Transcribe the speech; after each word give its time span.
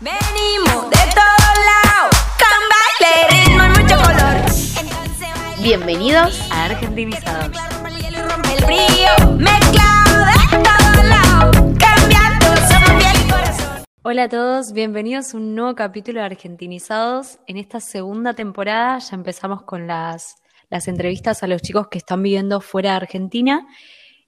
Venimos 0.00 0.90
de 0.90 0.96
todos 1.12 1.54
lados, 1.66 2.14
con 2.38 2.60
baile, 2.70 3.10
ritmo 3.30 3.64
y 3.64 3.82
mucho 3.82 3.96
color. 3.96 4.36
Entonces 4.80 5.60
Bienvenidos 5.60 6.40
a 6.52 6.66
Argentinizados. 6.66 7.56
el 7.82 9.38
mezclado 9.38 10.24
de 10.24 10.62
todos 10.62 11.04
lados, 11.04 11.56
cambiando, 11.80 12.46
somos 12.68 12.90
piel 13.02 13.26
y 13.26 13.28
corazón. 13.28 13.84
Hola 14.04 14.22
a 14.22 14.28
todos, 14.28 14.72
bienvenidos 14.72 15.34
a 15.34 15.36
un 15.38 15.56
nuevo 15.56 15.74
capítulo 15.74 16.20
de 16.20 16.26
Argentinizados. 16.26 17.40
En 17.48 17.56
esta 17.56 17.80
segunda 17.80 18.34
temporada 18.34 19.00
ya 19.00 19.16
empezamos 19.16 19.62
con 19.62 19.88
las, 19.88 20.36
las 20.70 20.86
entrevistas 20.86 21.42
a 21.42 21.48
los 21.48 21.60
chicos 21.60 21.88
que 21.88 21.98
están 21.98 22.22
viviendo 22.22 22.60
fuera 22.60 22.90
de 22.90 22.96
Argentina. 22.98 23.66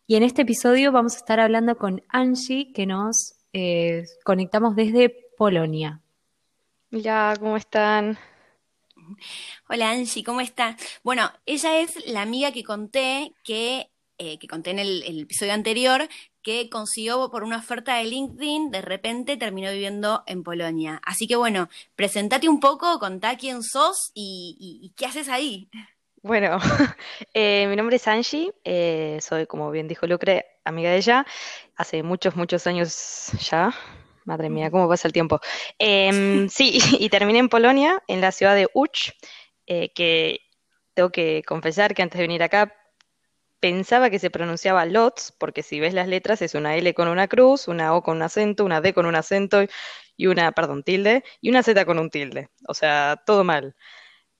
Y 0.08 0.16
en 0.16 0.24
este 0.24 0.42
episodio 0.42 0.90
vamos 0.90 1.14
a 1.14 1.18
estar 1.18 1.38
hablando 1.38 1.76
con 1.76 2.02
Angie, 2.08 2.72
que 2.72 2.86
nos 2.86 3.34
eh, 3.52 4.02
conectamos 4.24 4.74
desde 4.74 5.29
Polonia. 5.40 6.02
Hola, 6.92 7.34
¿cómo 7.40 7.56
están? 7.56 8.18
Hola 9.68 9.90
Angie, 9.90 10.24
¿cómo 10.24 10.40
está? 10.40 10.76
Bueno, 11.02 11.30
ella 11.46 11.80
es 11.80 12.06
la 12.06 12.22
amiga 12.22 12.52
que 12.52 12.64
conté 12.64 13.32
que, 13.44 13.90
eh, 14.18 14.38
que 14.38 14.46
conté 14.48 14.70
en 14.70 14.78
el, 14.78 15.02
el 15.04 15.20
episodio 15.20 15.52
anterior, 15.52 16.08
que 16.42 16.68
consiguió 16.70 17.30
por 17.30 17.44
una 17.44 17.58
oferta 17.58 17.96
de 17.96 18.04
LinkedIn, 18.04 18.70
de 18.70 18.82
repente 18.82 19.36
terminó 19.36 19.70
viviendo 19.70 20.22
en 20.26 20.42
Polonia. 20.42 21.00
Así 21.04 21.26
que 21.26 21.36
bueno, 21.36 21.68
presentate 21.96 22.48
un 22.48 22.60
poco, 22.60 22.98
contá 22.98 23.36
quién 23.36 23.62
sos 23.62 24.10
y, 24.14 24.56
y- 24.58 24.86
y 24.86 24.90
qué 24.90 25.06
haces 25.06 25.28
ahí. 25.28 25.68
Bueno, 26.22 26.58
eh, 27.34 27.66
mi 27.68 27.76
nombre 27.76 27.96
es 27.96 28.06
Angie, 28.06 28.52
eh, 28.64 29.18
soy, 29.22 29.46
como 29.46 29.70
bien 29.70 29.88
dijo 29.88 30.06
Lucre, 30.06 30.44
amiga 30.64 30.90
de 30.90 30.98
ella, 30.98 31.26
hace 31.76 32.02
muchos, 32.02 32.36
muchos 32.36 32.66
años 32.66 33.32
ya. 33.50 33.74
Madre 34.30 34.48
mía, 34.48 34.70
cómo 34.70 34.88
pasa 34.88 35.08
el 35.08 35.12
tiempo. 35.12 35.40
Em, 35.78 36.48
sí, 36.56 36.78
y 37.00 37.08
terminé 37.08 37.40
en 37.40 37.48
Polonia, 37.48 38.00
en 38.06 38.20
la 38.20 38.30
ciudad 38.30 38.54
de 38.54 38.68
Łódź, 38.72 39.12
eh, 39.66 39.90
que 39.92 40.40
tengo 40.94 41.10
que 41.10 41.42
confesar 41.44 41.94
que 41.94 42.02
antes 42.02 42.18
de 42.18 42.24
venir 42.24 42.42
acá 42.44 42.72
pensaba 43.60 44.08
que 44.10 44.20
se 44.20 44.30
pronunciaba 44.30 44.86
Lotz, 44.86 45.32
porque 45.38 45.62
si 45.62 45.80
ves 45.80 45.94
las 45.94 46.08
letras 46.08 46.42
es 46.42 46.54
una 46.54 46.76
L 46.76 46.94
con 46.94 47.08
una 47.08 47.26
cruz, 47.28 47.68
una 47.68 47.94
O 47.94 48.02
con 48.02 48.16
un 48.18 48.22
acento, 48.22 48.64
una 48.64 48.80
D 48.80 48.94
con 48.94 49.06
un 49.06 49.16
acento 49.16 49.64
y 50.16 50.26
una, 50.26 50.52
perdón, 50.52 50.82
tilde, 50.84 51.24
y 51.40 51.50
una 51.50 51.62
Z 51.62 51.84
con 51.84 51.98
un 51.98 52.10
tilde. 52.10 52.50
O 52.68 52.74
sea, 52.74 53.22
todo 53.26 53.44
mal. 53.44 53.74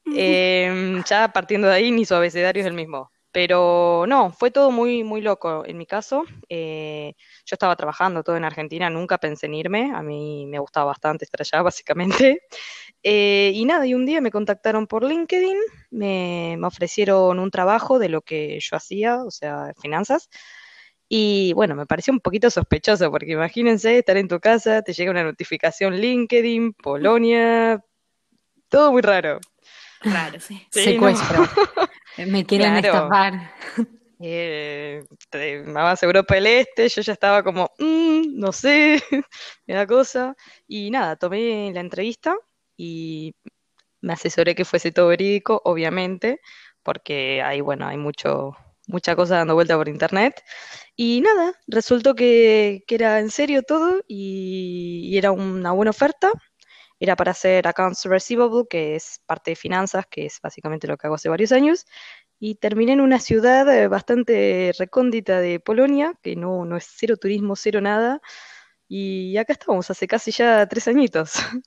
Em, 0.07 1.03
ya 1.05 1.33
partiendo 1.33 1.69
de 1.69 1.75
ahí, 1.75 1.91
ni 1.91 2.05
su 2.05 2.15
abecedario 2.15 2.63
es 2.63 2.67
el 2.67 2.75
mismo. 2.75 3.11
Pero 3.33 4.07
no, 4.09 4.33
fue 4.33 4.51
todo 4.51 4.73
muy, 4.73 5.05
muy 5.05 5.21
loco 5.21 5.65
en 5.65 5.79
mi 5.79 5.87
caso. 5.87 6.25
Eh, 6.49 7.15
yo 7.45 7.55
estaba 7.55 7.77
trabajando 7.77 8.25
todo 8.25 8.37
en 8.37 8.45
Argentina, 8.45 8.91
nunca 8.91 9.19
pensé 9.19 9.47
en 9.47 9.55
irme. 9.55 9.93
A 9.95 10.03
mí 10.03 10.47
me 10.47 10.59
gustaba 10.59 10.87
bastante 10.87 11.25
estar 11.25 11.41
allá, 11.41 11.63
básicamente. 11.63 12.43
Eh, 13.03 13.53
y 13.55 13.65
nada, 13.65 13.87
y 13.87 13.95
un 13.95 14.05
día 14.05 14.21
me 14.21 14.31
contactaron 14.31 14.87
por 14.87 15.05
LinkedIn, 15.05 15.57
me, 15.91 16.57
me 16.59 16.67
ofrecieron 16.67 17.39
un 17.39 17.51
trabajo 17.51 17.99
de 17.99 18.09
lo 18.09 18.23
que 18.23 18.59
yo 18.61 18.77
hacía, 18.77 19.23
o 19.23 19.31
sea, 19.31 19.73
finanzas. 19.81 20.29
Y 21.09 21.53
bueno, 21.55 21.75
me 21.75 21.87
pareció 21.87 22.13
un 22.13 22.21
poquito 22.21 22.51
sospechoso, 22.51 23.11
porque 23.11 23.33
imagínense 23.33 23.99
estar 23.99 24.17
en 24.17 24.29
tu 24.29 24.39
casa, 24.39 24.83
te 24.83 24.93
llega 24.93 25.11
una 25.11 25.25
notificación 25.25 25.97
LinkedIn, 25.97 26.75
Polonia, 26.75 27.85
todo 28.69 28.93
muy 28.93 29.03
raro. 29.03 29.41
Raro, 30.03 30.39
sí. 30.41 30.67
Sí, 30.71 30.97
no. 30.99 31.09
Me 32.17 32.45
quieren 32.45 32.73
Claro. 32.79 32.87
estafar. 33.07 33.51
Eh, 34.23 35.03
más 35.67 36.03
Europa 36.03 36.35
del 36.35 36.47
Este, 36.47 36.89
yo 36.91 37.01
ya 37.03 37.13
estaba 37.15 37.43
como, 37.43 37.71
"Mm, 37.79 38.39
no 38.39 38.53
sé, 38.53 39.01
me 39.67 39.75
da 39.75 39.87
cosa. 39.87 40.37
Y 40.69 40.91
nada, 40.91 41.17
tomé 41.17 41.71
la 41.73 41.81
entrevista 41.81 42.37
y 42.77 43.35
me 44.03 44.13
asesoré 44.15 44.55
que 44.55 44.65
fuese 44.65 44.93
todo 44.93 45.09
verídico, 45.09 45.61
obviamente, 45.65 46.41
porque 46.83 47.43
hay, 47.43 47.61
bueno, 47.63 47.87
hay 47.87 47.97
mucho, 47.97 48.53
mucha 48.89 49.17
cosa 49.17 49.37
dando 49.39 49.55
vuelta 49.55 49.77
por 49.77 49.89
internet. 49.89 50.43
Y 50.97 51.21
nada, 51.23 51.55
resultó 51.67 52.15
que, 52.15 52.85
que 52.87 52.95
era 52.97 53.21
en 53.21 53.31
serio 53.31 53.63
todo 53.63 54.03
y, 54.09 55.09
y 55.13 55.19
era 55.19 55.33
una 55.33 55.73
buena 55.73 55.91
oferta. 55.91 56.31
Era 57.01 57.17
para 57.17 57.33
hacer 57.33 57.67
accounts 57.67 58.05
receivable, 58.05 58.65
que 58.69 58.95
es 58.95 59.21
parte 59.27 59.53
de 59.53 59.57
finanzas, 59.57 60.07
que 60.07 60.27
es 60.27 60.39
básicamente 60.43 60.87
lo 60.87 60.99
que 60.99 61.07
hago 61.07 61.17
hace 61.17 61.31
varios 61.31 61.51
años. 61.51 61.87
Y 62.39 62.57
terminé 62.57 62.93
en 62.93 63.01
una 63.01 63.19
ciudad 63.19 63.69
eh, 63.75 63.89
bastante 63.89 64.73
recóndita 64.79 65.41
de 65.41 65.61
Polonia, 65.61 66.15
que 66.23 66.37
no, 66.37 66.65
no 66.65 66.77
es 66.77 66.87
cero 66.97 67.17
turismo, 67.17 67.57
cero 67.57 67.81
nada. 67.81 68.21
Y 68.87 69.37
acá 69.39 69.55
estamos, 69.55 69.91
hace 69.91 70.07
casi 70.07 70.31
ya 70.31 70.67
tres 70.69 70.89
añitos. 70.89 71.33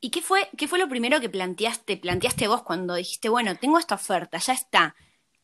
¿Y 0.00 0.10
qué 0.10 0.22
fue, 0.22 0.48
qué 0.56 0.68
fue 0.68 0.78
lo 0.78 0.88
primero 0.88 1.20
que 1.20 1.28
planteaste, 1.28 1.96
planteaste 1.96 2.48
vos 2.48 2.62
cuando 2.62 2.94
dijiste, 2.94 3.28
bueno, 3.28 3.56
tengo 3.56 3.78
esta 3.78 3.94
oferta, 3.94 4.38
ya 4.38 4.52
está. 4.52 4.94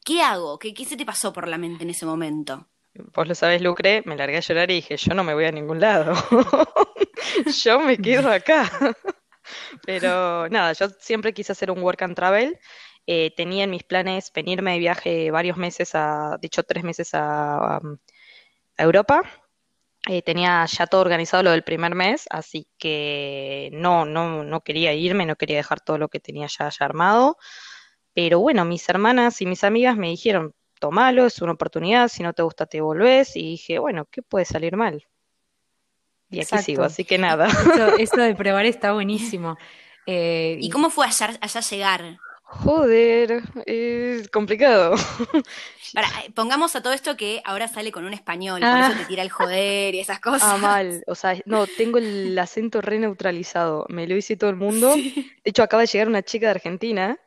¿Qué 0.05 0.23
hago? 0.23 0.59
¿Qué, 0.59 0.75
qué 0.75 0.85
se 0.85 0.97
te 0.97 1.07
pasó 1.07 1.33
por 1.33 1.49
la 1.49 1.59
mente 1.59 1.85
en 1.85 1.91
ese 1.91 2.07
momento? 2.07 2.69
Vos 2.95 3.27
lo 3.27 3.35
sabés, 3.35 3.63
Lucre, 3.63 4.03
me 4.05 4.17
largué 4.17 4.37
a 4.37 4.41
llorar 4.41 4.71
y 4.71 4.75
dije, 4.75 4.97
yo 4.97 5.15
no 5.15 5.25
me 5.25 5.35
voy 5.35 5.47
a 5.47 5.53
ningún 5.53 5.81
lado. 5.81 6.15
Yo 7.65 7.81
me 7.81 7.97
quedo 7.97 8.31
acá. 8.31 8.71
Pero 9.87 10.49
nada, 10.49 10.73
yo 10.73 10.89
siempre 11.01 11.33
quise 11.33 11.53
hacer 11.53 11.71
un 11.71 11.83
work 11.83 12.03
and 12.03 12.15
travel. 12.15 12.59
Eh, 13.07 13.33
tenía 13.37 13.65
en 13.65 13.71
mis 13.71 13.83
planes 13.85 14.31
venirme 14.33 14.73
de 14.73 14.79
viaje 14.79 15.31
varios 15.31 15.57
meses 15.57 15.95
a, 15.95 16.37
de 16.41 16.47
hecho, 16.47 16.63
tres 16.63 16.85
meses 16.85 17.11
a, 17.15 17.81
um, 17.83 17.99
Europa. 18.77 19.23
Eh, 20.09 20.23
tenía 20.23 20.67
ya 20.67 20.87
todo 20.87 21.01
organizado 21.01 21.43
lo 21.43 21.53
del 21.53 21.65
primer 21.65 21.95
mes, 21.95 22.27
así 22.31 22.69
que 22.79 23.71
no, 23.73 24.05
no, 24.05 24.45
no 24.45 24.61
quería 24.63 24.93
irme, 24.95 25.27
no 25.27 25.37
quería 25.37 25.57
dejar 25.57 25.81
todo 25.81 25.99
lo 25.99 26.09
que 26.09 26.21
tenía 26.21 26.49
ya, 26.49 26.69
ya 26.69 26.85
armado. 26.85 27.37
Pero 28.15 28.41
bueno, 28.41 28.65
mis 28.65 28.89
hermanas 28.89 29.41
y 29.41 29.47
mis 29.47 29.65
amigas 29.65 29.97
me 29.97 30.09
dijeron, 30.09 30.55
tomalo, 30.83 31.27
es 31.27 31.41
una 31.41 31.53
oportunidad, 31.53 32.09
si 32.09 32.25
no 32.25 32.33
te 32.33 32.43
gusta 32.43 32.67
te 32.67 32.81
volvés. 32.81 33.37
Y 33.37 33.53
dije, 33.53 33.79
bueno, 33.79 34.07
¿qué 34.11 34.21
puede 34.21 34.45
salir 34.45 34.77
mal? 34.77 35.07
Y 36.29 36.37
aquí 36.39 36.41
Exacto. 36.41 36.65
sigo, 36.65 36.83
así 36.83 37.05
que 37.05 37.19
nada. 37.19 37.47
Eso, 37.77 37.97
eso 37.99 38.17
de 38.17 38.35
probar 38.35 38.67
está 38.67 38.93
buenísimo. 38.93 39.57
Eh, 40.07 40.57
¿Y 40.61 40.71
cómo 40.71 40.91
fue 40.91 41.07
allá, 41.07 41.39
allá 41.41 41.61
llegar? 41.61 42.17
Joder, 42.43 43.43
es 43.65 44.29
complicado. 44.29 44.97
Para, 45.95 46.09
eh, 46.09 46.33
pongamos 46.35 46.75
a 46.75 46.83
todo 46.83 46.93
esto 46.93 47.17
que 47.17 47.41
ahora 47.45 47.69
sale 47.69 47.93
con 47.93 48.05
un 48.05 48.13
español, 48.13 48.61
Ah. 48.65 48.73
por 48.73 48.91
eso 48.91 49.03
te 49.03 49.07
tira 49.07 49.23
el 49.23 49.31
joder 49.31 49.95
y 49.95 50.01
esas 50.01 50.19
cosas. 50.19 50.49
Ah, 50.53 50.57
mal. 50.59 51.05
O 51.07 51.15
sea, 51.15 51.37
no, 51.47 51.69
tengo 51.69 51.99
el 51.99 52.37
acento 52.39 52.81
re 52.81 52.99
neutralizado. 52.99 53.87
Me 53.89 54.09
lo 54.09 54.17
dice 54.17 54.37
todo 54.37 54.51
el 54.51 54.57
mundo. 54.57 54.97
De 54.97 55.31
hecho, 55.45 55.63
acaba 55.63 55.83
de 55.83 55.87
llegar 55.87 56.09
una 56.09 56.23
chica 56.23 56.47
de 56.47 56.51
Argentina 56.51 57.19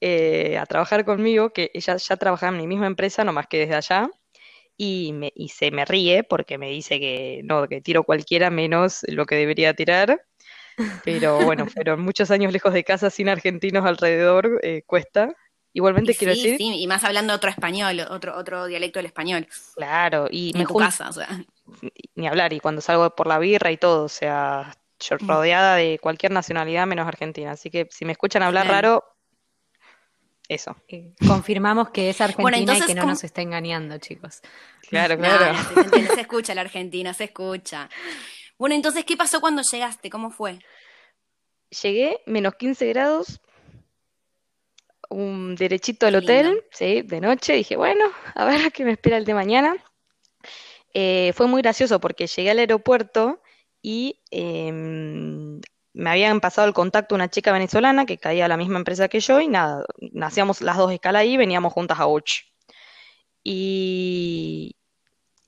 eh, 0.00 0.58
a 0.58 0.66
trabajar 0.66 1.04
conmigo, 1.04 1.50
que 1.52 1.70
ella 1.74 1.96
ya 1.96 2.16
trabajaba 2.16 2.52
en 2.52 2.58
mi 2.58 2.66
misma 2.66 2.86
empresa, 2.86 3.24
nomás 3.24 3.46
que 3.48 3.58
desde 3.60 3.74
allá. 3.76 4.10
Y, 4.76 5.12
me, 5.14 5.32
y 5.36 5.50
se 5.50 5.70
me 5.70 5.84
ríe 5.86 6.24
porque 6.24 6.58
me 6.58 6.70
dice 6.70 7.00
que 7.00 7.42
no, 7.44 7.68
que 7.68 7.80
tiro 7.82 8.04
cualquiera 8.04 8.50
menos 8.50 9.00
lo 9.08 9.26
que 9.26 9.36
debería 9.36 9.74
tirar. 9.74 10.22
Pero 11.02 11.42
bueno, 11.44 11.66
fueron 11.66 12.00
muchos 12.02 12.30
años 12.30 12.52
lejos 12.52 12.72
de 12.74 12.84
casa 12.84 13.10
sin 13.10 13.28
argentinos 13.28 13.86
alrededor, 13.86 14.60
eh, 14.62 14.82
cuesta. 14.86 15.34
Igualmente 15.74 16.12
Y 16.12 16.16
quiero 16.16 16.30
sí, 16.30 16.32
decir, 16.32 16.56
sí, 16.56 16.80
y 16.80 16.86
más 16.86 17.04
hablando 17.04 17.34
otro 17.34 17.50
español, 17.50 18.00
otro, 18.10 18.36
otro 18.36 18.66
dialecto 18.66 18.98
del 18.98 19.06
español. 19.06 19.46
claro, 19.74 20.28
y 20.30 20.52
me 20.54 20.66
tu 20.66 20.76
casa, 20.76 21.08
o 21.08 21.12
sea. 21.12 21.28
ni 22.14 22.26
hablar, 22.28 22.52
y 22.52 22.60
cuando 22.60 22.80
salgo 22.80 23.14
por 23.14 23.26
la 23.26 23.38
birra 23.38 23.70
y 23.70 23.76
todo, 23.76 24.04
o 24.04 24.08
sea, 24.08 24.74
yo 25.00 25.16
Mm. 25.20 25.26
rodeada 25.26 25.76
de 25.76 25.98
cualquier 25.98 26.32
nacionalidad 26.32 26.86
menos 26.86 27.06
argentina. 27.06 27.52
Así 27.52 27.70
que 27.70 27.86
si 27.90 28.04
me 28.04 28.12
escuchan 28.12 28.42
hablar 28.42 28.68
raro, 28.68 29.04
eso. 30.54 30.76
eh, 30.88 31.12
confirmamos 31.26 31.90
que 31.90 32.10
es 32.10 32.20
Argentina 32.20 32.56
y 32.58 32.60
entonces, 32.60 32.86
que 32.86 32.94
no 32.94 33.02
¿cómo- 33.02 33.12
nos 33.12 33.24
está 33.24 33.40
engañando, 33.42 33.96
chicos. 33.98 34.40
Claro, 34.88 35.16
claro. 35.16 35.52
no, 35.52 35.62
se, 35.68 35.74
se 35.74 35.80
entiende, 35.80 36.14
se 36.14 36.20
escucha 36.22 36.54
la 36.54 36.60
Argentina, 36.62 37.14
se 37.14 37.24
escucha. 37.24 37.88
Bueno, 38.58 38.74
entonces, 38.74 39.04
¿qué 39.04 39.16
pasó 39.16 39.40
cuando 39.40 39.62
llegaste? 39.62 40.10
¿Cómo 40.10 40.30
fue? 40.30 40.58
Llegué, 41.82 42.20
menos 42.26 42.54
15 42.56 42.86
grados, 42.88 43.40
un 45.08 45.54
derechito 45.56 46.06
al 46.06 46.16
hotel, 46.16 46.64
sí, 46.70 47.02
de 47.02 47.20
noche. 47.20 47.54
Dije, 47.54 47.76
bueno, 47.76 48.04
a 48.34 48.44
ver 48.44 48.72
qué 48.72 48.84
me 48.84 48.92
espera 48.92 49.16
el 49.16 49.24
de 49.24 49.34
mañana. 49.34 49.76
Eh, 50.94 51.32
fue 51.36 51.46
muy 51.46 51.62
gracioso 51.62 52.00
porque 52.00 52.26
llegué 52.26 52.50
al 52.50 52.58
aeropuerto 52.58 53.40
y 53.82 54.20
em, 54.30 55.60
me 55.92 56.10
habían 56.10 56.40
pasado 56.40 56.68
el 56.68 56.74
contacto 56.74 57.14
una 57.14 57.28
chica 57.28 57.52
venezolana 57.52 58.06
que 58.06 58.18
caía 58.18 58.44
a 58.44 58.48
la 58.48 58.56
misma 58.56 58.78
empresa 58.78 59.08
que 59.08 59.20
yo 59.20 59.40
y 59.40 59.48
nada, 59.48 59.84
hacíamos 60.22 60.60
las 60.60 60.76
dos 60.76 60.92
escala 60.92 61.20
ahí 61.20 61.34
y 61.34 61.36
veníamos 61.36 61.72
juntas 61.72 61.98
a 61.98 62.06
Uch. 62.06 62.44
Y, 63.42 64.76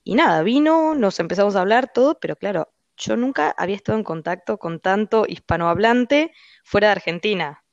y 0.03 0.15
nada, 0.15 0.43
vino, 0.43 0.95
nos 0.95 1.19
empezamos 1.19 1.55
a 1.55 1.61
hablar 1.61 1.91
todo, 1.93 2.19
pero 2.19 2.35
claro, 2.35 2.73
yo 2.97 3.15
nunca 3.17 3.53
había 3.57 3.75
estado 3.75 3.97
en 3.97 4.03
contacto 4.03 4.57
con 4.57 4.79
tanto 4.79 5.25
hispanohablante 5.27 6.31
fuera 6.63 6.87
de 6.87 6.93
Argentina. 6.93 7.63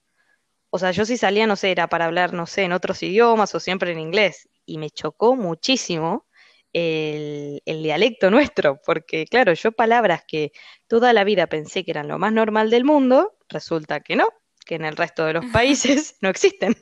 O 0.71 0.79
sea, 0.79 0.93
yo 0.93 1.05
si 1.05 1.17
salía, 1.17 1.47
no 1.47 1.57
sé, 1.57 1.73
era 1.73 1.89
para 1.89 2.07
hablar, 2.07 2.33
no 2.33 2.47
sé, 2.47 2.63
en 2.63 2.73
otros 2.73 3.03
idiomas 3.03 3.55
o 3.55 3.61
siempre 3.61 3.93
en 3.93 3.99
inglés. 3.99 4.49
Y 4.65 4.79
me 4.79 4.91
chocó 4.91 5.35
muchísimo 5.37 6.27
el, 6.73 7.63
el 7.65 7.83
dialecto 7.83 8.31
nuestro, 8.31 8.81
porque 8.85 9.27
claro, 9.27 9.53
yo 9.55 9.73
palabras 9.73 10.23
que 10.27 10.53
toda 10.87 11.13
la 11.13 11.25
vida 11.25 11.47
pensé 11.49 11.85
que 11.85 11.91
eran 11.91 12.09
lo 12.09 12.19
más 12.19 12.33
normal 12.33 12.71
del 12.71 12.85
mundo, 12.85 13.37
resulta 13.49 14.01
que 14.01 14.17
no, 14.17 14.29
que 14.65 14.77
en 14.77 14.85
el 14.85 14.97
resto 14.97 15.27
de 15.27 15.33
los 15.35 15.47
países 15.47 16.17
no 16.21 16.29
existen. 16.29 16.77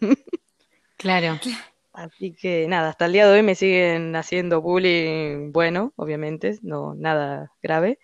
Claro. 0.96 1.38
Así 1.93 2.32
que 2.32 2.69
nada, 2.69 2.90
hasta 2.90 3.06
el 3.06 3.12
día 3.12 3.26
de 3.26 3.32
hoy 3.38 3.43
me 3.43 3.56
siguen 3.56 4.14
haciendo 4.14 4.61
bullying, 4.61 5.50
bueno, 5.50 5.93
obviamente, 5.96 6.56
no 6.62 6.94
nada 6.94 7.50
grave, 7.61 7.99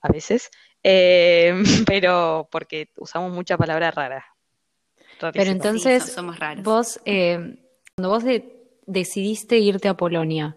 a 0.00 0.08
veces, 0.10 0.50
eh, 0.82 1.52
pero 1.86 2.48
porque 2.50 2.88
usamos 2.96 3.32
muchas 3.32 3.58
palabras 3.58 3.94
raras. 3.94 4.24
Pero 5.18 5.50
entonces, 5.50 6.04
so- 6.04 6.12
somos 6.12 6.38
raros. 6.38 6.64
vos, 6.64 7.00
eh, 7.04 7.58
cuando 7.94 8.08
vos 8.08 8.24
de- 8.24 8.70
decidiste 8.86 9.58
irte 9.58 9.88
a 9.88 9.94
Polonia, 9.94 10.56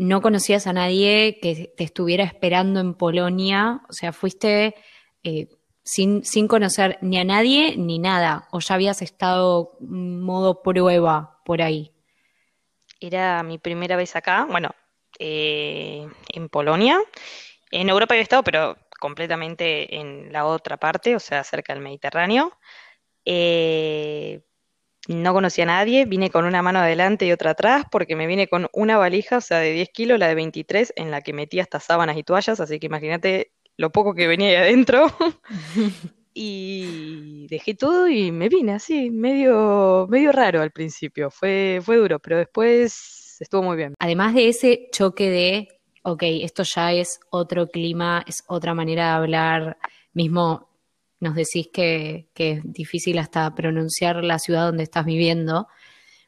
no 0.00 0.22
conocías 0.22 0.66
a 0.66 0.72
nadie 0.72 1.38
que 1.42 1.74
te 1.76 1.84
estuviera 1.84 2.24
esperando 2.24 2.80
en 2.80 2.94
Polonia, 2.94 3.82
o 3.86 3.92
sea, 3.92 4.14
fuiste 4.14 4.74
eh, 5.22 5.48
sin, 5.84 6.24
sin 6.24 6.48
conocer 6.48 6.96
ni 7.02 7.18
a 7.18 7.24
nadie 7.24 7.76
ni 7.76 7.98
nada, 7.98 8.48
o 8.50 8.60
ya 8.60 8.76
habías 8.76 9.02
estado 9.02 9.76
modo 9.78 10.62
prueba 10.62 11.42
por 11.44 11.60
ahí. 11.60 11.92
Era 12.98 13.42
mi 13.42 13.58
primera 13.58 13.96
vez 13.96 14.16
acá, 14.16 14.46
bueno, 14.50 14.70
eh, 15.18 16.08
en 16.32 16.48
Polonia. 16.48 16.98
En 17.70 17.90
Europa 17.90 18.14
había 18.14 18.22
estado, 18.22 18.42
pero 18.42 18.78
completamente 18.98 19.96
en 19.96 20.32
la 20.32 20.46
otra 20.46 20.78
parte, 20.78 21.14
o 21.14 21.20
sea, 21.20 21.44
cerca 21.44 21.74
del 21.74 21.82
Mediterráneo. 21.82 22.56
Eh, 23.26 24.40
no 25.08 25.32
conocía 25.32 25.64
a 25.64 25.68
nadie, 25.68 26.04
vine 26.04 26.30
con 26.30 26.44
una 26.44 26.62
mano 26.62 26.80
adelante 26.80 27.26
y 27.26 27.32
otra 27.32 27.50
atrás, 27.50 27.84
porque 27.90 28.16
me 28.16 28.26
vine 28.26 28.48
con 28.48 28.68
una 28.72 28.98
valija, 28.98 29.38
o 29.38 29.40
sea, 29.40 29.58
de 29.58 29.72
10 29.72 29.88
kilos, 29.90 30.18
la 30.18 30.28
de 30.28 30.34
23, 30.34 30.92
en 30.96 31.10
la 31.10 31.22
que 31.22 31.32
metí 31.32 31.60
hasta 31.60 31.80
sábanas 31.80 32.16
y 32.16 32.22
toallas, 32.22 32.60
así 32.60 32.78
que 32.78 32.86
imagínate 32.86 33.52
lo 33.76 33.90
poco 33.90 34.14
que 34.14 34.26
venía 34.26 34.48
ahí 34.48 34.56
adentro. 34.56 35.06
Y 36.32 37.48
dejé 37.48 37.74
todo 37.74 38.08
y 38.08 38.30
me 38.30 38.48
vine 38.48 38.74
así, 38.74 39.10
medio, 39.10 40.06
medio 40.08 40.30
raro 40.30 40.62
al 40.62 40.70
principio. 40.70 41.30
Fue, 41.30 41.80
fue 41.82 41.96
duro, 41.96 42.20
pero 42.20 42.38
después 42.38 43.36
estuvo 43.40 43.62
muy 43.62 43.76
bien. 43.76 43.94
Además 43.98 44.34
de 44.34 44.48
ese 44.48 44.88
choque 44.92 45.28
de, 45.28 45.68
ok, 46.04 46.22
esto 46.22 46.62
ya 46.62 46.92
es 46.92 47.20
otro 47.30 47.68
clima, 47.68 48.24
es 48.26 48.44
otra 48.46 48.74
manera 48.74 49.06
de 49.06 49.10
hablar, 49.10 49.78
mismo 50.12 50.69
nos 51.20 51.34
decís 51.34 51.68
que, 51.72 52.28
que 52.34 52.52
es 52.52 52.60
difícil 52.64 53.18
hasta 53.18 53.54
pronunciar 53.54 54.24
la 54.24 54.38
ciudad 54.38 54.66
donde 54.66 54.82
estás 54.82 55.04
viviendo, 55.04 55.68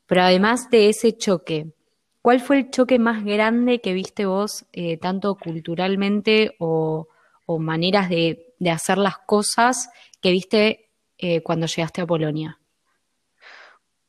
pero 0.07 0.23
además 0.23 0.69
de 0.71 0.91
ese 0.91 1.17
choque, 1.17 1.73
¿cuál 2.21 2.41
fue 2.41 2.59
el 2.59 2.71
choque 2.71 2.99
más 2.99 3.25
grande 3.25 3.81
que 3.81 3.95
viste 3.95 4.27
vos, 4.27 4.67
eh, 4.73 4.99
tanto 4.99 5.35
culturalmente 5.37 6.55
o, 6.59 7.09
o 7.47 7.59
maneras 7.59 8.09
de, 8.09 8.55
de 8.59 8.71
hacer 8.71 8.99
las 8.99 9.19
cosas 9.19 9.91
que 10.21 10.31
viste 10.31 10.91
eh, 11.19 11.43
cuando 11.43 11.67
llegaste 11.67 12.01
a 12.01 12.07
Polonia? 12.07 12.59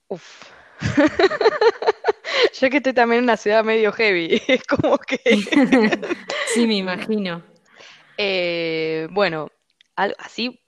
Uf. 0.10 0.52
Yo 2.60 2.70
que 2.70 2.78
estoy 2.78 2.94
también 2.94 3.20
en 3.20 3.24
una 3.26 3.38
ciudad 3.38 3.64
medio 3.64 3.92
heavy, 3.92 4.42
es 4.48 4.64
como 4.64 4.98
que... 4.98 5.20
Sí, 6.54 6.68
me 6.68 6.76
imagino. 6.76 7.44
Eh, 8.18 9.08
bueno, 9.12 9.50
así, 9.96 10.62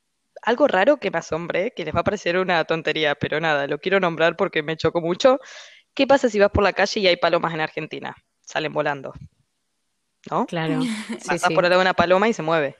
algo 0.46 0.68
raro 0.68 0.98
que 0.98 1.12
me 1.12 1.18
asombré, 1.18 1.72
que 1.76 1.84
les 1.86 1.94
va 1.96 2.00
a 2.02 2.04
parecer 2.04 2.38
una 2.38 2.64
tontería, 2.66 3.16
pero 3.16 3.40
nada, 3.40 3.68
lo 3.68 3.80
quiero 3.80 4.00
nombrar 4.00 4.36
porque 4.36 4.64
me 4.64 4.78
chocó 4.78 5.02
mucho. 5.02 5.40
¿Qué 5.94 6.06
pasa 6.08 6.30
si 6.30 6.40
vas 6.40 6.52
por 6.52 6.64
la 6.64 6.74
calle 6.74 7.00
y 7.02 7.08
hay 7.08 7.18
palomas 7.18 7.54
en 7.54 7.62
Argentina? 7.62 8.16
Salen 8.42 8.74
volando, 8.74 9.14
¿no? 10.30 10.46
Claro. 10.46 10.80
Sí, 11.20 11.28
Pasás 11.28 11.48
sí. 11.50 11.54
por 11.54 11.64
lado 11.64 11.76
de 11.76 11.82
una 11.82 11.94
paloma 11.94 12.28
y 12.28 12.34
se 12.34 12.42
mueve. 12.44 12.76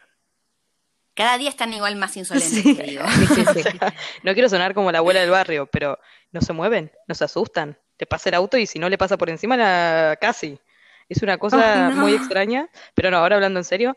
Cada 1.16 1.38
día 1.38 1.50
están 1.50 1.74
igual 1.74 1.96
más 1.96 2.16
insolentes, 2.18 2.62
Sí. 2.62 2.76
te 2.76 2.84
digo. 2.84 3.04
Sí, 3.08 3.26
sí, 3.28 3.64
sí. 3.64 3.80
No 4.24 4.34
quiero 4.34 4.50
sonar 4.50 4.74
como 4.74 4.92
la 4.92 4.98
abuela 5.00 5.22
del 5.22 5.30
barrio, 5.30 5.66
pero 5.66 5.98
no 6.32 6.42
se 6.42 6.52
mueven, 6.54 6.92
no 7.08 7.16
se 7.16 7.24
asustan. 7.24 7.78
Te 7.98 8.06
pasa 8.06 8.30
el 8.30 8.36
auto 8.36 8.58
y 8.58 8.66
si 8.68 8.78
no 8.80 8.90
le 8.90 8.98
pasa 8.98 9.18
por 9.18 9.30
encima, 9.30 9.56
la... 9.56 10.18
casi. 10.20 10.60
Es 11.10 11.22
una 11.22 11.38
cosa 11.38 11.90
no. 11.90 12.02
muy 12.02 12.14
extraña, 12.14 12.70
pero 12.96 13.12
no, 13.12 13.18
ahora 13.18 13.36
hablando 13.36 13.60
en 13.60 13.64
serio. 13.66 13.96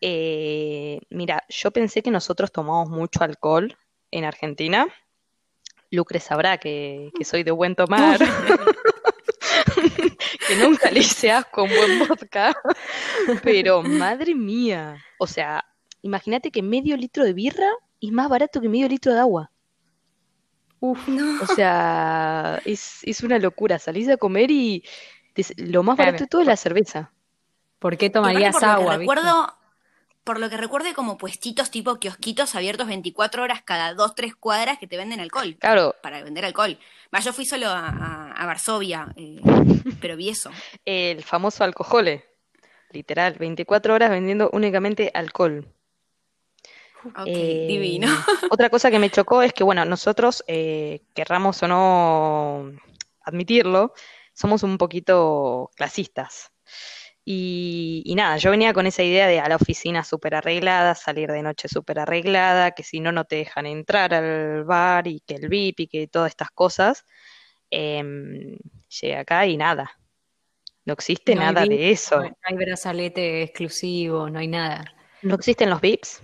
eh, 0.00 1.00
mira, 1.10 1.44
yo 1.48 1.70
pensé 1.70 2.02
que 2.02 2.10
nosotros 2.10 2.52
tomamos 2.52 2.88
mucho 2.90 3.22
alcohol 3.24 3.76
en 4.10 4.24
Argentina. 4.24 4.86
Lucre 5.90 6.20
sabrá 6.20 6.58
que, 6.58 7.10
que 7.16 7.24
soy 7.24 7.44
de 7.44 7.50
buen 7.50 7.74
tomar, 7.74 8.18
que 10.48 10.56
nunca 10.56 10.90
le 10.90 11.00
hice 11.00 11.30
asco 11.30 11.62
un 11.62 11.70
buen 11.70 12.08
vodka, 12.08 12.54
pero 13.42 13.82
madre 13.82 14.34
mía, 14.34 15.02
o 15.18 15.26
sea, 15.26 15.64
imagínate 16.02 16.50
que 16.50 16.62
medio 16.62 16.96
litro 16.96 17.24
de 17.24 17.32
birra 17.32 17.68
es 18.00 18.12
más 18.12 18.28
barato 18.28 18.60
que 18.60 18.68
medio 18.68 18.88
litro 18.88 19.12
de 19.14 19.20
agua. 19.20 19.50
Uf, 20.80 21.08
O 21.42 21.46
sea, 21.54 22.60
es, 22.64 23.00
es 23.02 23.22
una 23.22 23.38
locura. 23.40 23.78
Salís 23.80 24.08
a 24.08 24.16
comer 24.16 24.48
y 24.50 24.84
lo 25.56 25.82
más 25.82 25.96
barato 25.96 26.24
de 26.24 26.28
todo 26.28 26.40
es 26.42 26.46
la 26.46 26.56
cerveza. 26.56 27.12
¿por 27.78 27.96
qué 27.96 28.10
tomarías 28.10 28.52
por 28.52 28.62
lo 28.62 28.68
que 28.68 28.72
agua? 28.74 28.96
recuerdo, 28.98 29.54
por 30.24 30.40
lo 30.40 30.50
que 30.50 30.56
recuerdo, 30.56 30.88
hay 30.88 30.94
como 30.94 31.16
puestitos 31.18 31.70
tipo 31.70 31.98
kiosquitos 31.98 32.54
abiertos 32.54 32.86
24 32.86 33.42
horas 33.42 33.62
cada 33.62 33.94
2, 33.94 34.14
3 34.14 34.34
cuadras 34.34 34.78
que 34.78 34.86
te 34.86 34.96
venden 34.96 35.20
alcohol. 35.20 35.56
Claro, 35.58 35.94
Para 36.02 36.22
vender 36.22 36.44
alcohol. 36.44 36.78
Va, 37.14 37.20
yo 37.20 37.32
fui 37.32 37.46
solo 37.46 37.68
a, 37.68 37.88
a- 37.88 38.32
a 38.32 38.46
Varsovia, 38.46 39.12
eh, 39.16 39.40
pero 40.00 40.16
vi 40.16 40.28
eso. 40.30 40.50
el 40.84 41.22
famoso 41.22 41.64
alcohole, 41.64 42.24
literal, 42.90 43.34
24 43.38 43.94
horas 43.94 44.10
vendiendo 44.10 44.50
únicamente 44.52 45.10
alcohol. 45.14 45.66
Ok, 47.04 47.26
Eh, 47.26 47.64
divino. 47.68 48.08
Otra 48.50 48.70
cosa 48.70 48.90
que 48.90 48.98
me 48.98 49.10
chocó 49.10 49.42
es 49.42 49.52
que, 49.52 49.64
bueno, 49.64 49.84
nosotros, 49.84 50.44
eh, 50.46 51.02
querramos 51.14 51.62
o 51.62 51.68
no 51.68 52.72
admitirlo, 53.22 53.92
somos 54.38 54.62
un 54.62 54.78
poquito 54.78 55.70
clasistas. 55.74 56.52
Y, 57.24 58.02
y 58.06 58.14
nada, 58.14 58.36
yo 58.36 58.52
venía 58.52 58.72
con 58.72 58.86
esa 58.86 59.02
idea 59.02 59.26
de 59.26 59.40
a 59.40 59.48
la 59.48 59.56
oficina 59.56 60.04
súper 60.04 60.36
arreglada, 60.36 60.94
salir 60.94 61.30
de 61.30 61.42
noche 61.42 61.68
súper 61.68 61.98
arreglada, 61.98 62.70
que 62.70 62.84
si 62.84 63.00
no, 63.00 63.10
no 63.10 63.24
te 63.24 63.36
dejan 63.36 63.66
entrar 63.66 64.14
al 64.14 64.64
bar 64.64 65.08
y 65.08 65.20
que 65.26 65.34
el 65.34 65.48
VIP 65.48 65.80
y 65.80 65.86
que 65.88 66.06
todas 66.06 66.30
estas 66.30 66.50
cosas. 66.52 67.04
Em, 67.70 68.56
llegué 68.88 69.16
acá 69.16 69.44
y 69.46 69.56
nada, 69.56 69.90
no 70.84 70.94
existe 70.94 71.34
No 71.34 71.42
nada 71.42 71.64
VIP, 71.64 71.72
de 71.72 71.90
eso. 71.90 72.22
No 72.22 72.36
hay 72.44 72.54
brazalete 72.54 73.42
exclusivo, 73.42 74.30
no 74.30 74.38
hay 74.38 74.48
nada. 74.48 74.94
No 75.20 75.34
existen 75.34 75.68
los 75.68 75.80
VIPs 75.80 76.22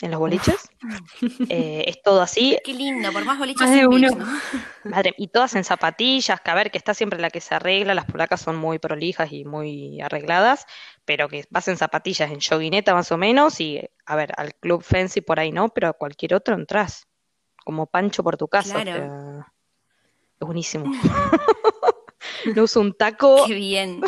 en 0.00 0.10
los 0.10 0.20
boliches. 0.20 0.70
Eh, 1.48 1.84
es 1.86 2.02
todo 2.02 2.22
así, 2.22 2.56
Qué 2.64 2.72
lindo, 2.72 3.12
por 3.12 3.24
más 3.24 3.38
boliches 3.38 3.66
Más 3.66 3.76
de 3.76 3.86
uno. 3.86 4.08
¿no? 4.10 4.26
Madre, 4.84 5.14
y 5.18 5.28
todas 5.28 5.54
en 5.56 5.64
zapatillas, 5.64 6.40
que 6.40 6.50
a 6.50 6.54
ver, 6.54 6.70
que 6.70 6.78
está 6.78 6.94
siempre 6.94 7.18
la 7.18 7.30
que 7.30 7.40
se 7.40 7.54
arregla, 7.54 7.94
las 7.94 8.04
polacas 8.04 8.40
son 8.40 8.56
muy 8.56 8.78
prolijas 8.78 9.32
y 9.32 9.44
muy 9.44 10.00
arregladas, 10.00 10.66
pero 11.04 11.28
que 11.28 11.44
vas 11.50 11.66
en 11.68 11.76
zapatillas, 11.76 12.30
en 12.30 12.40
joguineta 12.40 12.94
más 12.94 13.10
o 13.10 13.18
menos, 13.18 13.60
y 13.60 13.80
a 14.06 14.16
ver, 14.16 14.32
al 14.36 14.54
club 14.54 14.82
fancy 14.82 15.20
por 15.20 15.40
ahí 15.40 15.50
no, 15.52 15.68
pero 15.70 15.88
a 15.88 15.92
cualquier 15.92 16.34
otro 16.34 16.54
entras, 16.54 17.06
como 17.64 17.86
Pancho 17.86 18.22
por 18.22 18.36
tu 18.36 18.48
casa, 18.48 18.82
Claro. 18.82 19.44
es 20.40 20.46
buenísimo. 20.46 20.84
No 22.54 22.64
uso 22.64 22.80
un 22.80 22.92
taco. 22.94 23.44
Qué 23.46 23.54
bien. 23.54 24.00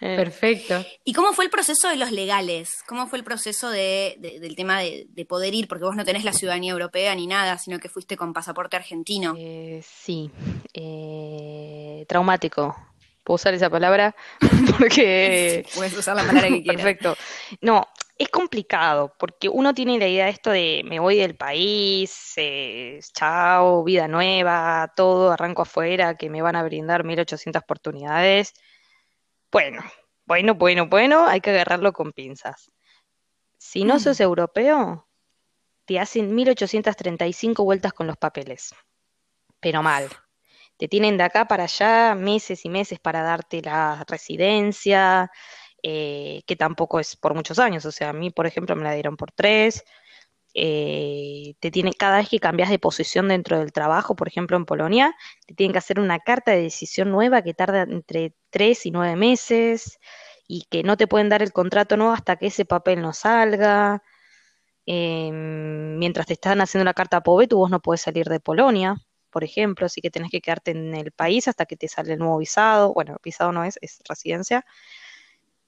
Eh, 0.00 0.16
Perfecto. 0.16 0.84
¿Y 1.04 1.12
cómo 1.12 1.32
fue 1.32 1.44
el 1.44 1.50
proceso 1.50 1.88
de 1.88 1.96
los 1.96 2.10
legales? 2.12 2.70
¿Cómo 2.86 3.06
fue 3.06 3.18
el 3.18 3.24
proceso 3.24 3.70
de, 3.70 4.16
de- 4.18 4.40
del 4.40 4.56
tema 4.56 4.80
de, 4.80 5.06
de 5.08 5.24
poder 5.26 5.54
ir? 5.54 5.68
Porque 5.68 5.84
vos 5.84 5.96
no 5.96 6.04
tenés 6.04 6.24
la 6.24 6.32
ciudadanía 6.32 6.72
europea 6.72 7.14
ni 7.14 7.26
nada, 7.26 7.58
sino 7.58 7.78
que 7.78 7.88
fuiste 7.88 8.16
con 8.16 8.32
pasaporte 8.32 8.76
argentino. 8.76 9.34
eh, 9.36 9.82
sí, 9.84 10.30
eh, 10.74 12.04
traumático. 12.08 12.76
¿Puedo 13.22 13.34
usar 13.36 13.54
esa 13.54 13.68
palabra? 13.70 14.14
Porque 14.78 15.64
Puedes 15.74 15.96
usar 15.96 16.16
la 16.16 16.22
palabra 16.24 16.48
que 16.48 16.62
quieras. 16.62 16.82
Perfecto. 16.82 17.16
No, 17.60 17.86
es 18.18 18.28
complicado 18.28 19.14
porque 19.18 19.48
uno 19.48 19.72
tiene 19.72 19.98
la 19.98 20.06
idea 20.08 20.24
de 20.26 20.30
esto 20.30 20.50
de 20.50 20.82
me 20.84 20.98
voy 21.00 21.16
del 21.16 21.36
país, 21.36 22.32
eh, 22.36 23.00
chao, 23.14 23.82
vida 23.84 24.08
nueva, 24.08 24.92
todo, 24.96 25.32
arranco 25.32 25.62
afuera, 25.62 26.16
que 26.16 26.28
me 26.28 26.42
van 26.42 26.56
a 26.56 26.62
brindar 26.62 27.04
1800 27.04 27.62
oportunidades. 27.62 28.52
Bueno, 29.52 29.82
bueno, 30.26 30.54
bueno, 30.54 30.86
bueno, 30.86 31.26
hay 31.26 31.40
que 31.40 31.50
agarrarlo 31.50 31.92
con 31.92 32.12
pinzas. 32.12 32.70
Si 33.58 33.84
no 33.84 33.98
sos 33.98 34.20
europeo, 34.20 35.08
te 35.86 35.98
hacen 35.98 36.34
1835 36.34 37.64
vueltas 37.64 37.92
con 37.92 38.06
los 38.06 38.16
papeles, 38.16 38.72
pero 39.58 39.82
mal. 39.82 40.08
Te 40.76 40.86
tienen 40.88 41.16
de 41.18 41.24
acá 41.24 41.46
para 41.48 41.64
allá 41.64 42.14
meses 42.14 42.64
y 42.64 42.68
meses 42.68 43.00
para 43.00 43.22
darte 43.22 43.60
la 43.60 44.04
residencia, 44.08 45.30
eh, 45.82 46.42
que 46.46 46.56
tampoco 46.56 47.00
es 47.00 47.16
por 47.16 47.34
muchos 47.34 47.58
años. 47.58 47.84
O 47.84 47.92
sea, 47.92 48.10
a 48.10 48.12
mí, 48.12 48.30
por 48.30 48.46
ejemplo, 48.46 48.76
me 48.76 48.84
la 48.84 48.94
dieron 48.94 49.16
por 49.16 49.32
tres. 49.32 49.84
Eh, 50.54 51.54
te 51.60 51.70
tiene, 51.70 51.92
cada 51.94 52.18
vez 52.18 52.28
que 52.28 52.40
cambias 52.40 52.70
de 52.70 52.78
posición 52.78 53.28
dentro 53.28 53.58
del 53.58 53.72
trabajo, 53.72 54.16
por 54.16 54.28
ejemplo 54.28 54.56
en 54.56 54.64
Polonia, 54.64 55.14
te 55.46 55.54
tienen 55.54 55.72
que 55.72 55.78
hacer 55.78 56.00
una 56.00 56.18
carta 56.18 56.52
de 56.52 56.62
decisión 56.62 57.10
nueva 57.10 57.42
que 57.42 57.54
tarda 57.54 57.82
entre 57.82 58.34
tres 58.50 58.86
y 58.86 58.90
nueve 58.90 59.16
meses 59.16 59.98
y 60.48 60.64
que 60.70 60.82
no 60.82 60.96
te 60.96 61.06
pueden 61.06 61.28
dar 61.28 61.42
el 61.42 61.52
contrato 61.52 61.96
nuevo 61.96 62.12
hasta 62.12 62.36
que 62.36 62.48
ese 62.48 62.64
papel 62.64 63.00
no 63.02 63.12
salga. 63.12 64.02
Em, 64.86 65.98
mientras 65.98 66.26
te 66.26 66.34
están 66.34 66.60
haciendo 66.60 66.84
la 66.84 66.94
carta 66.94 67.22
POVE, 67.22 67.46
tú 67.48 67.58
vos 67.58 67.70
no 67.70 67.80
puedes 67.80 68.00
salir 68.02 68.26
de 68.28 68.40
Polonia, 68.40 68.96
por 69.30 69.44
ejemplo, 69.44 69.86
así 69.86 70.00
que 70.00 70.10
tenés 70.10 70.30
que 70.30 70.40
quedarte 70.40 70.72
en 70.72 70.94
el 70.94 71.12
país 71.12 71.48
hasta 71.48 71.66
que 71.66 71.76
te 71.76 71.88
sale 71.88 72.14
el 72.14 72.18
nuevo 72.18 72.38
visado. 72.38 72.92
Bueno, 72.94 73.16
visado 73.22 73.52
no 73.52 73.64
es, 73.64 73.78
es 73.82 74.00
residencia 74.08 74.64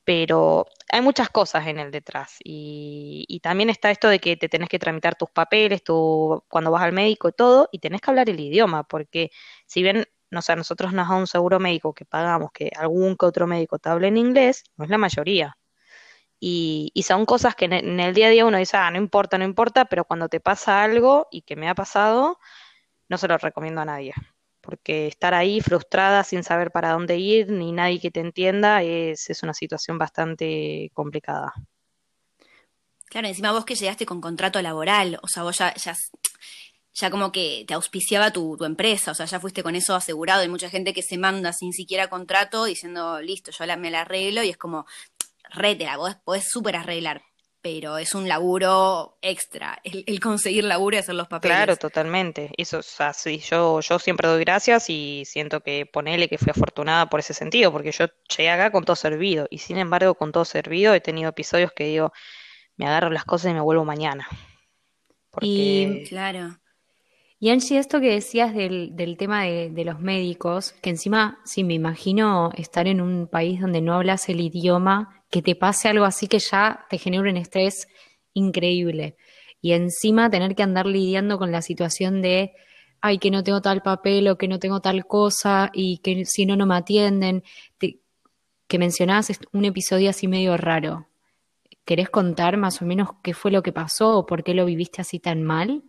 pero 0.04 0.66
hay 0.90 1.00
muchas 1.00 1.30
cosas 1.30 1.66
en 1.66 1.78
el 1.78 1.90
detrás 1.90 2.36
y, 2.44 3.24
y, 3.28 3.40
también 3.40 3.70
está 3.70 3.90
esto 3.90 4.08
de 4.08 4.18
que 4.18 4.36
te 4.36 4.48
tenés 4.48 4.68
que 4.68 4.78
tramitar 4.78 5.14
tus 5.16 5.30
papeles, 5.30 5.84
tu, 5.84 6.42
cuando 6.48 6.70
vas 6.70 6.82
al 6.82 6.92
médico 6.92 7.28
y 7.28 7.32
todo, 7.32 7.68
y 7.72 7.78
tenés 7.78 8.00
que 8.00 8.10
hablar 8.10 8.28
el 8.30 8.40
idioma, 8.40 8.84
porque 8.84 9.30
si 9.66 9.82
bien, 9.82 10.06
no 10.30 10.42
sé, 10.42 10.56
nosotros 10.56 10.92
nos 10.92 11.08
da 11.08 11.16
un 11.16 11.26
seguro 11.26 11.60
médico 11.60 11.94
que 11.94 12.04
pagamos 12.04 12.50
que 12.52 12.70
algún 12.76 13.16
que 13.16 13.26
otro 13.26 13.46
médico 13.46 13.78
te 13.78 13.90
hable 13.90 14.08
en 14.08 14.16
inglés, 14.16 14.64
no 14.76 14.84
es 14.84 14.90
la 14.90 14.98
mayoría. 14.98 15.56
Y, 16.40 16.90
y 16.94 17.04
son 17.04 17.26
cosas 17.26 17.54
que 17.54 17.66
en, 17.66 17.72
en 17.74 18.00
el 18.00 18.14
día 18.14 18.26
a 18.28 18.30
día 18.30 18.46
uno 18.46 18.58
dice, 18.58 18.76
ah, 18.76 18.90
no 18.90 18.98
importa, 18.98 19.38
no 19.38 19.44
importa, 19.44 19.84
pero 19.86 20.04
cuando 20.04 20.28
te 20.28 20.40
pasa 20.40 20.82
algo 20.82 21.28
y 21.30 21.42
que 21.42 21.56
me 21.56 21.68
ha 21.68 21.74
pasado, 21.74 22.38
no 23.08 23.18
se 23.18 23.28
lo 23.28 23.38
recomiendo 23.38 23.80
a 23.82 23.84
nadie 23.86 24.14
porque 24.62 25.06
estar 25.08 25.34
ahí 25.34 25.60
frustrada 25.60 26.24
sin 26.24 26.42
saber 26.44 26.70
para 26.70 26.92
dónde 26.92 27.18
ir, 27.18 27.50
ni 27.50 27.72
nadie 27.72 28.00
que 28.00 28.10
te 28.10 28.20
entienda, 28.20 28.82
es, 28.82 29.28
es 29.28 29.42
una 29.42 29.52
situación 29.52 29.98
bastante 29.98 30.90
complicada. 30.94 31.52
Claro, 33.06 33.28
encima 33.28 33.52
vos 33.52 33.66
que 33.66 33.74
llegaste 33.74 34.06
con 34.06 34.22
contrato 34.22 34.62
laboral, 34.62 35.18
o 35.22 35.28
sea, 35.28 35.42
vos 35.42 35.58
ya, 35.58 35.74
ya, 35.74 35.94
ya 36.94 37.10
como 37.10 37.30
que 37.30 37.64
te 37.66 37.74
auspiciaba 37.74 38.32
tu, 38.32 38.56
tu, 38.56 38.64
empresa, 38.64 39.10
o 39.10 39.14
sea, 39.14 39.26
ya 39.26 39.40
fuiste 39.40 39.62
con 39.62 39.74
eso 39.74 39.94
asegurado. 39.94 40.40
Hay 40.40 40.48
mucha 40.48 40.70
gente 40.70 40.94
que 40.94 41.02
se 41.02 41.18
manda 41.18 41.52
sin 41.52 41.72
siquiera 41.72 42.08
contrato 42.08 42.64
diciendo, 42.64 43.20
listo, 43.20 43.50
yo 43.50 43.66
la, 43.66 43.76
me 43.76 43.90
la 43.90 44.02
arreglo 44.02 44.42
y 44.42 44.48
es 44.48 44.56
como, 44.56 44.86
rétela, 45.50 45.96
vos 45.96 46.16
podés 46.24 46.48
súper 46.48 46.76
arreglar, 46.76 47.22
pero 47.62 47.96
es 47.96 48.14
un 48.16 48.28
laburo 48.28 49.16
extra, 49.22 49.78
el, 49.84 50.02
el, 50.08 50.18
conseguir 50.18 50.64
laburo 50.64 50.96
y 50.96 50.98
hacer 50.98 51.14
los 51.14 51.28
papeles. 51.28 51.56
Claro, 51.56 51.76
totalmente. 51.76 52.50
Eso, 52.56 52.78
o 52.78 52.82
sea, 52.82 53.12
sí, 53.12 53.38
yo, 53.38 53.80
yo 53.80 54.00
siempre 54.00 54.26
doy 54.26 54.40
gracias 54.40 54.90
y 54.90 55.22
siento 55.24 55.60
que 55.60 55.86
ponele 55.86 56.28
que 56.28 56.38
fui 56.38 56.50
afortunada 56.50 57.08
por 57.08 57.20
ese 57.20 57.34
sentido, 57.34 57.70
porque 57.70 57.92
yo 57.92 58.06
llegué 58.36 58.50
acá 58.50 58.72
con 58.72 58.84
todo 58.84 58.96
servido, 58.96 59.46
y 59.48 59.58
sin 59.58 59.78
embargo, 59.78 60.16
con 60.16 60.32
todo 60.32 60.44
servido 60.44 60.92
he 60.92 61.00
tenido 61.00 61.30
episodios 61.30 61.70
que 61.72 61.84
digo, 61.84 62.12
me 62.76 62.86
agarro 62.86 63.10
las 63.10 63.24
cosas 63.24 63.52
y 63.52 63.54
me 63.54 63.60
vuelvo 63.60 63.84
mañana. 63.84 64.26
Porque... 65.30 65.46
Y 65.46 66.04
claro. 66.08 66.58
Y 67.38 67.50
Angie, 67.50 67.78
esto 67.78 68.00
que 68.00 68.10
decías 68.10 68.54
del, 68.54 68.94
del 68.94 69.16
tema 69.16 69.44
de, 69.44 69.70
de, 69.70 69.84
los 69.84 69.98
médicos, 70.00 70.72
que 70.80 70.90
encima, 70.90 71.40
sí, 71.44 71.64
me 71.64 71.74
imagino 71.74 72.50
estar 72.56 72.86
en 72.86 73.00
un 73.00 73.26
país 73.26 73.60
donde 73.60 73.80
no 73.80 73.94
hablas 73.94 74.28
el 74.28 74.40
idioma 74.40 75.21
que 75.32 75.40
te 75.40 75.56
pase 75.56 75.88
algo 75.88 76.04
así 76.04 76.28
que 76.28 76.38
ya 76.38 76.84
te 76.90 76.98
genera 76.98 77.22
un 77.22 77.38
estrés 77.38 77.88
increíble. 78.34 79.16
Y 79.62 79.72
encima 79.72 80.28
tener 80.28 80.54
que 80.54 80.62
andar 80.62 80.84
lidiando 80.84 81.38
con 81.38 81.50
la 81.50 81.62
situación 81.62 82.20
de, 82.20 82.52
ay, 83.00 83.18
que 83.18 83.30
no 83.30 83.42
tengo 83.42 83.62
tal 83.62 83.80
papel 83.80 84.28
o 84.28 84.36
que 84.36 84.46
no 84.46 84.58
tengo 84.58 84.80
tal 84.80 85.06
cosa 85.06 85.70
y 85.72 85.98
que 85.98 86.26
si 86.26 86.44
no, 86.44 86.54
no 86.54 86.66
me 86.66 86.76
atienden. 86.76 87.42
Que 87.78 88.78
mencionabas 88.78 89.32
un 89.52 89.64
episodio 89.64 90.10
así 90.10 90.28
medio 90.28 90.58
raro. 90.58 91.08
¿Querés 91.86 92.10
contar 92.10 92.58
más 92.58 92.82
o 92.82 92.84
menos 92.84 93.08
qué 93.22 93.32
fue 93.32 93.50
lo 93.50 93.62
que 93.62 93.72
pasó 93.72 94.18
o 94.18 94.26
por 94.26 94.44
qué 94.44 94.52
lo 94.52 94.66
viviste 94.66 95.00
así 95.00 95.18
tan 95.18 95.42
mal? 95.42 95.82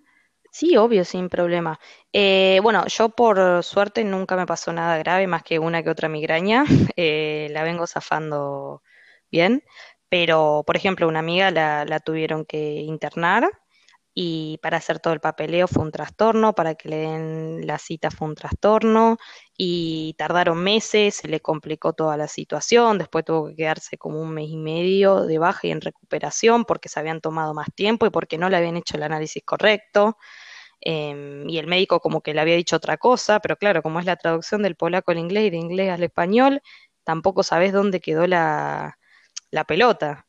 Sí, 0.52 0.78
obvio, 0.78 1.04
sin 1.04 1.28
problema. 1.28 1.80
Eh, 2.14 2.62
bueno, 2.64 2.86
yo 2.88 3.10
por 3.10 3.62
suerte 3.62 4.06
nunca 4.06 4.38
me 4.38 4.46
pasó 4.46 4.72
nada 4.72 4.98
grave, 5.00 5.28
más 5.28 5.44
que 5.44 5.60
una 5.60 5.84
que 5.84 5.90
otra 5.90 6.08
migraña. 6.08 6.64
Eh, 6.96 7.50
la 7.52 7.64
vengo 7.64 7.88
zafando 7.88 8.82
bien, 9.34 9.64
pero 10.10 10.64
por 10.66 10.78
ejemplo 10.78 11.08
una 11.08 11.20
amiga 11.20 11.52
la, 11.52 12.00
tuvieron 12.00 12.46
que 12.46 12.82
internar 12.82 13.50
y 14.14 14.60
para 14.62 14.78
hacer 14.78 15.00
todo 15.00 15.14
el 15.14 15.20
papeleo 15.20 15.68
fue 15.68 15.84
un 15.84 15.92
trastorno, 15.92 16.54
para 16.54 16.76
que 16.76 16.88
le 16.90 16.98
den 16.98 17.66
la 17.68 17.80
cita 17.80 18.12
fue 18.12 18.28
un 18.28 18.36
trastorno 18.36 19.18
y 19.58 20.14
tardaron 20.20 20.60
meses, 20.64 21.16
se 21.16 21.28
le 21.28 21.40
complicó 21.42 21.94
toda 21.94 22.16
la 22.16 22.28
situación, 22.28 23.00
después 23.00 23.26
tuvo 23.26 23.48
que 23.48 23.56
quedarse 23.56 23.98
como 23.98 24.22
un 24.22 24.30
mes 24.32 24.50
y 24.50 24.58
medio 24.58 25.26
de 25.26 25.40
baja 25.40 25.68
y 25.68 25.72
en 25.72 25.82
recuperación 25.82 26.66
porque 26.66 26.90
se 26.90 27.00
habían 27.00 27.20
tomado 27.20 27.56
más 27.56 27.70
tiempo 27.76 28.06
y 28.06 28.12
porque 28.12 28.38
no 28.38 28.50
le 28.50 28.58
habían 28.58 28.78
hecho 28.78 28.98
el 28.98 29.04
análisis 29.04 29.44
correcto. 29.44 30.18
Eh, 30.86 31.46
y 31.48 31.58
el 31.60 31.68
médico 31.68 32.00
como 32.02 32.22
que 32.22 32.34
le 32.34 32.42
había 32.42 32.56
dicho 32.58 32.76
otra 32.76 32.98
cosa, 32.98 33.40
pero 33.40 33.56
claro, 33.58 33.82
como 33.82 34.00
es 34.00 34.06
la 34.06 34.18
traducción 34.18 34.64
del 34.64 34.76
polaco 34.76 35.12
al 35.12 35.20
inglés 35.20 35.46
y 35.48 35.50
de 35.52 35.58
inglés 35.58 35.90
al 35.92 36.04
español, 36.04 36.62
tampoco 37.06 37.44
sabes 37.44 37.74
dónde 37.74 38.02
quedó 38.02 38.28
la, 38.28 38.98
la 39.54 39.64
pelota. 39.66 40.26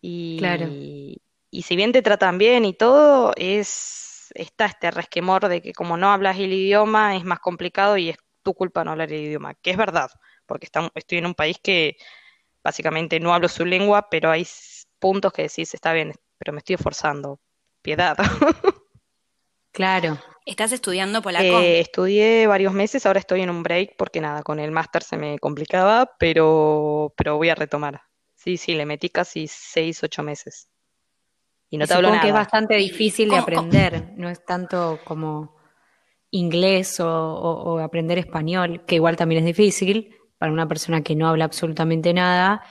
Y, 0.00 0.36
claro. 0.38 0.66
y, 0.68 1.22
si 1.62 1.76
bien 1.76 1.92
te 1.92 2.02
tratan 2.02 2.36
bien 2.38 2.64
y 2.64 2.74
todo, 2.74 3.32
es 3.36 4.32
está 4.34 4.66
este 4.66 4.90
resquemor 4.90 5.48
de 5.48 5.62
que 5.62 5.72
como 5.72 5.96
no 5.96 6.10
hablas 6.10 6.38
el 6.38 6.52
idioma 6.52 7.14
es 7.14 7.24
más 7.24 7.38
complicado 7.38 7.96
y 7.96 8.10
es 8.10 8.16
tu 8.42 8.52
culpa 8.52 8.82
no 8.82 8.90
hablar 8.90 9.12
el 9.12 9.22
idioma, 9.22 9.54
que 9.54 9.70
es 9.70 9.76
verdad, 9.76 10.10
porque 10.44 10.66
está, 10.66 10.90
estoy 10.94 11.18
en 11.18 11.26
un 11.26 11.34
país 11.34 11.58
que 11.62 11.96
básicamente 12.64 13.20
no 13.20 13.32
hablo 13.32 13.48
su 13.48 13.64
lengua, 13.64 14.08
pero 14.10 14.30
hay 14.30 14.46
puntos 14.98 15.32
que 15.32 15.42
decís, 15.42 15.72
está 15.72 15.92
bien, 15.92 16.12
pero 16.36 16.52
me 16.52 16.58
estoy 16.58 16.74
esforzando. 16.74 17.40
Piedad. 17.80 18.16
Claro. 19.74 20.20
¿Estás 20.46 20.70
estudiando 20.70 21.20
polaco? 21.20 21.58
Eh, 21.58 21.80
estudié 21.80 22.46
varios 22.46 22.72
meses, 22.72 23.06
ahora 23.06 23.18
estoy 23.18 23.40
en 23.40 23.50
un 23.50 23.64
break 23.64 23.96
porque 23.98 24.20
nada, 24.20 24.44
con 24.44 24.60
el 24.60 24.70
máster 24.70 25.02
se 25.02 25.16
me 25.16 25.40
complicaba, 25.40 26.12
pero, 26.16 27.12
pero 27.16 27.38
voy 27.38 27.48
a 27.48 27.56
retomar. 27.56 28.00
Sí, 28.44 28.58
sí, 28.58 28.74
le 28.74 28.84
metí 28.84 29.08
casi 29.08 29.46
seis, 29.48 30.02
ocho 30.02 30.22
meses. 30.22 30.68
Y 31.70 31.78
no 31.78 31.86
te 31.86 31.94
hablo 31.94 32.10
nada. 32.10 32.20
que 32.20 32.28
es 32.28 32.34
bastante 32.34 32.74
difícil 32.74 33.30
de 33.30 33.38
aprender, 33.38 34.12
no 34.18 34.28
es 34.28 34.44
tanto 34.44 35.00
como 35.02 35.56
inglés 36.30 37.00
o, 37.00 37.08
o, 37.08 37.72
o, 37.72 37.78
aprender 37.78 38.18
español, 38.18 38.84
que 38.86 38.96
igual 38.96 39.16
también 39.16 39.40
es 39.40 39.46
difícil 39.46 40.14
para 40.36 40.52
una 40.52 40.68
persona 40.68 41.02
que 41.02 41.16
no 41.16 41.26
habla 41.26 41.46
absolutamente 41.46 42.12
nada, 42.12 42.62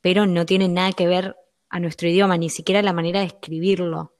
pero 0.00 0.24
no 0.24 0.46
tiene 0.46 0.68
nada 0.68 0.92
que 0.92 1.08
ver 1.08 1.34
a 1.68 1.80
nuestro 1.80 2.08
idioma, 2.08 2.36
ni 2.36 2.48
siquiera 2.48 2.80
la 2.80 2.92
manera 2.92 3.18
de 3.18 3.26
escribirlo. 3.26 4.14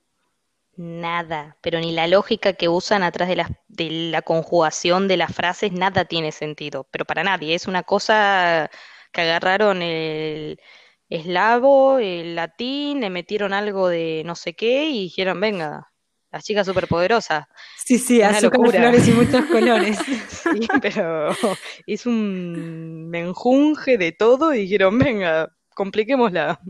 Nada, 0.74 1.58
pero 1.60 1.78
ni 1.78 1.92
la 1.92 2.08
lógica 2.08 2.54
que 2.54 2.68
usan 2.68 3.04
atrás 3.04 3.28
de 3.28 3.36
la, 3.36 3.50
de 3.68 3.88
la 4.10 4.22
conjugación 4.22 5.06
de 5.06 5.16
las 5.16 5.32
frases, 5.32 5.70
nada 5.70 6.06
tiene 6.06 6.32
sentido, 6.32 6.88
pero 6.90 7.04
para 7.04 7.22
nadie, 7.22 7.54
es 7.54 7.68
una 7.68 7.84
cosa 7.84 8.68
que 9.12 9.20
agarraron 9.20 9.80
el, 9.80 10.60
eslavo, 11.08 11.98
el 11.98 12.34
latín, 12.34 13.00
le 13.00 13.10
metieron 13.10 13.52
algo 13.52 13.88
de 13.88 14.22
no 14.26 14.34
sé 14.34 14.54
qué 14.54 14.88
y 14.88 15.04
dijeron, 15.04 15.40
venga, 15.40 15.90
las 16.30 16.44
chicas 16.44 16.66
superpoderosas. 16.66 17.46
Sí, 17.84 17.98
sí, 17.98 18.20
azúcar, 18.20 18.70
flores 18.70 19.08
y 19.08 19.12
muchos 19.12 19.46
colores. 19.46 19.98
sí, 20.28 20.68
pero 20.82 21.30
es 21.86 22.06
un 22.06 23.08
menjunje 23.08 23.96
de 23.96 24.12
todo 24.12 24.52
y 24.52 24.60
dijeron, 24.60 24.98
venga, 24.98 25.54
compliquémosla. 25.74 26.60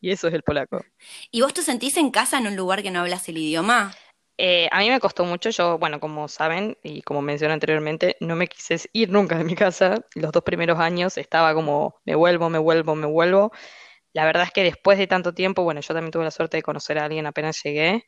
Y 0.00 0.10
eso 0.10 0.28
es 0.28 0.34
el 0.34 0.42
polaco. 0.42 0.82
¿Y 1.30 1.42
vos 1.42 1.52
te 1.52 1.62
sentís 1.62 1.98
en 1.98 2.10
casa 2.10 2.38
en 2.38 2.46
un 2.46 2.56
lugar 2.56 2.82
que 2.82 2.90
no 2.90 3.00
hablas 3.00 3.28
el 3.28 3.36
idioma? 3.36 3.94
Eh, 4.42 4.68
a 4.72 4.78
mí 4.80 4.88
me 4.88 5.00
costó 5.00 5.24
mucho, 5.26 5.50
yo, 5.50 5.76
bueno, 5.78 6.00
como 6.00 6.26
saben 6.26 6.78
y 6.82 7.02
como 7.02 7.20
mencioné 7.20 7.52
anteriormente, 7.52 8.16
no 8.20 8.36
me 8.36 8.46
quise 8.48 8.78
ir 8.94 9.10
nunca 9.10 9.36
de 9.36 9.44
mi 9.44 9.54
casa. 9.54 10.02
Los 10.14 10.32
dos 10.32 10.42
primeros 10.42 10.78
años 10.78 11.18
estaba 11.18 11.52
como, 11.54 11.96
me 12.06 12.14
vuelvo, 12.14 12.48
me 12.48 12.58
vuelvo, 12.58 12.94
me 12.94 13.06
vuelvo. 13.06 13.52
La 14.14 14.24
verdad 14.26 14.44
es 14.44 14.52
que 14.52 14.64
después 14.64 14.98
de 14.98 15.06
tanto 15.06 15.34
tiempo, 15.34 15.62
bueno, 15.64 15.80
yo 15.82 15.94
también 15.94 16.12
tuve 16.12 16.24
la 16.24 16.30
suerte 16.32 16.58
de 16.58 16.62
conocer 16.62 16.98
a 16.98 17.04
alguien 17.06 17.26
apenas 17.26 17.62
llegué. 17.62 18.04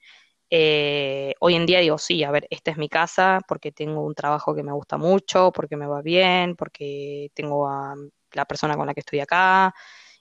Eh, 0.51 1.35
hoy 1.41 1.55
en 1.57 1.67
día 1.67 1.81
digo, 1.81 1.99
sí, 1.99 2.25
a 2.25 2.31
ver, 2.31 2.47
esta 2.51 2.71
es 2.73 2.79
mi 2.79 2.89
casa 2.89 3.41
porque 3.49 3.73
tengo 3.73 4.05
un 4.05 4.15
trabajo 4.15 4.55
que 4.55 4.63
me 4.65 4.73
gusta 4.73 4.99
mucho, 4.99 5.53
porque 5.53 5.77
me 5.77 5.87
va 5.87 6.03
bien, 6.03 6.57
porque 6.57 7.31
tengo 7.35 7.69
a 7.69 7.95
la 8.33 8.45
persona 8.47 8.77
con 8.77 8.87
la 8.87 8.95
que 8.95 9.01
estoy 9.01 9.21
acá 9.21 9.75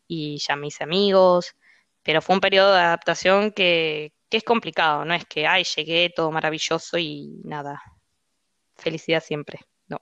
y 0.08 0.40
ya 0.40 0.58
hice 0.64 0.84
amigos. 0.84 1.54
Pero 2.04 2.22
fue 2.22 2.36
un 2.36 2.42
periodo 2.42 2.74
de 2.74 2.82
adaptación 2.82 3.52
que, 3.52 4.14
que 4.32 4.38
es 4.38 4.44
complicado, 4.44 5.04
no 5.04 5.14
es 5.14 5.26
que, 5.26 5.46
ay, 5.46 5.66
llegué, 5.76 6.10
todo 6.10 6.32
maravilloso 6.32 6.98
y 6.98 7.42
nada, 7.44 7.82
felicidad 8.78 9.22
siempre, 9.22 9.60
no. 9.88 10.02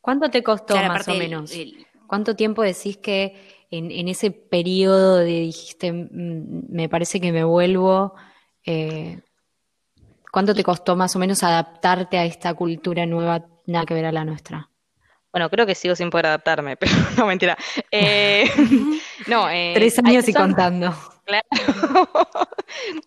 ¿Cuánto 0.00 0.28
te 0.28 0.42
costó 0.42 0.74
claro, 0.74 0.92
más 0.92 1.06
o 1.06 1.14
menos? 1.14 1.52
El... 1.52 1.86
¿Cuánto 2.08 2.34
tiempo 2.34 2.62
decís 2.62 2.98
que 2.98 3.66
en, 3.70 3.92
en, 3.92 4.08
ese 4.08 4.32
periodo 4.32 5.18
de 5.18 5.40
dijiste, 5.40 5.92
me 5.92 6.88
parece 6.88 7.20
que 7.20 7.30
me 7.30 7.44
vuelvo, 7.44 8.14
eh, 8.66 9.20
¿cuánto 10.32 10.52
te 10.52 10.64
costó 10.64 10.96
más 10.96 11.14
o 11.14 11.20
menos 11.20 11.44
adaptarte 11.44 12.18
a 12.18 12.24
esta 12.24 12.52
cultura 12.54 13.06
nueva, 13.06 13.46
nada 13.66 13.86
que 13.86 13.94
ver 13.94 14.06
a 14.06 14.12
la 14.12 14.24
nuestra? 14.24 14.70
Bueno, 15.32 15.48
creo 15.50 15.66
que 15.66 15.76
sigo 15.76 15.94
sin 15.94 16.10
poder 16.10 16.26
adaptarme, 16.26 16.76
pero 16.76 16.92
no, 17.16 17.26
mentira. 17.26 17.56
Eh, 17.92 18.50
no, 19.28 19.48
eh, 19.48 19.70
Tres 19.74 20.00
años 20.00 20.28
y 20.28 20.34
contando. 20.34 20.92
Claro. 21.24 21.44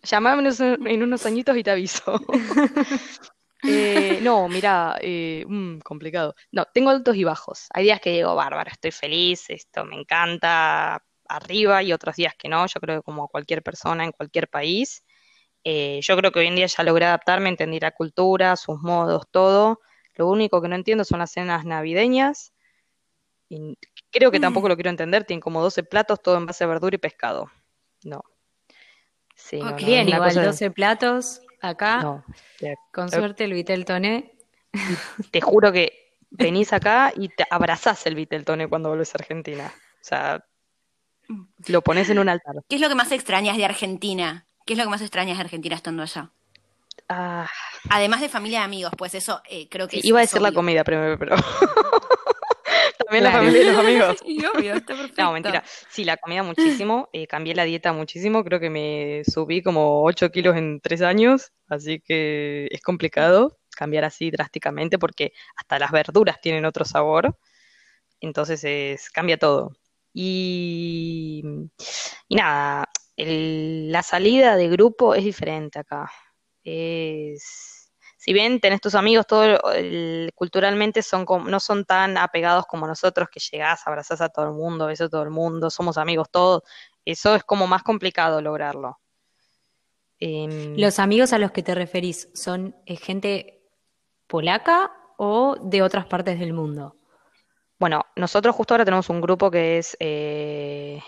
Llamame 0.03 0.49
en 0.59 1.03
unos, 1.03 1.25
añitos 1.25 1.57
y 1.57 1.63
te 1.63 1.71
aviso. 1.71 2.19
Eh, 3.63 4.19
no, 4.21 4.47
mira, 4.47 4.97
eh, 5.01 5.43
mm, 5.45 5.79
complicado. 5.79 6.35
No, 6.51 6.65
tengo 6.73 6.91
altos 6.91 7.15
y 7.15 7.23
bajos. 7.23 7.65
Hay 7.73 7.85
días 7.85 7.99
que 7.99 8.11
digo, 8.11 8.35
bárbaro, 8.35 8.69
estoy 8.69 8.91
feliz, 8.91 9.49
esto 9.49 9.83
me 9.83 9.99
encanta, 9.99 11.03
arriba, 11.27 11.81
y 11.83 11.91
otros 11.91 12.15
días 12.15 12.33
que 12.37 12.47
no. 12.49 12.65
Yo 12.67 12.79
creo 12.79 12.99
que 12.99 13.03
como 13.03 13.27
cualquier 13.27 13.63
persona 13.63 14.05
en 14.05 14.11
cualquier 14.11 14.47
país. 14.47 15.03
Eh, 15.63 15.99
yo 16.01 16.15
creo 16.15 16.31
que 16.31 16.39
hoy 16.39 16.47
en 16.47 16.55
día 16.55 16.67
ya 16.67 16.83
logré 16.83 17.05
adaptarme, 17.05 17.49
entendí 17.49 17.79
la 17.79 17.91
cultura, 17.91 18.55
sus 18.55 18.79
modos, 18.79 19.25
todo. 19.31 19.81
Lo 20.15 20.27
único 20.27 20.61
que 20.61 20.67
no 20.67 20.75
entiendo 20.75 21.03
son 21.03 21.19
las 21.19 21.31
cenas 21.31 21.65
navideñas. 21.65 22.53
Y 23.49 23.77
creo 24.11 24.31
que 24.31 24.39
tampoco 24.39 24.69
lo 24.69 24.75
quiero 24.75 24.89
entender. 24.89 25.25
Tienen 25.25 25.41
como 25.41 25.61
12 25.61 25.83
platos, 25.83 26.21
todo 26.21 26.37
en 26.37 26.45
base 26.45 26.63
a 26.63 26.67
verdura 26.67 26.95
y 26.95 26.99
pescado. 26.99 27.51
No. 28.03 28.21
Sí, 29.35 29.59
no, 29.59 29.69
Ok. 29.71 29.81
no, 29.81 29.87
Bien, 29.87 30.07
una 30.07 30.15
igual 30.17 30.29
cosa- 30.29 30.45
12 30.45 30.71
platos 30.71 31.41
acá. 31.61 32.01
no. 32.01 32.23
Con 32.93 33.09
suerte 33.11 33.43
el 33.43 33.53
Vitel 33.53 33.85
Toné. 33.85 34.35
Te 35.31 35.41
juro 35.41 35.71
que 35.71 36.17
venís 36.29 36.73
acá 36.73 37.13
y 37.15 37.29
te 37.29 37.45
abrazás 37.49 38.05
el 38.05 38.15
Viteltone 38.15 38.67
cuando 38.67 38.89
volvés 38.89 39.13
a 39.15 39.17
Argentina. 39.19 39.71
O 39.75 40.03
sea, 40.03 40.43
lo 41.67 41.81
pones 41.81 42.09
en 42.09 42.19
un 42.19 42.29
altar. 42.29 42.55
¿Qué 42.67 42.75
es 42.75 42.81
lo 42.81 42.89
que 42.89 42.95
más 42.95 43.11
extrañas 43.11 43.57
de 43.57 43.65
Argentina? 43.65 44.45
¿Qué 44.65 44.73
es 44.73 44.77
lo 44.79 44.83
que 44.85 44.89
más 44.89 45.01
extrañas 45.01 45.37
de 45.37 45.43
Argentina 45.43 45.75
estando 45.75 46.03
allá? 46.03 46.31
Ah, 47.09 47.47
Además 47.89 48.19
de 48.21 48.29
familia 48.29 48.59
y 48.59 48.63
amigos, 48.63 48.91
pues 48.97 49.15
eso 49.15 49.41
eh, 49.49 49.69
creo 49.69 49.87
que 49.87 49.93
sí, 49.97 49.99
es- 49.99 50.05
iba 50.05 50.19
a 50.19 50.21
decir 50.21 50.41
la 50.41 50.51
comida 50.51 50.83
primero, 50.83 51.17
pero 51.17 51.35
también 52.97 53.23
la 53.23 53.31
familia 53.31 53.61
y 53.61 53.65
los 53.65 53.77
amigos. 53.77 54.17
Y 54.25 54.43
obvio, 54.45 54.75
está 54.75 54.95
perfecto. 54.95 55.21
No, 55.21 55.31
mentira. 55.33 55.63
Sí, 55.89 56.03
la 56.03 56.17
comida 56.17 56.43
muchísimo. 56.43 57.09
eh, 57.13 57.27
cambié 57.27 57.55
la 57.55 57.63
dieta 57.63 57.93
muchísimo. 57.93 58.43
Creo 58.43 58.59
que 58.59 58.69
me 58.69 59.23
subí 59.25 59.61
como 59.61 60.03
8 60.03 60.29
kilos 60.31 60.55
en 60.57 60.79
3 60.81 61.01
años. 61.01 61.51
Así 61.67 61.99
que 61.99 62.67
es 62.71 62.81
complicado 62.81 63.57
cambiar 63.75 64.05
así 64.05 64.31
drásticamente 64.31 64.97
porque 64.97 65.33
hasta 65.55 65.77
las 65.79 65.91
verduras 65.91 66.41
tienen 66.41 66.65
otro 66.65 66.83
sabor. 66.85 67.37
Entonces 68.19 68.63
es, 68.63 69.09
cambia 69.11 69.37
todo. 69.37 69.71
Y, 70.13 71.43
y 72.27 72.35
nada, 72.35 72.85
el- 73.15 73.91
la 73.91 74.01
salida 74.03 74.55
de 74.55 74.67
grupo 74.69 75.13
es 75.15 75.23
diferente 75.23 75.79
acá. 75.79 76.11
Es, 76.63 77.76
si 78.27 78.33
bien 78.33 78.59
tenés 78.59 78.81
tus 78.81 78.93
amigos, 78.93 79.25
todo 79.25 79.45
el- 79.71 80.31
culturalmente 80.35 81.01
son 81.01 81.25
no 81.45 81.59
son 81.61 81.85
tan 81.85 82.17
apegados 82.17 82.65
como 82.65 82.85
nosotros, 82.85 83.29
que 83.31 83.39
llegás, 83.39 83.87
abrazás 83.87 84.19
a 84.19 84.27
todo 84.27 84.47
el 84.47 84.51
mundo, 84.51 84.85
ves 84.87 84.99
a 84.99 85.07
todo 85.07 85.23
el 85.23 85.29
mundo, 85.29 85.69
somos 85.69 85.97
amigos 85.97 86.27
todos. 86.29 86.63
Eso 87.05 87.35
es 87.35 87.45
como 87.45 87.67
más 87.67 87.83
complicado 87.83 88.41
lograrlo. 88.41 88.99
Em, 90.19 90.75
¿Los 90.77 90.99
amigos 90.99 91.31
a 91.31 91.37
los 91.37 91.51
que 91.51 91.63
te 91.63 91.73
referís 91.73 92.27
son 92.33 92.75
eh, 92.85 92.97
gente 92.97 93.61
polaca 94.27 94.91
o 95.17 95.55
de 95.61 95.81
otras 95.81 96.05
partes 96.05 96.37
del 96.37 96.51
mundo? 96.51 96.97
Bueno, 97.79 98.07
nosotros 98.17 98.53
justo 98.57 98.73
ahora 98.73 98.83
tenemos 98.83 99.09
un 99.09 99.21
grupo 99.21 99.49
que 99.49 99.77
es 99.77 99.95
eh, 100.01 101.01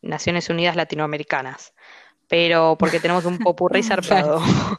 Naciones 0.00 0.48
Unidas 0.48 0.76
Latinoamericanas, 0.76 1.74
pero 2.26 2.76
porque 2.78 3.00
tenemos 3.00 3.26
un 3.26 3.36
popurrí 3.44 3.82
zarpado. 3.82 4.40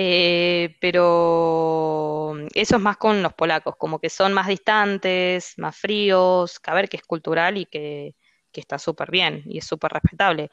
Eh, 0.00 0.76
pero 0.80 2.36
eso 2.54 2.76
es 2.76 2.80
más 2.80 2.98
con 2.98 3.20
los 3.20 3.32
polacos, 3.32 3.74
como 3.76 3.98
que 3.98 4.08
son 4.08 4.32
más 4.32 4.46
distantes, 4.46 5.54
más 5.56 5.76
fríos, 5.76 6.60
que 6.60 6.70
a 6.70 6.74
ver 6.74 6.88
que 6.88 6.98
es 6.98 7.02
cultural 7.02 7.56
y 7.56 7.66
que, 7.66 8.14
que 8.52 8.60
está 8.60 8.78
súper 8.78 9.10
bien 9.10 9.42
y 9.46 9.58
es 9.58 9.66
súper 9.66 9.90
respetable. 9.90 10.50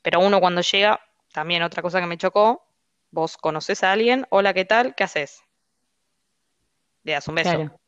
Pero 0.00 0.20
uno 0.20 0.38
cuando 0.38 0.60
llega, 0.60 1.00
también 1.32 1.64
otra 1.64 1.82
cosa 1.82 1.98
que 1.98 2.06
me 2.06 2.16
chocó, 2.16 2.68
vos 3.10 3.36
conoces 3.36 3.82
a 3.82 3.90
alguien, 3.90 4.26
hola, 4.30 4.54
¿qué 4.54 4.64
tal? 4.64 4.94
¿Qué 4.94 5.02
haces? 5.02 5.42
Le 7.02 7.14
das 7.14 7.26
un 7.26 7.34
beso. 7.34 7.50
Claro. 7.50 7.80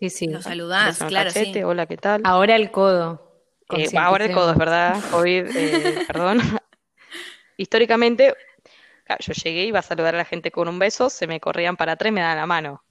Sí, 0.00 0.10
sí. 0.10 0.26
Lo 0.26 0.42
saludás, 0.42 0.98
claro, 1.04 1.30
sí. 1.30 1.62
hola, 1.62 1.86
¿qué 1.86 1.98
tal? 1.98 2.22
Ahora 2.24 2.56
el 2.56 2.72
codo. 2.72 3.44
Eh, 3.76 3.86
ahora 3.96 4.24
el 4.24 4.32
codo, 4.32 4.50
es 4.50 4.58
verdad, 4.58 4.96
COVID, 5.12 5.56
eh, 5.56 6.04
perdón. 6.08 6.40
Históricamente, 7.56 8.34
yo 9.18 9.32
llegué, 9.32 9.64
iba 9.64 9.78
a 9.78 9.82
saludar 9.82 10.14
a 10.14 10.18
la 10.18 10.24
gente 10.24 10.50
con 10.50 10.68
un 10.68 10.78
beso, 10.78 11.08
se 11.10 11.26
me 11.26 11.40
corrían 11.40 11.76
para 11.76 11.92
atrás 11.92 12.10
y 12.10 12.12
me 12.12 12.20
daban 12.20 12.36
la 12.36 12.46
mano. 12.46 12.84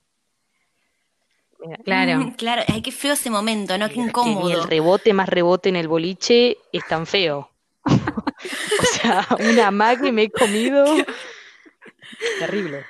Mira, 1.59 1.77
Claro. 1.83 2.17
Mm, 2.19 2.31
Claro, 2.35 2.63
ay, 2.67 2.81
qué 2.81 2.91
feo 2.91 3.13
ese 3.13 3.29
momento, 3.29 3.77
¿no? 3.77 3.87
Qué 3.87 3.95
que 3.95 3.99
ni 4.01 4.07
incómodo. 4.07 4.49
el 4.51 4.63
rebote 4.67 5.13
más 5.13 5.29
rebote 5.29 5.69
en 5.69 5.75
el 5.75 5.87
boliche 5.87 6.57
es 6.71 6.85
tan 6.87 7.05
feo. 7.05 7.51
O 8.79 8.83
sea, 8.83 9.27
una 9.39 9.71
mag 9.71 9.99
que 9.99 10.11
me 10.11 10.23
he 10.23 10.29
comido. 10.29 10.85
Terrible. 12.39 12.85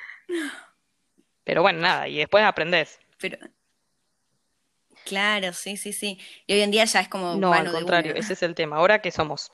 Pero 1.45 1.61
bueno, 1.61 1.79
nada, 1.79 2.07
y 2.09 2.17
después 2.17 2.43
aprendés. 2.43 2.99
Pero... 3.17 3.37
Claro, 5.05 5.53
sí, 5.53 5.77
sí, 5.77 5.93
sí. 5.93 6.19
Y 6.45 6.53
hoy 6.53 6.61
en 6.61 6.71
día 6.71 6.83
ya 6.83 6.99
es 6.99 7.07
como 7.07 7.35
No, 7.35 7.51
mano 7.51 7.69
al 7.69 7.75
contrario, 7.75 8.13
ese 8.13 8.33
es 8.33 8.43
el 8.43 8.55
tema. 8.55 8.75
Ahora 8.75 9.01
que 9.01 9.11
somos 9.11 9.53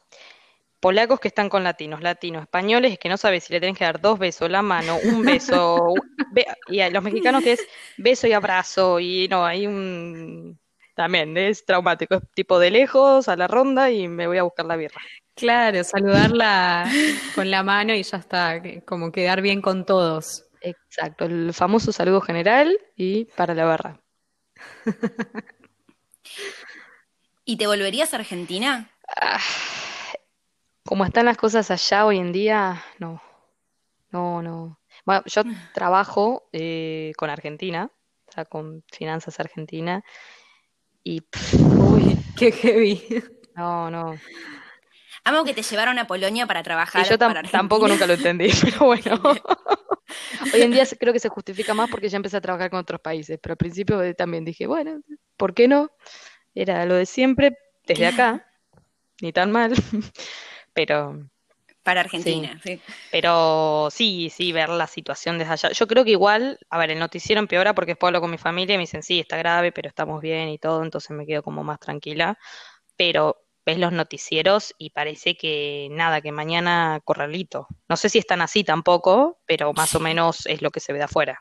polacos 0.84 1.22
que 1.22 1.30
están 1.30 1.48
con 1.48 1.63
latinos, 1.63 2.02
latinos, 2.02 2.41
españoles 2.43 3.00
que 3.00 3.08
no 3.08 3.15
sabes 3.15 3.46
si 3.46 3.54
le 3.54 3.62
tenés 3.62 3.78
que 3.78 3.86
dar 3.86 4.02
dos 4.02 4.19
besos, 4.19 4.50
la 4.52 4.62
mano, 4.62 5.00
un 5.00 5.24
beso, 5.24 5.86
un- 5.93 6.02
be- 6.30 6.46
y 6.67 6.82
a 6.82 6.89
los 6.89 7.02
mexicanos 7.02 7.41
que 7.41 7.54
es 7.54 7.65
beso 7.96 8.28
y 8.28 8.34
abrazo, 8.34 9.00
y 9.00 9.30
no, 9.30 9.46
hay 9.46 9.65
un... 9.65 10.60
También 10.93 11.38
es 11.38 11.63
traumático, 11.65 12.15
es 12.15 12.22
tipo 12.36 12.60
de 12.60 12.69
lejos, 12.69 13.30
a 13.30 13.38
la 13.38 13.48
ronda 13.48 13.89
y 13.91 14.10
me 14.10 14.28
voy 14.28 14.38
a 14.39 14.43
buscar 14.43 14.65
la 14.65 14.76
birra. 14.76 15.00
Claro, 15.36 15.82
saludarla 15.86 16.91
con 17.34 17.50
la 17.50 17.63
mano 17.63 17.93
y 17.96 18.04
ya 18.04 18.17
está, 18.17 18.62
como 18.86 19.12
quedar 19.13 19.41
bien 19.41 19.62
con 19.62 19.86
todos. 19.86 20.43
Exacto, 20.60 21.24
el 21.26 21.54
famoso 21.54 21.93
saludo 21.93 22.19
general 22.19 22.78
y 22.98 23.24
para 23.38 23.54
la 23.56 23.63
barra. 23.63 24.02
¿Y 27.46 27.56
te 27.58 27.67
volverías 27.67 28.13
a 28.13 28.17
Argentina? 28.17 28.89
Ah, 29.15 29.39
como 30.86 31.06
están 31.06 31.26
las 31.26 31.38
cosas 31.38 31.72
allá 31.72 32.06
hoy 32.06 32.17
en 32.19 32.32
día, 32.32 32.84
no, 33.00 33.22
no, 34.12 34.41
no. 34.41 34.80
Bueno, 35.06 35.24
yo 35.26 35.43
trabajo 35.74 36.50
eh, 36.54 37.13
con 37.17 37.30
Argentina, 37.30 37.91
o 38.28 38.32
sea, 38.32 38.46
con 38.46 38.84
Finanzas 38.91 39.39
Argentina, 39.39 40.04
y 41.04 41.22
pff, 41.22 41.54
Uy, 41.93 42.17
qué 42.38 42.52
heavy. 42.52 43.02
no, 43.56 43.89
no. 43.89 44.17
Amo 45.26 45.46
que 45.46 45.54
te 45.54 45.62
llevaron 45.63 45.98
a 46.00 46.08
Polonia 46.08 46.46
para 46.48 46.63
trabajar 46.63 47.06
Y 47.06 47.10
yo 47.10 47.17
tam- 47.17 47.34
para 47.34 47.43
tampoco 47.50 47.88
nunca 47.88 48.06
lo 48.06 48.13
entendí, 48.13 48.50
pero 48.62 48.86
bueno. 48.86 49.19
Hoy 50.54 50.62
en 50.62 50.72
día 50.74 50.84
creo 51.00 51.13
que 51.13 51.19
se 51.19 51.30
justifica 51.30 51.74
más 51.74 51.88
porque 51.89 52.10
ya 52.10 52.17
empecé 52.17 52.38
a 52.38 52.41
trabajar 52.41 52.69
con 52.69 52.80
otros 52.80 53.00
países, 53.02 53.39
pero 53.41 53.54
al 53.54 53.58
principio 53.58 54.02
eh, 54.04 54.13
también 54.13 54.46
dije, 54.46 54.67
bueno, 54.67 55.02
¿por 55.38 55.54
qué 55.54 55.67
no? 55.67 55.89
Era 56.56 56.86
lo 56.86 56.96
de 56.96 57.06
siempre, 57.06 57.58
desde 57.88 58.08
acá, 58.08 58.46
ni 59.22 59.34
tan 59.34 59.52
mal, 59.52 59.74
pero... 60.73 61.29
Para 61.83 61.99
Argentina, 61.99 62.59
sí. 62.63 62.79
Pero 63.12 63.89
sí, 63.91 64.29
sí, 64.33 64.53
ver 64.53 64.69
la 64.69 64.88
situación 64.88 65.38
desde 65.38 65.51
allá. 65.51 65.71
Yo 65.71 65.86
creo 65.86 66.05
que 66.05 66.12
igual, 66.12 66.57
a 66.69 66.77
ver, 66.77 66.91
el 66.91 66.99
noticiero 66.99 67.39
empeora 67.39 67.75
porque 67.75 67.91
después 67.91 68.07
hablo 68.07 68.21
con 68.21 68.31
mi 68.31 68.38
familia 68.38 68.75
y 68.75 68.77
me 68.77 68.83
dicen, 68.83 69.03
sí, 69.03 69.19
está 69.19 69.36
grave, 69.36 69.73
pero 69.73 69.89
estamos 69.89 70.21
bien 70.21 70.47
y 70.47 70.57
todo, 70.57 70.81
entonces 70.81 71.12
me 71.12 71.25
quedo 71.25 71.43
como 71.43 71.62
más 71.63 71.79
tranquila. 71.79 72.38
Pero 72.95 73.43
ves 73.65 73.77
los 73.77 73.91
noticieros 73.91 74.73
y 74.77 74.91
parece 74.91 75.36
que 75.36 75.89
nada, 75.91 76.21
que 76.21 76.31
mañana 76.31 77.01
corralito. 77.03 77.67
No 77.89 77.97
sé 77.97 78.09
si 78.09 78.17
están 78.17 78.41
así 78.41 78.63
tampoco, 78.63 79.39
pero 79.45 79.73
más 79.73 79.93
o 79.95 79.99
menos 79.99 80.45
es 80.45 80.62
lo 80.62 80.71
que 80.71 80.79
se 80.79 80.93
ve 80.93 80.99
de 80.99 81.05
afuera. 81.05 81.38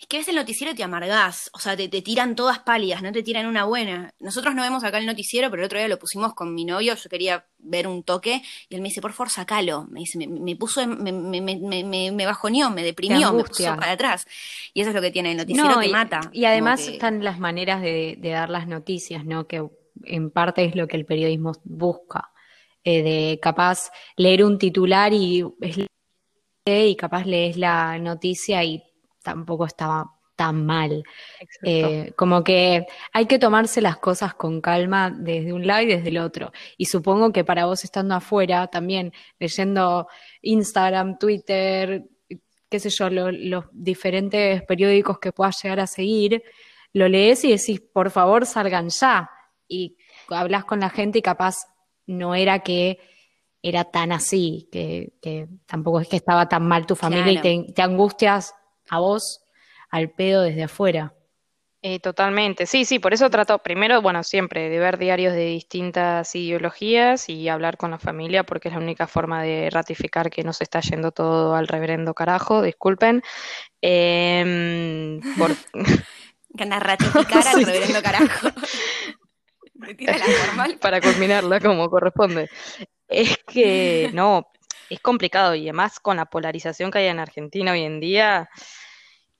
Es 0.00 0.06
que 0.08 0.18
ves 0.18 0.28
el 0.28 0.34
noticiero 0.36 0.72
y 0.72 0.76
te 0.76 0.82
amargás, 0.82 1.50
o 1.52 1.58
sea, 1.58 1.76
te, 1.76 1.88
te 1.88 2.02
tiran 2.02 2.34
todas 2.36 2.58
pálidas, 2.58 3.02
no 3.02 3.12
te 3.12 3.22
tiran 3.22 3.46
una 3.46 3.64
buena. 3.64 4.12
Nosotros 4.20 4.54
no 4.54 4.62
vemos 4.62 4.82
acá 4.84 4.98
el 4.98 5.06
noticiero, 5.06 5.50
pero 5.50 5.62
el 5.62 5.66
otro 5.66 5.78
día 5.78 5.88
lo 5.88 5.98
pusimos 5.98 6.34
con 6.34 6.54
mi 6.54 6.64
novio, 6.64 6.94
yo 6.94 7.08
quería 7.10 7.46
ver 7.58 7.86
un 7.86 8.02
toque, 8.02 8.42
y 8.68 8.74
él 8.74 8.80
me 8.82 8.88
dice, 8.88 9.00
por 9.00 9.12
favor, 9.12 9.30
sacalo. 9.30 9.86
Me 9.90 10.00
dice, 10.00 10.18
me, 10.18 10.26
me 10.26 10.56
puso, 10.56 10.80
en- 10.80 11.02
me, 11.02 11.12
me, 11.12 11.40
me, 11.40 12.10
me, 12.12 12.26
bajoneó, 12.26 12.70
me 12.70 12.82
deprimió, 12.82 13.32
me 13.32 13.44
puso 13.44 13.64
para 13.76 13.92
atrás. 13.92 14.26
Y 14.72 14.80
eso 14.80 14.90
es 14.90 14.96
lo 14.96 15.00
que 15.02 15.10
tiene 15.10 15.30
el 15.32 15.36
noticiero, 15.38 15.70
No, 15.70 15.80
te 15.80 15.86
y, 15.88 15.92
mata. 15.92 16.20
y 16.32 16.44
además 16.44 16.80
que- 16.80 16.92
están 16.94 17.22
las 17.24 17.38
maneras 17.38 17.80
de, 17.80 18.16
de 18.18 18.30
dar 18.30 18.50
las 18.50 18.66
noticias, 18.66 19.24
¿no? 19.24 19.46
Que 19.46 19.66
en 20.04 20.30
parte 20.30 20.64
es 20.64 20.74
lo 20.74 20.88
que 20.88 20.96
el 20.96 21.06
periodismo 21.06 21.52
busca. 21.64 22.30
Eh, 22.82 23.02
de 23.02 23.38
capaz 23.40 23.90
leer 24.16 24.44
un 24.44 24.58
titular 24.58 25.12
y, 25.14 25.42
es 25.62 25.78
y 26.66 26.96
capaz 26.96 27.24
lees 27.26 27.56
la 27.56 27.98
noticia 27.98 28.62
y 28.64 28.82
tampoco 29.24 29.66
estaba 29.66 30.12
tan 30.36 30.64
mal. 30.66 31.02
Eh, 31.62 32.12
como 32.16 32.42
que 32.44 32.86
hay 33.12 33.26
que 33.26 33.38
tomarse 33.38 33.80
las 33.80 33.96
cosas 33.98 34.34
con 34.34 34.60
calma 34.60 35.10
desde 35.10 35.52
un 35.52 35.66
lado 35.66 35.82
y 35.82 35.86
desde 35.86 36.08
el 36.08 36.18
otro. 36.18 36.52
Y 36.76 36.86
supongo 36.86 37.32
que 37.32 37.44
para 37.44 37.66
vos 37.66 37.84
estando 37.84 38.14
afuera, 38.16 38.66
también 38.68 39.12
leyendo 39.38 40.06
Instagram, 40.42 41.18
Twitter, 41.18 42.04
qué 42.68 42.80
sé 42.80 42.90
yo, 42.90 43.10
lo- 43.10 43.30
los 43.32 43.64
diferentes 43.72 44.62
periódicos 44.64 45.18
que 45.20 45.32
puedas 45.32 45.60
llegar 45.62 45.80
a 45.80 45.86
seguir, 45.86 46.42
lo 46.92 47.08
lees 47.08 47.44
y 47.44 47.50
decís, 47.52 47.80
por 47.80 48.10
favor, 48.10 48.44
salgan 48.46 48.88
ya. 48.88 49.30
Y 49.68 49.96
hablas 50.28 50.64
con 50.64 50.80
la 50.80 50.90
gente 50.90 51.20
y 51.20 51.22
capaz 51.22 51.56
no 52.06 52.34
era 52.34 52.58
que 52.58 52.98
era 53.62 53.84
tan 53.84 54.12
así, 54.12 54.68
que, 54.70 55.14
que 55.22 55.48
tampoco 55.64 56.00
es 56.00 56.08
que 56.08 56.16
estaba 56.16 56.48
tan 56.48 56.66
mal 56.66 56.84
tu 56.86 56.94
familia 56.96 57.40
y 57.50 57.72
te 57.72 57.82
angustias 57.82 58.54
a 58.94 58.98
vos 58.98 59.44
al 59.90 60.10
pedo 60.10 60.42
desde 60.42 60.64
afuera. 60.64 61.12
Eh, 61.86 62.00
totalmente, 62.00 62.64
sí, 62.64 62.86
sí, 62.86 62.98
por 62.98 63.12
eso 63.12 63.28
trato 63.28 63.58
primero, 63.58 64.00
bueno, 64.00 64.22
siempre 64.22 64.70
de 64.70 64.78
ver 64.78 64.96
diarios 64.96 65.34
de 65.34 65.44
distintas 65.44 66.34
ideologías 66.34 67.28
y 67.28 67.46
hablar 67.50 67.76
con 67.76 67.90
la 67.90 67.98
familia, 67.98 68.42
porque 68.44 68.68
es 68.68 68.74
la 68.74 68.80
única 68.80 69.06
forma 69.06 69.42
de 69.42 69.68
ratificar 69.70 70.30
que 70.30 70.42
no 70.44 70.54
se 70.54 70.64
está 70.64 70.80
yendo 70.80 71.12
todo 71.12 71.54
al 71.54 71.68
reverendo 71.68 72.14
carajo, 72.14 72.62
disculpen. 72.62 73.22
Em, 73.82 75.20
por- 75.36 75.54
Ganas 76.56 76.82
ratificar 76.82 77.46
al 77.46 77.56
Sí. 77.58 77.64
reverendo 77.64 78.00
carajo. 78.02 78.48
Me 79.74 79.94
tira 79.94 80.16
la 80.16 80.24
formal. 80.26 80.78
para 80.80 81.00
culminarla 81.00 81.60
como 81.60 81.90
corresponde. 81.90 82.48
Es 83.08 83.36
que 83.46 84.08
no, 84.14 84.46
es 84.88 85.00
complicado 85.00 85.54
y 85.54 85.64
además 85.64 86.00
con 86.00 86.16
la 86.16 86.24
polarización 86.26 86.90
que 86.90 86.98
hay 86.98 87.06
en 87.08 87.18
Argentina 87.18 87.72
hoy 87.72 87.82
en 87.82 88.00
día, 88.00 88.48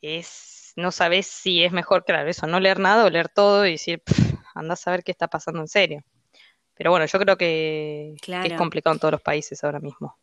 es, 0.05 0.73
no 0.77 0.91
sabes 0.93 1.27
si 1.27 1.65
es 1.65 1.73
mejor, 1.73 2.05
claro, 2.05 2.29
eso, 2.29 2.47
no 2.47 2.61
leer 2.61 2.79
nada 2.81 3.05
o 3.05 3.11
leer 3.11 3.29
todo 3.29 3.67
y 3.67 3.73
decir, 3.73 4.03
"Pff, 4.03 4.35
anda 4.55 4.75
a 4.75 4.77
saber 4.77 5.03
qué 5.05 5.13
está 5.13 5.29
pasando 5.29 5.61
en 5.61 5.69
serio. 5.69 6.05
Pero 6.75 6.91
bueno, 6.91 7.07
yo 7.07 7.19
creo 7.21 7.37
que, 7.37 8.15
que 8.43 8.49
es 8.49 8.55
complicado 8.59 8.95
en 8.95 9.01
todos 9.01 9.13
los 9.13 9.23
países 9.23 9.63
ahora 9.65 9.81
mismo. 9.81 10.19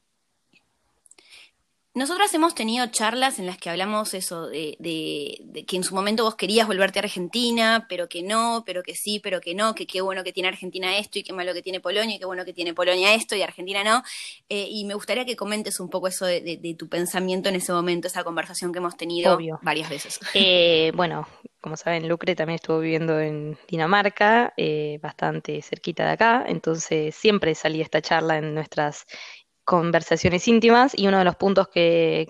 Nosotras 1.93 2.33
hemos 2.33 2.55
tenido 2.55 2.87
charlas 2.87 3.37
en 3.37 3.45
las 3.45 3.57
que 3.57 3.69
hablamos 3.69 4.13
eso, 4.13 4.47
de, 4.47 4.77
de- 4.79 5.39
de 5.43 5.65
que 5.65 5.75
en 5.75 5.83
su 5.83 5.93
momento 5.93 6.23
vos 6.23 6.35
querías 6.35 6.65
volverte 6.65 6.99
a 6.99 7.03
Argentina, 7.03 7.85
pero 7.89 8.07
que 8.07 8.23
no, 8.23 8.63
pero 8.65 8.81
que 8.81 8.95
sí, 8.95 9.19
pero 9.19 9.41
que 9.41 9.53
no, 9.55 9.75
que 9.75 9.85
qué 9.85 9.99
bueno 9.99 10.23
que 10.23 10.31
tiene 10.31 10.47
Argentina 10.47 10.97
esto 10.97 11.19
y 11.19 11.23
qué 11.23 11.33
malo 11.33 11.53
que 11.53 11.61
tiene 11.61 11.81
Polonia 11.81 12.15
y 12.15 12.19
qué 12.19 12.25
bueno 12.25 12.45
que 12.45 12.53
tiene 12.53 12.73
Polonia 12.73 13.13
esto 13.13 13.35
y 13.35 13.41
Argentina 13.41 13.83
no. 13.83 14.03
Eh, 14.47 14.67
y 14.69 14.85
me 14.85 14.93
gustaría 14.93 15.25
que 15.25 15.35
comentes 15.35 15.81
un 15.81 15.89
poco 15.89 16.07
eso 16.07 16.25
de, 16.25 16.75
tu 16.79 16.87
pensamiento 16.87 17.49
en 17.49 17.55
ese 17.55 17.73
momento, 17.73 18.07
esa 18.07 18.23
conversación 18.23 18.71
que 18.71 18.79
hemos 18.79 18.95
tenido 18.95 19.35
Obvio. 19.35 19.59
varias 19.61 19.89
veces. 19.89 20.17
Eh, 20.33 20.93
bueno, 20.95 21.27
como 21.59 21.75
saben, 21.75 22.07
Lucre 22.07 22.35
también 22.35 22.55
estuvo 22.55 22.79
viviendo 22.79 23.19
en 23.19 23.57
Dinamarca, 23.67 24.53
eh, 24.55 24.97
bastante 25.01 25.61
cerquita 25.61 26.05
de 26.05 26.11
acá, 26.11 26.45
entonces 26.47 27.13
siempre 27.15 27.53
salía 27.53 27.83
esta 27.83 28.01
charla 28.01 28.37
en 28.37 28.55
nuestras 28.55 29.05
conversaciones 29.71 30.49
íntimas 30.49 30.91
y 30.97 31.07
uno 31.07 31.19
de 31.19 31.23
los 31.23 31.37
puntos 31.37 31.69
que, 31.69 32.27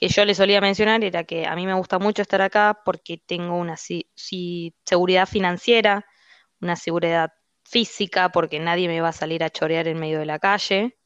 yo 0.00 0.24
le 0.24 0.34
solía 0.34 0.60
mencionar 0.60 1.04
era 1.04 1.22
que 1.22 1.46
a 1.46 1.54
mí 1.54 1.64
me 1.64 1.74
gusta 1.74 2.00
mucho 2.00 2.22
estar 2.22 2.42
acá 2.42 2.80
porque 2.84 3.22
tengo 3.24 3.54
una 3.56 3.76
seguridad 3.76 5.28
financiera, 5.28 6.04
una 6.60 6.74
seguridad 6.74 7.30
física, 7.62 8.30
porque 8.30 8.58
nadie 8.58 8.88
me 8.88 9.00
va 9.00 9.10
a 9.10 9.12
salir 9.12 9.44
a 9.44 9.50
chorear 9.50 9.86
en 9.86 10.00
medio 10.00 10.18
de 10.18 10.26
la 10.26 10.40
calle 10.40 10.98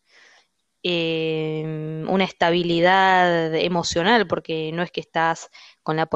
eh, 0.83 1.63
una 2.09 2.25
estabilidad 2.25 3.55
emocional, 3.55 4.27
porque 4.27 4.71
no 4.73 4.83
es 4.83 4.91
que 4.91 5.01
estás 5.01 5.51
con 5.83 5.97
la 5.97 6.09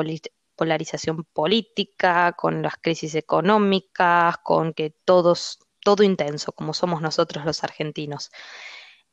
polarización 0.57 1.25
política, 1.35 2.33
con 2.33 2.63
las 2.63 2.77
crisis 2.81 3.15
económicas, 3.15 4.39
con 4.43 4.73
que 4.73 4.95
todos, 5.05 5.59
todo 5.85 6.03
intenso, 6.03 6.53
como 6.53 6.73
somos 6.73 7.03
nosotros 7.03 7.45
los 7.45 7.63
argentinos. 7.63 8.31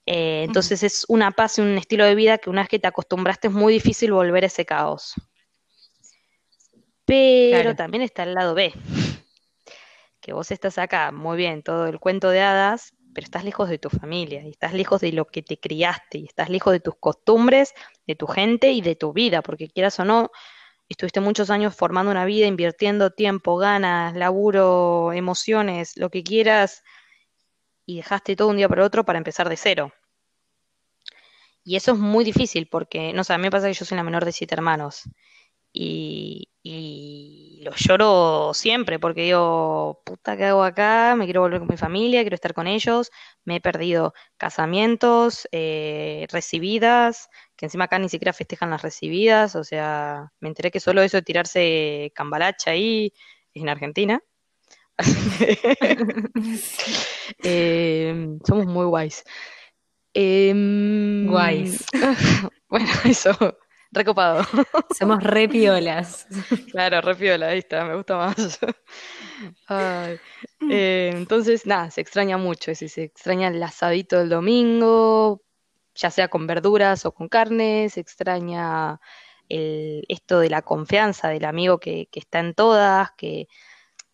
Eh, 0.09 0.43
entonces 0.45 0.83
es 0.83 1.05
una 1.09 1.31
paz 1.31 1.57
y 1.57 1.61
un 1.61 1.77
estilo 1.77 2.05
de 2.05 2.15
vida 2.15 2.37
que 2.37 2.49
una 2.49 2.61
vez 2.61 2.69
que 2.69 2.79
te 2.79 2.87
acostumbraste 2.87 3.49
es 3.49 3.53
muy 3.53 3.73
difícil 3.73 4.13
volver 4.13 4.45
a 4.45 4.47
ese 4.47 4.65
caos. 4.65 5.13
Pero 7.05 7.63
Claro. 7.63 7.75
también 7.75 8.03
está 8.03 8.23
el 8.23 8.33
lado 8.33 8.55
B, 8.55 8.73
que 10.21 10.31
vos 10.31 10.49
estás 10.51 10.77
acá, 10.77 11.11
muy 11.11 11.35
bien, 11.35 11.61
todo 11.61 11.87
el 11.87 11.99
cuento 11.99 12.29
de 12.29 12.41
hadas, 12.41 12.93
pero 13.13 13.25
estás 13.25 13.43
lejos 13.43 13.67
de 13.67 13.79
tu 13.79 13.89
familia, 13.89 14.41
y 14.43 14.49
estás 14.49 14.73
lejos 14.73 15.01
de 15.01 15.11
lo 15.11 15.25
que 15.25 15.41
te 15.41 15.59
criaste, 15.59 16.19
y 16.19 16.25
estás 16.25 16.49
lejos 16.49 16.71
de 16.71 16.79
tus 16.79 16.95
costumbres, 16.99 17.73
de 18.05 18.15
tu 18.15 18.27
gente 18.27 18.71
y 18.71 18.81
de 18.81 18.95
tu 18.95 19.11
vida, 19.11 19.41
porque 19.41 19.67
quieras 19.67 19.99
o 19.99 20.05
no, 20.05 20.31
estuviste 20.87 21.19
muchos 21.19 21.49
años 21.49 21.75
formando 21.75 22.11
una 22.11 22.25
vida, 22.25 22.47
invirtiendo 22.47 23.09
tiempo, 23.11 23.57
ganas, 23.57 24.15
laburo, 24.15 25.11
emociones, 25.11 25.97
lo 25.97 26.09
que 26.09 26.23
quieras, 26.23 26.83
y 27.87 27.97
dejaste 27.97 28.35
todo 28.35 28.49
un 28.49 28.57
día 28.57 28.69
para 28.69 28.85
otro 28.85 29.03
para 29.05 29.17
empezar 29.17 29.49
de 29.49 29.57
cero. 29.57 29.93
Y 31.63 31.75
eso 31.75 31.91
es 31.93 31.97
muy 31.99 32.23
difícil 32.23 32.67
porque, 32.69 33.13
no 33.13 33.23
sé, 33.23 33.33
a 33.33 33.37
mí 33.37 33.43
me 33.43 33.51
pasa 33.51 33.67
que 33.67 33.73
yo 33.73 33.85
soy 33.85 33.97
la 33.97 34.03
menor 34.03 34.23
de 34.25 34.31
siete 34.31 34.55
hermanos 34.55 35.03
y, 35.73 36.49
y 36.63 37.61
lo 37.63 37.73
lloro 37.75 38.53
siempre 38.53 38.99
porque 38.99 39.23
digo, 39.23 40.01
puta, 40.05 40.37
¿qué 40.37 40.45
hago 40.45 40.63
acá? 40.63 41.15
Me 41.17 41.25
quiero 41.25 41.41
volver 41.41 41.59
con 41.59 41.69
mi 41.69 41.77
familia, 41.77 42.21
quiero 42.21 42.35
estar 42.35 42.53
con 42.53 42.67
ellos. 42.67 43.11
Me 43.45 43.57
he 43.57 43.61
perdido 43.61 44.13
casamientos, 44.37 45.47
eh, 45.51 46.27
recibidas, 46.31 47.29
que 47.57 47.67
encima 47.67 47.85
acá 47.85 47.99
ni 47.99 48.09
siquiera 48.09 48.33
festejan 48.33 48.69
las 48.71 48.81
recibidas, 48.83 49.55
o 49.55 49.63
sea, 49.63 50.31
me 50.39 50.49
enteré 50.49 50.71
que 50.71 50.79
solo 50.81 51.01
eso 51.03 51.17
de 51.17 51.23
tirarse 51.23 52.11
cambalacha 52.15 52.71
ahí 52.71 53.13
en 53.53 53.69
Argentina. 53.69 54.21
Eh, 57.43 58.37
somos 58.45 58.65
muy 58.65 58.85
guays. 58.85 59.23
Em, 60.13 61.27
Guays. 61.27 61.85
Bueno, 62.69 62.89
eso, 63.05 63.31
recopado. 63.91 64.45
Somos 64.97 65.23
re 65.23 65.47
piolas. 65.47 66.27
Claro, 66.71 66.99
re 66.99 67.15
piola, 67.15 67.47
ahí 67.47 67.59
está, 67.59 67.85
me 67.85 67.95
gusta 67.95 68.17
más. 68.17 68.59
Ay, 69.67 70.19
eh, 70.69 71.11
entonces, 71.13 71.65
nada, 71.65 71.91
se 71.91 72.01
extraña 72.01 72.37
mucho, 72.37 72.71
decir, 72.71 72.89
se 72.89 73.03
extraña 73.03 73.47
el 73.47 73.63
asadito 73.63 74.17
del 74.17 74.27
domingo, 74.27 75.43
ya 75.95 76.11
sea 76.11 76.27
con 76.27 76.45
verduras 76.45 77.05
o 77.05 77.13
con 77.13 77.29
carne, 77.29 77.87
se 77.89 78.01
extraña 78.01 78.99
el, 79.47 80.03
esto 80.09 80.39
de 80.39 80.49
la 80.49 80.61
confianza 80.63 81.29
del 81.29 81.45
amigo 81.45 81.79
que, 81.79 82.09
que 82.11 82.19
está 82.19 82.39
en 82.39 82.53
todas, 82.53 83.11
que, 83.17 83.47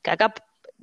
que 0.04 0.12
acá 0.12 0.34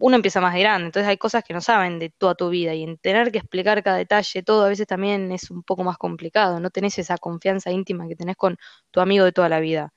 uno 0.01 0.17
empieza 0.17 0.41
más 0.41 0.55
grande, 0.57 0.87
entonces 0.87 1.09
hay 1.09 1.19
cosas 1.19 1.45
que 1.45 1.55
no 1.55 1.61
saben 1.61 1.99
de 1.99 2.11
toda 2.11 2.35
tu 2.35 2.49
vida 2.49 2.75
y 2.75 2.83
en 2.83 2.99
tener 2.99 3.31
que 3.31 3.39
explicar 3.39 3.83
cada 3.83 3.97
detalle, 3.99 4.43
todo 4.43 4.65
a 4.65 4.69
veces 4.69 4.87
también 4.87 5.31
es 5.33 5.51
un 5.51 5.63
poco 5.63 5.85
más 5.85 5.99
complicado, 5.99 6.59
no 6.59 6.71
tenés 6.71 6.99
esa 6.99 7.19
confianza 7.19 7.71
íntima 7.71 8.09
que 8.09 8.17
tenés 8.17 8.37
con 8.37 8.57
tu 8.91 9.01
amigo 9.01 9.25
de 9.25 9.33
toda 9.33 9.49
la 9.49 9.61
vida. 9.61 9.93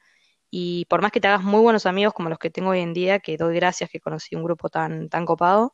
Y 0.52 0.86
por 0.86 1.02
más 1.02 1.12
que 1.12 1.20
te 1.20 1.28
hagas 1.28 1.44
muy 1.44 1.62
buenos 1.62 1.86
amigos 1.88 2.13
como 2.13 2.30
los 2.30 2.38
que 2.38 2.50
tengo 2.52 2.70
hoy 2.72 2.82
en 2.82 2.94
día, 2.94 3.20
que 3.20 3.38
doy 3.38 3.56
gracias 3.56 3.89
que 3.89 4.00
conocí 4.00 4.36
un 4.36 4.44
grupo 4.44 4.70
tan, 4.70 5.10
tan 5.10 5.26
copado, 5.26 5.74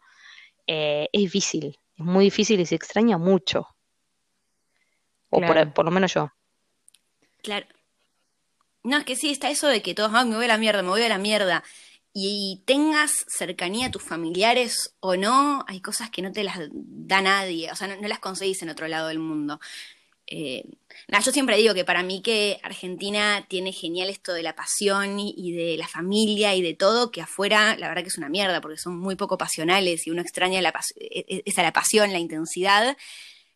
eh, 0.68 1.10
es 1.12 1.22
difícil, 1.22 1.78
es 1.98 2.06
muy 2.06 2.26
difícil 2.26 2.60
y 2.60 2.65
se 2.65 2.76
extraña 2.76 3.18
mucho. 3.18 3.68
O 5.32 5.39
por, 5.42 5.56
Claro. 5.56 5.74
por 5.74 5.86
lo 5.86 5.92
menos 5.92 6.13
yo. 6.13 6.32
Claro. 7.44 7.65
No, 8.84 8.98
es 8.98 9.04
que 9.06 9.15
sí, 9.15 9.32
está 9.32 9.50
eso 9.50 9.68
de 9.68 9.82
que 9.82 9.94
todos, 9.94 10.12
"Ay, 10.13 10.28
me 10.30 10.36
voy 10.36 10.46
a 10.46 10.48
la 10.50 10.58
mierda, 10.58 10.82
me 10.82 10.89
voy 10.89 11.04
a 11.04 11.10
la 11.10 11.18
mierda. 11.18 11.63
Y 12.21 12.62
tengas 12.65 13.25
cercanía 13.29 13.88
a 13.88 13.91
tus 13.91 14.03
familiares 14.03 14.93
o 14.99 15.15
no, 15.15 15.63
hay 15.67 15.79
cosas 15.79 16.10
que 16.10 16.21
no 16.21 16.34
te 16.34 16.43
las 16.43 16.58
da 16.71 17.21
nadie, 17.21 17.71
o 17.71 17.75
sea, 17.75 17.88
no, 17.88 18.08
las 18.08 18.19
conseguís 18.19 18.62
en 18.62 18.69
otro 18.69 18.89
lado 18.89 19.08
del 19.08 19.19
mundo. 19.19 19.62
Eh, 20.27 20.65
nada, 21.08 21.23
yo 21.23 21.32
siempre 21.32 21.55
digo 21.55 21.73
que 21.73 21.86
para 21.86 22.03
mí 22.03 22.21
que 22.21 22.60
Argentina 22.62 23.45
tiene 23.47 23.71
genial 23.71 24.10
esto 24.10 24.34
de 24.34 24.43
la 24.43 24.53
pasión 24.53 25.17
y, 25.17 25.53
de 25.53 25.77
la 25.77 25.88
familia 25.88 26.53
y 26.55 26.62
de 26.62 26.73
todo, 26.73 27.10
que 27.10 27.21
afuera 27.21 27.77
la 27.77 27.88
verdad 27.88 28.03
que 28.03 28.10
es 28.10 28.17
una 28.17 28.27
mierda, 28.27 28.60
porque 28.60 28.77
son 28.77 28.99
muy 28.99 29.15
poco 29.15 29.38
pasionales 29.38 30.05
y 30.05 30.12
uno 30.12 30.21
extraña 30.21 30.62
la 30.62 30.73
e- 30.97 31.25
e- 31.27 31.43
esa 31.45 31.63
la 31.63 31.71
pasión, 31.71 32.12
la 32.12 32.19
intensidad, 32.19 32.97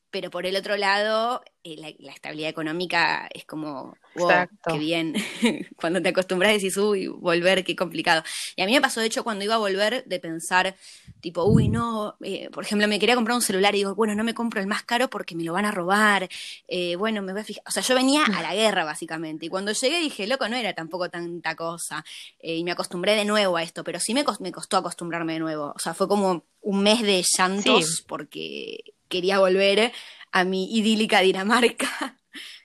pero 0.10 0.30
por 0.30 0.46
el 0.46 0.56
otro 0.56 0.78
lado, 0.78 1.44
eh, 1.64 1.76
la, 1.78 1.92
la 2.00 2.12
estabilidad 2.12 2.50
económica 2.50 3.28
es 3.34 3.46
como, 3.46 3.96
wow, 4.16 4.30
Exacto. 4.30 4.74
qué 4.74 4.78
bien. 4.80 5.14
cuando 5.78 6.02
te 6.02 6.10
acostumbras 6.10 6.54
decís, 6.54 6.76
uy, 6.78 7.08
volver, 7.08 7.64
qué 7.64 7.76
complicado. 7.76 8.24
Y 8.56 8.62
a 8.62 8.66
mí 8.66 8.74
me 8.74 8.82
pasó, 8.82 9.00
de 9.00 9.08
hecho, 9.08 9.24
cuando 9.24 9.46
iba 9.46 9.56
a 9.56 9.60
volver, 9.60 10.04
de 10.06 10.20
pensar, 10.20 10.76
tipo, 11.22 11.44
uy, 11.46 11.70
no, 11.70 12.18
eh, 12.22 12.50
por 12.52 12.66
ejemplo, 12.66 12.88
me 12.88 13.00
quería 13.00 13.16
comprar 13.16 13.36
un 13.36 13.42
celular 13.42 13.74
y 13.76 13.78
digo, 13.80 13.96
bueno, 13.96 14.14
no 14.14 14.26
me 14.26 14.34
compro 14.34 14.60
el 14.60 14.68
más 14.68 14.84
caro 14.84 15.10
porque 15.10 15.36
me 15.36 15.44
lo 15.44 15.54
van 15.54 15.64
a 15.66 15.72
robar. 15.72 16.28
Eh, 16.68 16.98
bueno, 16.98 17.22
me 17.22 17.32
voy 17.32 17.42
a 17.42 17.46
fijar. 17.46 17.64
O 17.66 17.72
sea, 17.72 17.82
yo 17.82 17.96
venía 17.96 18.24
a 18.26 18.42
la 18.42 18.54
guerra, 18.54 18.84
básicamente. 18.84 19.46
Y 19.46 19.50
cuando 19.50 19.72
llegué 19.72 20.02
dije, 20.02 20.28
loco, 20.28 20.50
no 20.50 20.58
era 20.58 20.74
tampoco 20.74 21.10
tanta 21.10 21.56
cosa. 21.56 22.04
Y 22.42 22.64
me 22.66 22.72
acostumbré 22.72 23.16
de 23.16 23.24
nuevo 23.24 23.56
a 23.56 23.64
esto, 23.64 23.86
pero 23.86 24.02
sí 24.02 24.14
me, 24.14 24.26
me 24.42 24.52
costó 24.52 24.76
acostumbrarme 24.78 25.34
de 25.34 25.40
nuevo. 25.40 25.72
O 25.74 25.80
sea, 25.80 25.94
fue 25.94 26.10
como 26.10 26.44
un 26.60 26.84
mes 26.84 27.02
de 27.02 27.24
llantos 27.38 27.98
Sí. 27.98 28.04
porque 28.08 28.78
quería 29.08 29.40
volver 29.40 29.92
a 30.34 30.44
mi 30.44 30.76
idílica 30.76 31.22
Dinamarca. 31.22 31.88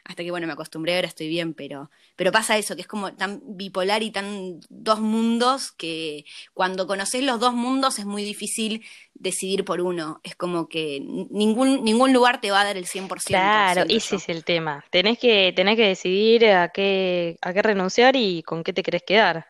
Hasta 0.04 0.24
que, 0.24 0.30
bueno, 0.30 0.46
me 0.46 0.54
acostumbré, 0.54 0.94
ahora 0.94 1.06
estoy 1.06 1.28
bien, 1.28 1.52
pero, 1.52 1.90
pero 2.16 2.32
pasa 2.32 2.56
eso, 2.56 2.74
que 2.74 2.80
es 2.80 2.88
como 2.88 3.12
tan 3.12 3.42
bipolar 3.44 4.02
y 4.02 4.10
tan 4.10 4.58
dos 4.70 5.00
mundos 5.00 5.72
que 5.72 6.24
cuando 6.54 6.86
conoces 6.86 7.22
los 7.22 7.38
dos 7.38 7.52
mundos 7.52 7.98
es 7.98 8.06
muy 8.06 8.24
difícil 8.24 8.82
decidir 9.12 9.66
por 9.66 9.82
uno. 9.82 10.22
Es 10.24 10.34
como 10.34 10.66
que 10.66 11.00
ningún, 11.00 11.84
ningún 11.84 12.14
lugar 12.14 12.40
te 12.40 12.50
va 12.50 12.62
a 12.62 12.64
dar 12.64 12.78
el 12.78 12.86
100%. 12.86 13.26
Claro, 13.26 13.84
ese 13.86 14.16
es 14.16 14.30
el 14.30 14.44
tema. 14.44 14.82
Tenés 14.88 15.18
que, 15.18 15.52
tenés 15.54 15.76
que 15.76 15.88
decidir 15.88 16.46
a 16.46 16.70
qué, 16.70 17.36
a 17.42 17.52
qué 17.52 17.60
renunciar 17.60 18.16
y 18.16 18.42
con 18.42 18.64
qué 18.64 18.72
te 18.72 18.82
querés 18.82 19.02
quedar. 19.02 19.46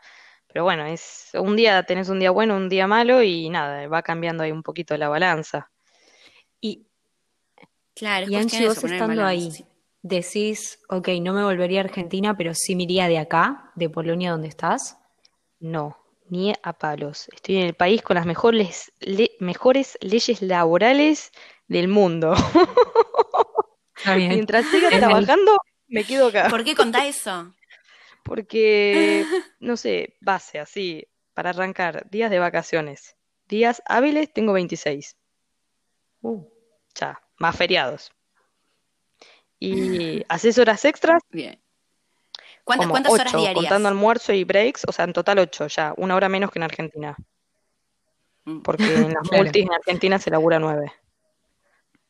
Pero 0.48 0.64
bueno, 0.64 0.86
es 0.86 1.30
un 1.34 1.54
día 1.54 1.84
tenés 1.84 2.08
un 2.08 2.18
día 2.18 2.32
bueno, 2.32 2.56
un 2.56 2.68
día 2.68 2.88
malo 2.88 3.22
y 3.22 3.48
nada, 3.48 3.86
va 3.86 4.02
cambiando 4.02 4.42
ahí 4.42 4.50
un 4.50 4.64
poquito 4.64 4.96
la 4.96 5.08
balanza. 5.08 5.70
Y 6.60 6.87
Claro, 7.98 8.26
Y 8.30 8.36
Angie, 8.36 8.66
vos 8.66 8.82
estando 8.84 9.24
ahí, 9.24 9.50
sí. 9.50 9.66
decís, 10.02 10.80
ok, 10.88 11.08
no 11.20 11.32
me 11.32 11.42
volvería 11.42 11.80
a 11.80 11.84
Argentina, 11.84 12.36
pero 12.36 12.54
sí 12.54 12.76
me 12.76 12.84
iría 12.84 13.08
de 13.08 13.18
acá, 13.18 13.72
de 13.74 13.90
Polonia, 13.90 14.30
donde 14.30 14.48
estás. 14.48 14.98
No, 15.60 15.96
ni 16.28 16.52
a 16.62 16.72
palos. 16.72 17.28
Estoy 17.34 17.56
en 17.56 17.66
el 17.66 17.74
país 17.74 18.02
con 18.02 18.14
las 18.14 18.26
mejores, 18.26 18.92
le- 19.00 19.32
mejores 19.40 19.98
leyes 20.00 20.40
laborales 20.42 21.32
del 21.66 21.88
mundo. 21.88 22.34
Está 23.96 24.14
bien. 24.14 24.30
Mientras 24.30 24.66
siga 24.66 24.90
trabajando, 24.90 25.56
me 25.88 26.04
quedo 26.04 26.28
acá. 26.28 26.48
¿Por 26.48 26.64
qué 26.64 26.74
contá 26.76 27.06
eso? 27.06 27.52
Porque, 28.24 29.24
no 29.60 29.76
sé, 29.76 30.16
base 30.20 30.58
así, 30.58 31.06
para 31.34 31.50
arrancar, 31.50 32.08
días 32.10 32.30
de 32.30 32.38
vacaciones. 32.38 33.16
Días 33.48 33.82
hábiles, 33.86 34.32
tengo 34.32 34.52
26. 34.52 35.16
Uh, 36.22 36.44
Ya, 36.94 37.18
más 37.38 37.56
feriados. 37.56 38.12
Y 39.58 40.22
haces 40.28 40.58
horas 40.58 40.84
extras, 40.84 41.22
Bien. 41.30 41.60
¿Cuántas, 42.64 42.88
cuántas 42.88 43.12
horas 43.12 43.26
8, 43.28 43.38
diarias? 43.38 43.62
contando 43.62 43.88
almuerzo 43.88 44.32
y 44.34 44.44
breaks, 44.44 44.84
o 44.86 44.92
sea, 44.92 45.06
en 45.06 45.14
total 45.14 45.38
8 45.38 45.68
ya, 45.68 45.94
una 45.96 46.14
hora 46.14 46.28
menos 46.28 46.50
que 46.50 46.58
en 46.58 46.64
Argentina. 46.64 47.16
Mm. 48.44 48.60
Porque 48.60 48.84
en 48.84 49.14
las 49.14 49.22
Claro. 49.28 49.44
multis 49.44 49.62
en 49.64 49.72
Argentina 49.72 50.18
se 50.18 50.30
labura 50.30 50.58
9. 50.58 50.92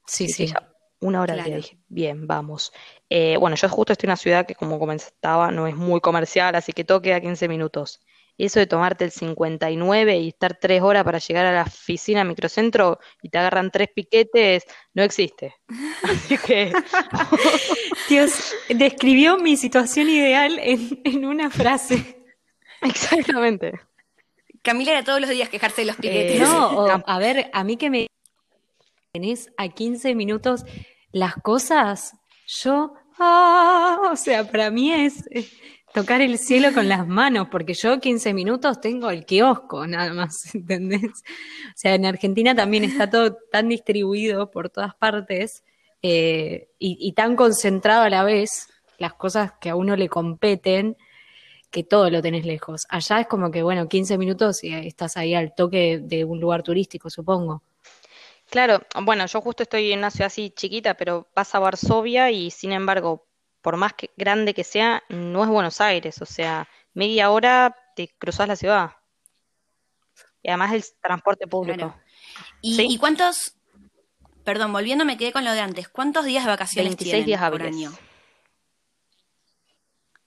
sí, 0.07 0.29
sí. 0.29 0.47
ya, 0.49 0.69
una 1.01 1.23
hora 1.23 1.35
al 1.35 1.38
día. 1.45 1.47
Claro. 1.47 1.62
Dije, 1.62 1.79
bien, 1.88 2.27
vamos. 2.27 2.73
Eh, 3.09 3.37
bueno, 3.37 3.55
yo 3.57 3.69
justo 3.69 3.93
estoy 3.93 4.07
en 4.07 4.11
una 4.11 4.17
ciudad 4.17 4.47
que, 4.47 4.57
como 4.57 4.79
comentaba, 4.81 5.51
no 5.53 5.67
es 5.69 5.77
muy 5.77 6.01
comercial, 6.01 6.55
así 6.57 6.73
que 6.73 6.85
todo 6.85 7.01
queda 7.01 7.21
15 7.21 7.47
minutos. 7.49 8.01
Eso 8.38 8.61
de 8.61 8.66
tomarte 8.68 9.05
el 9.05 9.11
59 9.11 10.16
y 10.18 10.29
estar 10.29 10.57
3 10.61 10.81
horas 10.81 11.03
para 11.03 11.18
llegar 11.18 11.44
a 11.44 11.53
la 11.53 11.62
oficina 11.62 12.22
microcentro 12.22 13.01
y 13.20 13.29
te 13.31 13.38
agarran 13.38 13.70
tres 13.72 13.88
piquetes, 13.92 14.64
no 14.94 15.03
existe. 15.03 15.57
Así 16.05 16.38
que, 16.38 16.72
Dios, 18.09 18.55
describió 18.68 19.38
mi 19.38 19.57
situación 19.57 20.09
ideal 20.09 20.59
en, 20.62 21.01
en 21.05 21.24
una 21.24 21.51
frase. 21.51 22.24
exactamente. 22.83 23.72
Camila 24.62 24.92
era 24.92 25.05
todos 25.05 25.20
los 25.20 25.31
días 25.31 25.48
quejarse 25.48 25.83
de 25.83 25.87
los 25.88 25.96
piquetes. 25.96 26.37
Eh, 26.37 26.38
No, 26.44 26.68
o, 26.68 27.03
a 27.05 27.18
ver, 27.18 27.51
a 27.53 27.64
mí 27.64 27.77
que 27.77 27.90
me 27.90 28.07
tenés 29.12 29.51
a 29.57 29.68
15 29.68 30.14
minutos 30.14 30.64
las 31.11 31.35
cosas, 31.37 32.12
yo, 32.46 32.92
ah, 33.18 34.11
o 34.12 34.16
sea, 34.16 34.48
para 34.51 34.70
mí 34.70 34.92
es 34.92 35.27
eh, 35.31 35.48
tocar 35.99 36.21
el 36.21 36.39
cielo 36.39 36.73
con 36.73 36.89
las 36.89 37.09
manos, 37.09 37.49
porque 37.51 37.75
yo 37.75 37.99
15 37.99 38.33
minutos 38.33 38.81
tengo 38.81 39.11
el 39.11 39.27
kiosco, 39.27 39.85
nada 39.87 40.13
más, 40.13 40.33
¿entendés? 40.55 41.11
O 41.11 41.75
sea, 41.75 41.95
en 41.95 42.07
Argentina 42.07 42.55
también 42.55 42.85
está 42.85 43.11
todo 43.11 43.37
tan 43.51 43.69
distribuido 43.69 44.51
por 44.51 44.71
todas 44.71 44.95
partes 44.95 45.65
eh, 46.03 46.69
y, 46.79 46.97
y 47.01 47.13
tan 47.15 47.35
concentrado 47.35 48.03
a 48.03 48.11
la 48.11 48.23
vez 48.23 48.69
las 48.99 49.15
cosas 49.15 49.55
que 49.61 49.71
a 49.71 49.75
uno 49.75 49.97
le 49.97 50.09
competen 50.09 50.97
que 51.71 51.83
todo 51.83 52.11
lo 52.11 52.23
tenés 52.23 52.47
lejos. 52.47 52.87
Allá 52.89 53.21
es 53.21 53.27
como 53.27 53.51
que, 53.51 53.65
bueno, 53.65 53.89
15 53.89 54.19
minutos 54.19 54.63
y 54.63 54.73
estás 54.73 55.17
ahí 55.17 55.35
al 55.35 55.53
toque 55.55 55.99
de 56.01 56.25
un 56.25 56.39
lugar 56.39 56.63
turístico, 56.63 57.11
supongo. 57.11 57.65
Claro, 58.51 58.81
bueno, 59.03 59.27
yo 59.27 59.41
justo 59.41 59.65
estoy 59.65 59.93
en 59.93 59.99
una 59.99 60.11
ciudad 60.11 60.29
así 60.29 60.51
chiquita, 60.51 60.95
pero 60.95 61.29
vas 61.35 61.55
a 61.55 61.59
Varsovia 61.59 62.31
y 62.31 62.51
sin 62.51 62.73
embargo, 62.73 63.28
por 63.62 63.77
más 63.77 63.92
que 63.94 64.11
grande 64.16 64.55
que 64.55 64.64
sea, 64.64 65.03
no 65.09 65.42
es 65.42 65.49
Buenos 65.51 65.81
Aires, 65.81 66.21
o 66.23 66.27
sea, 66.27 66.68
media 66.94 67.31
hora 67.31 67.77
te 67.97 68.09
cruzas 68.18 68.49
la 68.49 68.57
ciudad. 68.57 68.92
Y 70.42 70.49
además 70.49 70.73
el 70.73 70.85
transporte 71.03 71.47
público. 71.47 71.79
Claro. 71.79 72.01
¿Y, 72.62 72.77
¿Sí? 72.77 72.87
y 72.90 72.99
cuántos, 72.99 73.55
perdón, 74.44 74.73
volviendo 74.73 75.05
me 75.05 75.16
quedé 75.16 75.33
con 75.33 75.44
lo 75.44 75.53
de 75.53 75.61
antes, 75.61 75.88
¿cuántos 75.88 76.25
días 76.25 76.44
de 76.44 76.51
vacaciones 76.51 76.90
26 76.90 77.11
tienen 77.11 77.27
días 77.27 77.40
por 77.40 77.61
hábiles. 77.61 77.75
año? 77.75 77.92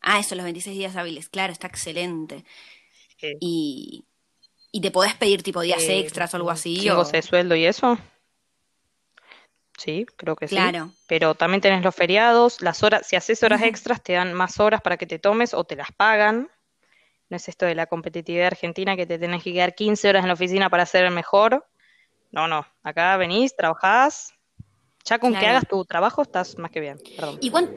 Ah, 0.02 0.20
eso, 0.20 0.36
los 0.36 0.44
26 0.44 0.78
días 0.78 0.96
hábiles, 0.96 1.30
claro, 1.30 1.54
está 1.54 1.67
excelente. 1.67 2.44
Y, 3.39 4.04
y 4.72 4.82
te 4.82 4.89
podés 4.91 5.13
pedir 5.15 5.44
tipo 5.44 5.62
días 5.62 5.84
eh, 5.84 6.00
extras 6.00 6.34
o 6.34 6.38
algo 6.38 6.50
así. 6.50 6.76
¿sin 6.78 6.91
o- 6.91 7.04
de 7.04 7.22
sueldo 7.22 7.56
y 7.56 7.65
eso? 7.65 7.98
Sí, 9.82 10.06
creo 10.15 10.36
que 10.36 10.48
sí. 10.48 10.56
Claro. 10.56 10.91
Pero 11.08 11.34
también 11.34 11.60
tenés 11.60 11.84
los 11.84 11.96
feriados, 11.96 12.62
las 12.62 12.84
horas, 12.84 13.08
si 13.08 13.15
haces 13.15 13.41
horas 13.41 13.63
extras, 13.63 14.04
te 14.04 14.13
dan 14.13 14.32
más 14.34 14.60
horas 14.60 14.80
para 14.82 14.96
que 14.96 15.08
te 15.08 15.17
tomes 15.17 15.56
o 15.56 15.63
te 15.63 15.76
las 15.76 15.91
pagan. 15.91 16.52
No 17.30 17.38
es 17.38 17.50
esto 17.50 17.65
de 17.65 17.74
la 17.74 17.88
competitividad 17.88 18.48
argentina 18.48 18.96
que 18.96 19.08
te 19.08 19.17
tenés 19.17 19.41
que 19.41 19.54
quedar 19.54 19.74
15 19.74 20.10
horas 20.10 20.22
en 20.22 20.28
la 20.28 20.36
oficina 20.36 20.70
para 20.70 20.86
ser 20.86 21.06
el 21.06 21.12
mejor. 21.12 21.65
No, 22.30 22.48
no. 22.48 22.63
Acá 22.84 23.17
venís, 23.17 23.56
trabajás. 23.56 24.34
Ya 25.06 25.17
con 25.17 25.34
que 25.34 25.48
hagas 25.48 25.67
tu 25.67 25.84
trabajo 25.84 26.22
estás 26.22 26.60
más 26.60 26.70
que 26.70 26.80
bien. 26.80 26.98
Perdón. 27.15 27.39
¿Y 27.41 27.50
cuánto? 27.50 27.74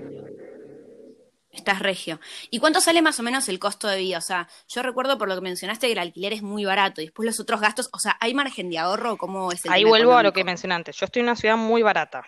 Estás 1.55 1.79
regio. 1.79 2.21
¿Y 2.51 2.59
cuánto 2.59 2.81
sale 2.81 3.01
más 3.01 3.21
o 3.21 3.23
menos 3.23 3.49
el 3.49 3.59
costo 3.59 3.87
de 3.87 3.99
vida? 3.99 4.19
O 4.19 4.23
sea, 4.23 4.49
yo 4.69 4.83
recuerdo 4.83 5.19
por 5.19 5.29
lo 5.29 5.37
que 5.37 5.41
mencionaste 5.41 5.87
que 5.87 5.93
el 5.93 5.99
alquiler 5.99 6.33
es 6.33 6.43
muy 6.43 6.65
barato 6.65 7.01
y 7.01 7.05
después 7.05 7.27
los 7.27 7.39
otros 7.41 7.61
gastos, 7.61 7.89
o 7.93 7.99
sea, 7.99 8.17
¿hay 8.21 8.35
margen 8.35 8.69
de 8.71 8.79
ahorro? 8.79 9.17
¿Cómo 9.17 9.53
es 9.53 9.65
el 9.65 9.73
Ahí 9.73 9.85
vuelvo 9.85 10.17
a 10.17 10.23
lo 10.23 10.33
que 10.33 10.45
antes. 10.71 10.97
Yo 10.97 11.07
estoy 11.07 11.21
en 11.21 11.27
una 11.27 11.37
ciudad 11.37 11.57
muy 11.57 11.83
barata. 11.83 12.25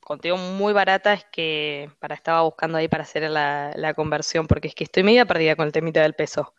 Contigo 0.00 0.36
muy 0.36 0.74
barata 0.74 1.14
es 1.14 1.24
que 1.32 1.90
para 1.98 2.14
estaba 2.14 2.42
buscando 2.42 2.76
ahí 2.76 2.88
para 2.88 3.04
hacer 3.04 3.30
la, 3.30 3.72
la 3.74 3.94
conversión, 3.94 4.46
porque 4.46 4.68
es 4.68 4.74
que 4.74 4.84
estoy 4.84 5.02
media 5.02 5.24
perdida 5.24 5.56
con 5.56 5.66
el 5.66 5.72
temita 5.72 6.02
del 6.02 6.14
peso. 6.14 6.54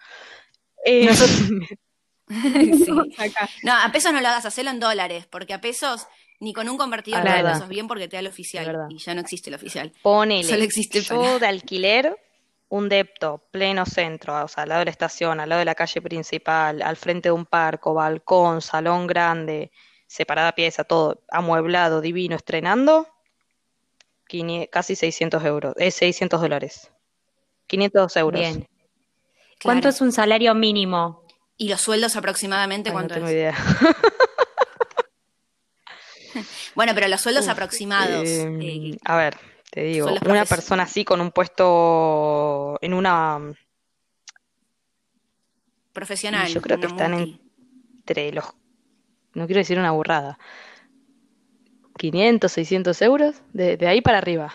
Eh, 0.84 1.10
Sí. 2.28 2.90
No, 3.64 3.74
a 3.74 3.92
pesos 3.92 4.12
no 4.12 4.20
lo 4.20 4.28
hagas, 4.28 4.46
hacelo 4.46 4.72
en 4.72 4.80
dólares, 4.80 5.28
porque 5.28 5.54
a 5.54 5.62
pesos 5.62 6.08
ni 6.40 6.54
con 6.54 6.68
un 6.70 6.78
convertidor 6.78 7.22
Ah, 7.28 7.38
te 7.38 7.44
pesos 7.44 7.68
bien 7.70 7.88
porque 7.88 8.08
te 8.08 8.16
da 8.18 8.20
el 8.22 8.28
oficial 8.28 8.88
y 8.90 8.98
ya 8.98 9.14
no 9.14 9.22
existe 9.22 9.50
el 9.50 9.56
oficial. 9.56 9.94
Ponele, 10.02 10.44
Solo 10.44 10.64
existe 10.64 11.02
yo 11.02 11.16
para- 11.16 11.40
de 11.40 11.48
alquiler, 11.48 12.18
un 12.70 12.90
depto, 12.90 13.48
pleno 13.52 13.86
centro, 13.86 14.44
o 14.44 14.48
sea, 14.48 14.64
al 14.64 14.70
lado 14.70 14.80
de 14.80 14.86
la 14.86 14.92
estación, 14.92 15.40
al 15.40 15.50
lado 15.50 15.60
de 15.60 15.66
la 15.66 15.76
calle 15.76 16.02
principal, 16.02 16.82
al 16.82 16.98
frente 16.98 17.30
de 17.30 17.34
un 17.34 17.46
parco, 17.46 17.94
balcón, 17.94 18.62
salón 18.62 19.08
grande, 19.08 19.72
separada 20.08 20.52
pieza, 20.54 20.84
todo 20.84 21.24
amueblado, 21.30 22.02
divino, 22.02 22.36
estrenando, 22.36 23.08
casi 24.72 24.96
600 24.96 25.44
euros, 25.46 25.74
eh, 25.78 25.92
600 25.92 26.42
dólares. 26.42 26.92
500 27.68 28.16
euros. 28.18 28.40
Bien. 28.42 28.68
¿Cuánto 29.64 29.84
Claro. 29.84 29.90
es 29.96 30.02
un 30.02 30.12
salario 30.12 30.54
mínimo? 30.54 31.24
¿Y 31.58 31.70
los 31.70 31.80
sueldos 31.82 32.16
aproximadamente 32.16 32.90
Ay, 32.90 32.94
no 32.94 33.00
cuánto 33.00 33.14
tengo 33.14 33.28
es? 33.28 33.34
idea. 33.34 33.56
Bueno, 36.76 36.94
pero 36.96 37.08
los 37.08 37.22
sueldos 37.22 37.46
Uf, 37.46 37.52
aproximados. 37.52 38.24
eh, 38.28 38.52
eh, 38.62 38.98
a 39.04 39.18
ver, 39.18 39.38
te 39.72 39.84
digo, 39.84 40.08
una 40.26 40.46
persona 40.46 40.84
así 40.84 41.04
con 41.06 41.22
un 41.22 41.32
puesto 41.32 42.78
en 42.82 42.94
una, 42.94 43.40
profesional. 45.94 46.48
yo 46.52 46.62
creo 46.62 46.80
que 46.80 46.88
están 46.88 47.12
multi. 47.12 47.40
entre 48.00 48.32
los, 48.32 48.46
no 49.34 49.46
quiero 49.48 49.60
decir 49.60 49.80
una 49.80 49.92
burrada, 49.92 50.38
500, 51.98 52.52
600 52.52 53.02
euros, 53.02 53.42
de, 53.54 53.78
de 53.78 53.88
ahí 53.88 54.02
para 54.02 54.18
arriba. 54.18 54.54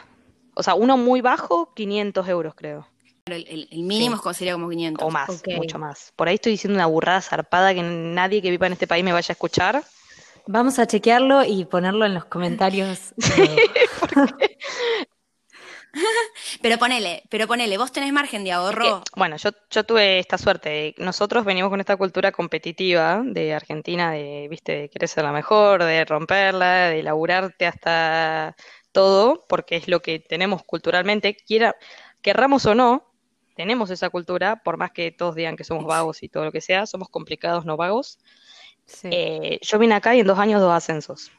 O 0.55 0.63
sea, 0.63 0.75
uno 0.75 0.97
muy 0.97 1.21
bajo, 1.23 1.73
500 1.75 2.29
euros 2.29 2.55
creo, 2.55 2.87
el, 3.27 3.47
el- 3.49 3.69
el 3.71 3.83
mínimo 3.83 4.21
es- 4.31 4.37
sería 4.37 4.53
como 4.55 4.69
500. 4.69 5.07
o 5.07 5.11
más, 5.11 5.43
mucho 5.57 5.79
más. 5.79 6.13
Por 6.17 6.29
ahí 6.29 6.35
estoy 6.35 6.53
diciendo 6.53 6.77
una 6.77 6.87
burrada 6.87 7.21
zarpada 7.23 7.73
que 7.73 7.83
nadie 7.83 8.43
que 8.43 8.51
viva 8.51 8.67
en 8.67 8.75
este 8.75 8.87
país 8.87 9.05
me 9.05 9.13
vaya 9.13 9.33
a 9.33 9.35
escuchar. 9.35 9.83
Vamos 10.53 10.81
a 10.81 10.87
chequearlo 10.87 11.45
y 11.45 11.65
ponerlo 11.65 12.05
en 12.05 12.15
los 12.15 12.25
comentarios. 12.25 13.15
Pero 16.63 16.79
ponele, 16.79 17.23
pero 17.31 17.47
ponele, 17.47 17.79
vos 17.79 17.93
tenés 17.93 18.13
margen 18.13 18.45
de 18.45 18.51
Es 18.51 18.57
que, 18.57 18.61
ahorro. 18.61 19.03
bueno, 19.17 19.37
yo, 19.37 19.51
yo 19.71 19.85
tuve 19.85 20.19
esta 20.19 20.39
suerte. 20.39 20.95
Nosotros 20.99 21.45
venimos 21.45 21.71
con 21.71 21.81
esta 21.81 21.97
cultura 21.97 22.33
competitiva 22.33 23.23
de 23.25 23.55
Argentina, 23.55 24.11
de, 24.13 24.49
viste, 24.49 24.73
de 24.73 24.89
querer 24.89 25.09
ser 25.09 25.25
la 25.25 25.33
mejor, 25.33 25.85
de 25.85 26.05
romperla, 26.05 26.89
de 26.89 27.03
laburarte 27.03 27.67
hasta 27.67 28.57
todo, 28.93 29.47
porque 29.49 29.77
es 29.77 29.89
lo 29.89 30.01
que 30.01 30.19
tenemos 30.19 30.63
culturalmente, 30.65 31.37
quiera, 31.37 31.77
querramos 32.23 32.67
o 32.67 32.75
no, 32.75 33.13
tenemos 33.55 33.91
esa 33.91 34.11
cultura, 34.11 34.63
por 34.65 34.77
más 34.79 34.91
que 34.91 35.13
todos 35.13 35.35
digan 35.35 35.57
que 35.57 35.65
somos 35.65 35.85
vagos 35.85 36.23
y 36.23 36.29
todo 36.29 36.45
lo 36.45 36.53
que 36.53 36.61
sea, 36.61 36.87
somos 36.87 37.09
complicados, 37.09 37.65
no 37.65 37.77
vagos. 37.77 38.19
Sí. 38.91 39.09
Eh, 39.11 39.59
yo 39.63 39.79
vine 39.79 39.95
acá 39.95 40.15
y 40.15 40.21
en 40.21 40.27
dos 40.27 40.39
años 40.39 40.61
dos 40.61 40.73
ascensos. 40.73 41.31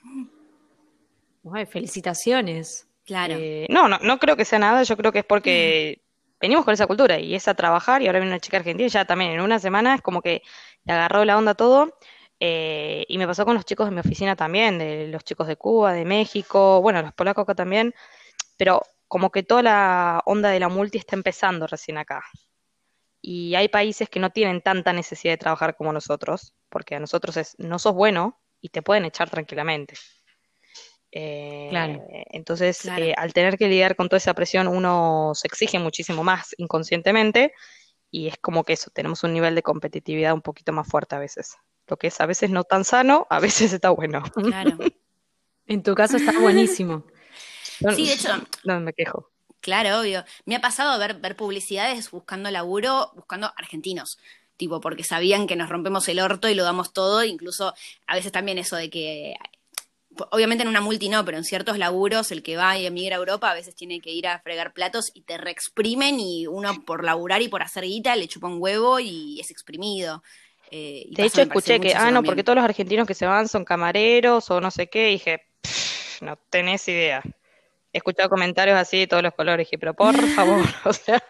Ay, 1.53 1.65
felicitaciones. 1.65 2.87
Claro. 3.05 3.35
Eh, 3.37 3.67
no, 3.69 3.87
no, 3.87 3.99
no 3.99 4.19
creo 4.19 4.37
que 4.37 4.45
sea 4.45 4.59
nada, 4.59 4.83
yo 4.83 4.95
creo 4.95 5.11
que 5.11 5.19
es 5.19 5.25
porque 5.25 6.01
venimos 6.39 6.65
con 6.65 6.73
esa 6.73 6.87
cultura 6.87 7.19
y 7.19 7.35
es 7.35 7.47
a 7.47 7.53
trabajar 7.53 8.01
y 8.01 8.07
ahora 8.07 8.19
viene 8.19 8.33
una 8.33 8.39
chica 8.39 8.57
argentina 8.57 8.87
y 8.87 8.89
ya 8.89 9.05
también 9.05 9.31
en 9.31 9.41
una 9.41 9.59
semana 9.59 9.95
es 9.95 10.01
como 10.01 10.21
que 10.21 10.41
le 10.85 10.93
agarró 10.93 11.25
la 11.25 11.37
onda 11.37 11.53
todo 11.53 11.97
eh, 12.39 13.05
y 13.07 13.17
me 13.17 13.27
pasó 13.27 13.45
con 13.45 13.53
los 13.53 13.65
chicos 13.65 13.87
de 13.87 13.93
mi 13.93 13.99
oficina 13.99 14.35
también, 14.35 14.79
de 14.79 15.07
los 15.07 15.23
chicos 15.23 15.47
de 15.47 15.57
Cuba, 15.57 15.93
de 15.93 16.05
México, 16.05 16.81
bueno, 16.81 17.01
los 17.01 17.13
polacos 17.13 17.43
acá 17.43 17.53
también, 17.53 17.93
pero 18.57 18.81
como 19.07 19.29
que 19.29 19.43
toda 19.43 19.61
la 19.61 20.21
onda 20.25 20.49
de 20.49 20.59
la 20.59 20.69
multi 20.69 20.97
está 20.97 21.15
empezando 21.15 21.67
recién 21.67 21.97
acá. 21.97 22.23
Y 23.21 23.53
hay 23.55 23.67
países 23.67 24.09
que 24.09 24.19
no 24.19 24.31
tienen 24.31 24.61
tanta 24.61 24.93
necesidad 24.93 25.33
de 25.33 25.37
trabajar 25.37 25.75
como 25.75 25.93
nosotros, 25.93 26.55
porque 26.69 26.95
a 26.95 26.99
nosotros 26.99 27.37
es, 27.37 27.55
no 27.59 27.77
sos 27.77 27.93
bueno 27.93 28.41
y 28.59 28.69
te 28.69 28.81
pueden 28.81 29.05
echar 29.05 29.29
tranquilamente. 29.29 29.95
Eh, 31.11 31.67
Claro. 31.69 32.03
Entonces, 32.31 32.81
Claro. 32.81 33.03
eh, 33.03 33.13
al 33.15 33.33
tener 33.33 33.57
que 33.57 33.67
lidiar 33.67 33.95
con 33.95 34.09
toda 34.09 34.17
esa 34.17 34.33
presión, 34.33 34.67
uno 34.67 35.33
se 35.35 35.47
exige 35.47 35.77
muchísimo 35.77 36.23
más 36.23 36.55
inconscientemente 36.57 37.53
y 38.09 38.27
es 38.27 38.37
como 38.39 38.63
que 38.63 38.73
eso, 38.73 38.89
tenemos 38.91 39.23
un 39.23 39.33
nivel 39.33 39.55
de 39.55 39.61
competitividad 39.63 40.33
un 40.33 40.41
poquito 40.41 40.71
más 40.73 40.87
fuerte 40.87 41.15
a 41.15 41.19
veces. 41.19 41.55
Lo 41.87 41.97
que 41.97 42.07
es 42.07 42.19
a 42.21 42.25
veces 42.25 42.49
no 42.49 42.63
tan 42.63 42.85
sano, 42.85 43.27
a 43.29 43.39
veces 43.39 43.73
está 43.73 43.89
bueno. 43.89 44.23
Claro. 44.33 44.77
En 45.67 45.83
tu 45.83 45.95
caso 45.95 46.17
está 46.17 46.37
buenísimo. 46.37 47.05
Sí, 47.95 48.07
de 48.07 48.13
hecho, 48.13 48.29
no 48.65 48.81
me 48.81 48.91
quejo. 48.91 49.30
Claro, 49.61 49.99
obvio. 50.01 50.25
Me 50.45 50.55
ha 50.55 50.61
pasado 50.61 50.97
ver, 50.99 51.15
ver 51.15 51.35
publicidades 51.35 52.11
buscando 52.11 52.49
laburo, 52.51 53.11
buscando 53.15 53.53
argentinos, 53.55 54.17
tipo, 54.57 54.81
porque 54.81 55.03
sabían 55.03 55.47
que 55.47 55.55
nos 55.55 55.69
rompemos 55.69 56.07
el 56.09 56.19
orto 56.19 56.49
y 56.49 56.55
lo 56.55 56.63
damos 56.63 56.93
todo, 56.93 57.23
incluso 57.23 57.73
a 58.07 58.15
veces 58.15 58.31
también 58.31 58.57
eso 58.57 58.75
de 58.75 58.89
que, 58.89 59.35
obviamente 60.31 60.63
en 60.63 60.67
una 60.69 60.81
multi 60.81 61.09
no, 61.09 61.23
pero 61.25 61.37
en 61.37 61.43
ciertos 61.43 61.77
laburos 61.77 62.31
el 62.31 62.43
que 62.43 62.57
va 62.57 62.77
y 62.77 62.85
emigra 62.85 63.15
a 63.15 63.19
Europa 63.19 63.51
a 63.51 63.53
veces 63.53 63.75
tiene 63.75 64.01
que 64.01 64.11
ir 64.11 64.27
a 64.27 64.39
fregar 64.39 64.73
platos 64.73 65.11
y 65.13 65.21
te 65.21 65.37
reexprimen 65.37 66.19
y 66.19 66.47
uno 66.47 66.81
por 66.83 67.03
laburar 67.03 67.41
y 67.41 67.47
por 67.47 67.61
hacer 67.61 67.85
guita 67.85 68.15
le 68.15 68.27
chupa 68.27 68.47
un 68.47 68.61
huevo 68.61 68.99
y 68.99 69.39
es 69.39 69.51
exprimido. 69.51 70.23
Eh, 70.71 71.05
y 71.07 71.15
De 71.15 71.23
hecho, 71.23 71.41
escuché 71.41 71.79
que, 71.79 71.93
ah, 71.93 72.05
no, 72.09 72.15
también. 72.15 72.25
porque 72.25 72.43
todos 72.43 72.55
los 72.55 72.65
argentinos 72.65 73.07
que 73.07 73.13
se 73.13 73.25
van 73.25 73.47
son 73.47 73.63
camareros 73.65 74.49
o 74.51 74.59
no 74.59 74.71
sé 74.71 74.87
qué, 74.87 75.09
y 75.09 75.13
dije, 75.13 75.43
"Pff, 75.61 76.21
no 76.21 76.37
tenés 76.49 76.87
idea. 76.87 77.21
He 77.93 77.97
escuchado 77.97 78.29
comentarios 78.29 78.77
así 78.77 78.99
de 78.99 79.07
todos 79.07 79.23
los 79.23 79.33
colores, 79.33 79.67
dije, 79.67 79.77
pero 79.77 79.93
por 79.93 80.15
favor, 80.35 80.65
o 80.85 80.93
sea, 80.93 81.21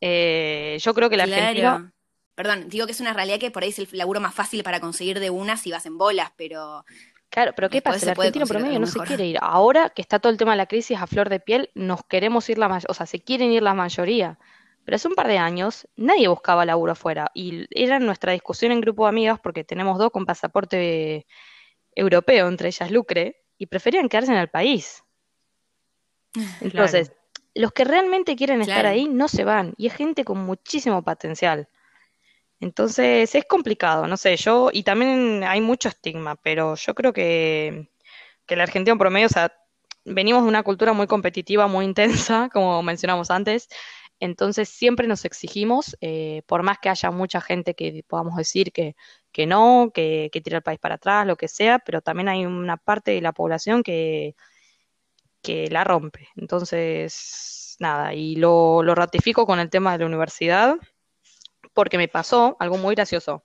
eh, 0.00 0.78
yo 0.80 0.94
creo 0.94 1.08
que 1.08 1.16
el 1.16 1.22
argentino, 1.22 1.60
Claro. 1.60 1.92
Perdón, 2.38 2.68
digo 2.68 2.86
que 2.86 2.92
es 2.92 3.00
una 3.00 3.12
realidad 3.12 3.40
que 3.40 3.50
por 3.50 3.64
ahí 3.64 3.70
es 3.70 3.80
el 3.80 3.88
laburo 3.94 4.20
más 4.20 4.32
fácil 4.32 4.62
para 4.62 4.78
conseguir 4.78 5.18
de 5.18 5.28
una 5.28 5.56
si 5.56 5.72
vas 5.72 5.86
en 5.86 5.98
bolas, 5.98 6.30
pero 6.36 6.84
claro, 7.30 7.52
pero 7.56 7.68
¿qué 7.68 7.82
pasa? 7.82 8.04
El 8.04 8.10
argentino 8.10 8.46
promedio 8.46 8.78
no 8.78 8.86
se 8.86 9.00
quiere 9.00 9.26
ir. 9.26 9.38
Ahora 9.40 9.90
que 9.90 10.02
está 10.02 10.20
todo 10.20 10.30
el 10.30 10.38
tema 10.38 10.52
de 10.52 10.58
la 10.58 10.66
crisis 10.66 10.98
a 11.00 11.08
flor 11.08 11.30
de 11.30 11.40
piel, 11.40 11.68
nos 11.74 12.04
queremos 12.04 12.48
ir 12.48 12.58
la 12.58 12.68
mayoría, 12.68 12.86
o 12.90 12.94
sea, 12.94 13.06
se 13.06 13.18
quieren 13.18 13.50
ir 13.50 13.64
la 13.64 13.74
mayoría. 13.74 14.38
Pero 14.84 14.94
hace 14.94 15.08
un 15.08 15.16
par 15.16 15.26
de 15.26 15.38
años 15.38 15.88
nadie 15.96 16.28
buscaba 16.28 16.64
laburo 16.64 16.92
afuera 16.92 17.28
y 17.34 17.66
era 17.70 17.98
nuestra 17.98 18.30
discusión 18.30 18.70
en 18.70 18.82
grupo 18.82 19.02
de 19.02 19.08
amigas 19.08 19.40
porque 19.40 19.64
tenemos 19.64 19.98
dos 19.98 20.12
con 20.12 20.24
pasaporte 20.24 21.26
europeo, 21.96 22.46
entre 22.46 22.68
ellas 22.68 22.92
Lucre, 22.92 23.42
y 23.58 23.66
preferían 23.66 24.08
quedarse 24.08 24.32
en 24.32 24.38
el 24.38 24.48
país. 24.48 25.04
Entonces, 26.60 27.12
los 27.54 27.72
que 27.72 27.84
realmente 27.84 28.36
quieren 28.36 28.60
estar 28.60 28.86
ahí 28.86 29.08
no 29.08 29.28
se 29.28 29.44
van 29.44 29.74
y 29.76 29.88
es 29.88 29.94
gente 29.94 30.24
con 30.24 30.38
muchísimo 30.38 31.02
potencial. 31.02 31.68
Entonces, 32.60 33.34
es 33.34 33.44
complicado, 33.44 34.06
no 34.06 34.16
sé, 34.16 34.36
yo, 34.36 34.70
y 34.72 34.82
también 34.82 35.44
hay 35.44 35.60
mucho 35.60 35.88
estigma, 35.88 36.34
pero 36.36 36.74
yo 36.74 36.94
creo 36.94 37.12
que, 37.12 37.88
que 38.46 38.54
el 38.54 38.60
argentino 38.60 38.98
promedio, 38.98 39.26
o 39.26 39.30
sea, 39.30 39.52
venimos 40.04 40.42
de 40.42 40.48
una 40.48 40.64
cultura 40.64 40.92
muy 40.92 41.06
competitiva, 41.06 41.68
muy 41.68 41.84
intensa, 41.84 42.48
como 42.52 42.82
mencionamos 42.82 43.30
antes, 43.30 43.68
entonces 44.20 44.68
siempre 44.68 45.06
nos 45.06 45.24
exigimos, 45.24 45.96
eh, 46.00 46.42
por 46.46 46.62
más 46.62 46.78
que 46.78 46.88
haya 46.88 47.10
mucha 47.10 47.40
gente 47.40 47.74
que 47.74 48.04
podamos 48.08 48.36
decir 48.36 48.72
que, 48.72 48.96
que 49.38 49.46
no, 49.46 49.92
que, 49.94 50.30
que 50.32 50.40
tira 50.40 50.56
el 50.56 50.64
país 50.64 50.80
para 50.80 50.96
atrás, 50.96 51.24
lo 51.24 51.36
que 51.36 51.46
sea, 51.46 51.78
pero 51.78 52.00
también 52.00 52.28
hay 52.28 52.44
una 52.44 52.76
parte 52.76 53.12
de 53.12 53.20
la 53.20 53.30
población 53.30 53.84
que, 53.84 54.34
que 55.40 55.68
la 55.70 55.84
rompe. 55.84 56.26
Entonces, 56.34 57.76
nada, 57.78 58.14
y 58.14 58.34
lo, 58.34 58.82
lo 58.82 58.96
ratifico 58.96 59.46
con 59.46 59.60
el 59.60 59.70
tema 59.70 59.92
de 59.92 59.98
la 60.00 60.06
universidad, 60.06 60.74
porque 61.72 61.98
me 61.98 62.08
pasó 62.08 62.56
algo 62.58 62.78
muy 62.78 62.96
gracioso. 62.96 63.44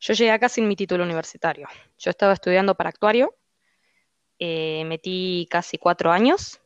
Yo 0.00 0.14
llegué 0.14 0.30
acá 0.30 0.48
sin 0.48 0.66
mi 0.66 0.76
título 0.76 1.04
universitario. 1.04 1.68
Yo 1.98 2.08
estaba 2.10 2.32
estudiando 2.32 2.74
para 2.74 2.88
actuario, 2.88 3.36
eh, 4.38 4.82
metí 4.86 5.46
casi 5.50 5.76
cuatro 5.76 6.10
años 6.10 6.58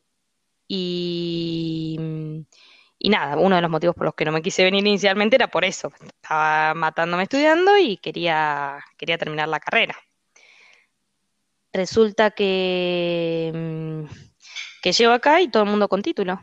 y, 0.69 1.99
y 3.05 3.09
nada, 3.09 3.37
uno 3.37 3.57
de 3.57 3.61
los 3.61 3.69
motivos 3.69 3.97
por 3.97 4.05
los 4.05 4.15
que 4.15 4.23
no 4.23 4.31
me 4.31 4.41
quise 4.41 4.63
venir 4.63 4.87
inicialmente 4.87 5.35
era 5.35 5.49
por 5.49 5.65
eso. 5.65 5.91
Estaba 6.01 6.73
matándome 6.73 7.23
estudiando 7.23 7.77
y 7.77 7.97
quería, 7.97 8.79
quería 8.97 9.17
terminar 9.17 9.49
la 9.49 9.59
carrera. 9.59 9.93
Resulta 11.73 12.31
que, 12.31 13.51
mm, 13.53 14.05
que 14.81 14.93
llego 14.93 15.11
acá 15.11 15.41
y 15.41 15.49
todo 15.49 15.63
el 15.63 15.69
mundo 15.69 15.89
con 15.89 16.01
título, 16.01 16.41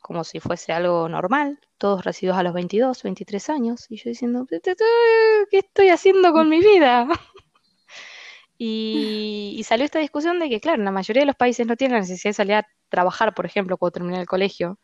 como 0.00 0.22
si 0.22 0.38
fuese 0.38 0.72
algo 0.72 1.08
normal, 1.08 1.58
todos 1.76 2.04
recibidos 2.04 2.38
a 2.38 2.44
los 2.44 2.54
22, 2.54 3.02
23 3.02 3.50
años, 3.50 3.86
y 3.90 3.96
yo 3.96 4.08
diciendo, 4.10 4.46
¿qué 4.48 5.58
estoy 5.58 5.88
haciendo 5.88 6.32
con 6.32 6.48
mi 6.48 6.60
vida? 6.60 7.08
Y, 8.58 9.54
y 9.58 9.64
salió 9.64 9.84
esta 9.84 9.98
discusión 9.98 10.38
de 10.38 10.48
que, 10.48 10.60
claro, 10.62 10.82
la 10.82 10.90
mayoría 10.90 11.20
de 11.20 11.26
los 11.26 11.36
países 11.36 11.66
no 11.66 11.76
tienen 11.76 11.96
la 11.96 12.00
necesidad 12.00 12.30
de 12.30 12.34
salir 12.34 12.54
a 12.54 12.66
trabajar, 12.88 13.34
por 13.34 13.44
ejemplo, 13.44 13.76
cuando 13.76 13.92
terminé 13.92 14.18
el 14.18 14.26
colegio, 14.26 14.78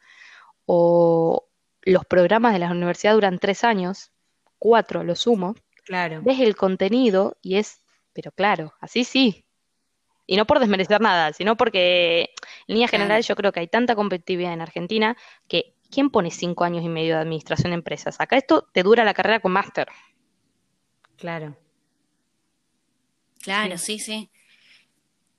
o 0.66 1.48
los 1.82 2.04
programas 2.06 2.52
de 2.52 2.58
la 2.60 2.70
universidad 2.70 3.14
duran 3.14 3.38
tres 3.38 3.64
años, 3.64 4.12
cuatro 4.58 5.00
a 5.00 5.04
lo 5.04 5.14
sumo, 5.16 5.54
Claro. 5.84 6.20
ves 6.22 6.38
el 6.40 6.54
contenido 6.54 7.36
y 7.42 7.56
es, 7.56 7.82
pero 8.12 8.30
claro, 8.30 8.72
así 8.80 9.04
sí. 9.04 9.44
Y 10.26 10.36
no 10.36 10.46
por 10.46 10.60
desmerecer 10.60 11.00
nada, 11.00 11.32
sino 11.32 11.56
porque 11.56 12.30
en 12.68 12.74
líneas 12.74 12.90
Claro. 12.90 13.02
generales 13.02 13.26
yo 13.26 13.34
creo 13.34 13.50
que 13.52 13.60
hay 13.60 13.66
tanta 13.66 13.96
competitividad 13.96 14.52
en 14.52 14.60
Argentina 14.60 15.16
que 15.48 15.74
¿quién 15.90 16.10
pone 16.10 16.30
cinco 16.30 16.62
años 16.64 16.84
y 16.84 16.88
medio 16.88 17.16
de 17.16 17.22
administración 17.22 17.72
de 17.72 17.74
empresas? 17.74 18.20
Acá 18.20 18.36
esto 18.36 18.68
te 18.72 18.82
dura 18.84 19.04
la 19.04 19.12
carrera 19.14 19.40
con 19.40 19.52
máster. 19.52 19.88
Claro. 21.16 21.56
Claro, 23.42 23.76
sí, 23.76 23.98
sí. 23.98 24.30